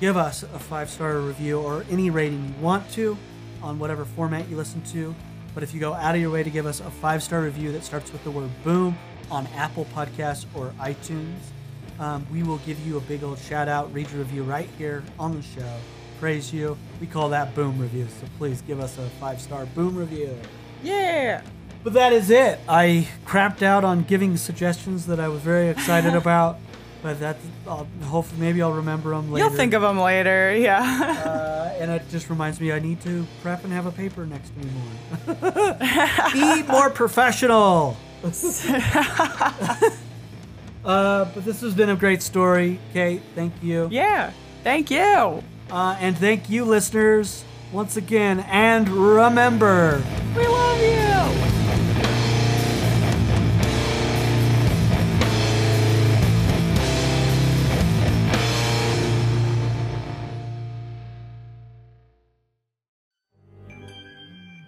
give 0.00 0.16
us 0.16 0.42
a 0.42 0.58
five 0.58 0.90
star 0.90 1.18
review 1.18 1.60
or 1.60 1.84
any 1.90 2.10
rating 2.10 2.48
you 2.48 2.62
want 2.62 2.90
to 2.92 3.16
on 3.62 3.78
whatever 3.78 4.04
format 4.04 4.48
you 4.48 4.56
listen 4.56 4.82
to. 4.82 5.14
But 5.54 5.62
if 5.62 5.74
you 5.74 5.80
go 5.80 5.94
out 5.94 6.14
of 6.14 6.20
your 6.20 6.30
way 6.30 6.42
to 6.42 6.50
give 6.50 6.66
us 6.66 6.80
a 6.80 6.90
five 6.90 7.22
star 7.22 7.42
review 7.42 7.72
that 7.72 7.84
starts 7.84 8.12
with 8.12 8.24
the 8.24 8.30
word 8.30 8.50
boom 8.64 8.98
on 9.30 9.46
Apple 9.48 9.86
Podcasts 9.94 10.46
or 10.54 10.72
iTunes, 10.80 11.38
um, 11.98 12.26
we 12.32 12.42
will 12.42 12.58
give 12.58 12.84
you 12.86 12.96
a 12.96 13.00
big 13.02 13.22
old 13.22 13.38
shout 13.38 13.68
out, 13.68 13.92
read 13.92 14.10
your 14.10 14.20
review 14.20 14.42
right 14.42 14.68
here 14.78 15.04
on 15.18 15.36
the 15.36 15.42
show, 15.42 15.76
praise 16.20 16.52
you. 16.52 16.76
We 17.00 17.06
call 17.06 17.30
that 17.30 17.54
boom 17.54 17.78
review. 17.78 18.06
So 18.20 18.26
please 18.38 18.60
give 18.60 18.78
us 18.78 18.98
a 18.98 19.08
five 19.18 19.40
star 19.40 19.64
boom 19.66 19.96
review. 19.96 20.36
Yeah. 20.82 21.42
But 21.82 21.94
that 21.94 22.12
is 22.12 22.30
it. 22.30 22.60
I 22.68 23.08
crapped 23.26 23.62
out 23.62 23.84
on 23.84 24.02
giving 24.02 24.36
suggestions 24.36 25.06
that 25.06 25.18
I 25.18 25.28
was 25.28 25.40
very 25.40 25.68
excited 25.68 26.14
about. 26.22 26.58
But 27.02 27.18
that's 27.18 27.42
I'll, 27.66 27.88
hopefully 28.04 28.38
maybe 28.38 28.60
I'll 28.60 28.74
remember 28.74 29.10
them 29.10 29.32
later. 29.32 29.46
You'll 29.46 29.56
think 29.56 29.72
of 29.72 29.80
them 29.80 29.98
later, 29.98 30.54
yeah. 30.54 31.22
uh, 31.24 31.74
and 31.80 31.90
it 31.90 32.02
just 32.10 32.28
reminds 32.28 32.60
me 32.60 32.72
I 32.72 32.78
need 32.78 33.00
to 33.02 33.26
prep 33.40 33.64
and 33.64 33.72
have 33.72 33.86
a 33.86 33.90
paper 33.90 34.26
next 34.26 34.50
to 34.50 34.58
me 34.58 34.70
more. 34.70 35.42
Be 36.34 36.62
more 36.64 36.90
professional. 36.90 37.96
uh, 40.84 41.24
but 41.24 41.42
this 41.46 41.62
has 41.62 41.74
been 41.74 41.88
a 41.88 41.96
great 41.96 42.20
story, 42.22 42.78
Kate. 42.92 43.22
Thank 43.34 43.54
you. 43.62 43.88
Yeah, 43.90 44.32
thank 44.62 44.90
you. 44.90 45.42
Uh, 45.70 45.96
and 46.00 46.18
thank 46.18 46.50
you, 46.50 46.64
listeners, 46.64 47.44
once 47.72 47.96
again. 47.96 48.40
And 48.40 48.88
remember, 48.88 50.02
we 50.36 50.46
love 50.46 50.80
you. 50.80 50.90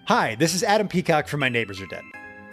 Hi, 0.05 0.35
this 0.35 0.53
is 0.53 0.63
Adam 0.63 0.87
Peacock 0.87 1.27
from 1.27 1.39
My 1.39 1.49
Neighbors 1.49 1.81
Are 1.81 1.87
Dead. 1.87 2.03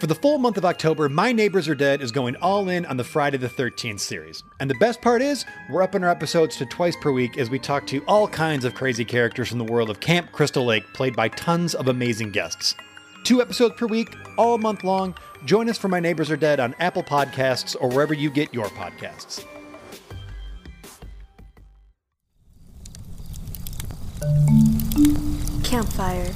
For 0.01 0.07
the 0.07 0.15
full 0.15 0.39
month 0.39 0.57
of 0.57 0.65
October, 0.65 1.07
My 1.09 1.31
Neighbors 1.31 1.69
Are 1.69 1.75
Dead 1.75 2.01
is 2.01 2.11
going 2.11 2.35
all 2.37 2.69
in 2.69 2.87
on 2.87 2.97
the 2.97 3.03
Friday 3.03 3.37
the 3.37 3.47
13th 3.47 3.99
series. 3.99 4.43
And 4.59 4.67
the 4.67 4.73
best 4.79 4.99
part 4.99 5.21
is, 5.21 5.45
we're 5.69 5.83
upping 5.83 6.03
our 6.03 6.09
episodes 6.09 6.55
to 6.55 6.65
twice 6.65 6.95
per 6.99 7.11
week 7.11 7.37
as 7.37 7.51
we 7.51 7.59
talk 7.59 7.85
to 7.85 8.03
all 8.07 8.27
kinds 8.27 8.65
of 8.65 8.73
crazy 8.73 9.05
characters 9.05 9.49
from 9.49 9.59
the 9.59 9.63
world 9.63 9.91
of 9.91 9.99
Camp 9.99 10.31
Crystal 10.31 10.65
Lake, 10.65 10.91
played 10.93 11.15
by 11.15 11.27
tons 11.27 11.75
of 11.75 11.87
amazing 11.87 12.31
guests. 12.31 12.73
Two 13.25 13.43
episodes 13.43 13.75
per 13.77 13.85
week, 13.85 14.15
all 14.39 14.57
month 14.57 14.83
long. 14.83 15.13
Join 15.45 15.69
us 15.69 15.77
for 15.77 15.87
My 15.87 15.99
Neighbors 15.99 16.31
Are 16.31 16.35
Dead 16.35 16.59
on 16.59 16.73
Apple 16.79 17.03
Podcasts 17.03 17.75
or 17.79 17.87
wherever 17.87 18.15
you 18.15 18.31
get 18.31 18.51
your 18.55 18.69
podcasts. 18.69 19.45
Campfire 25.63 26.33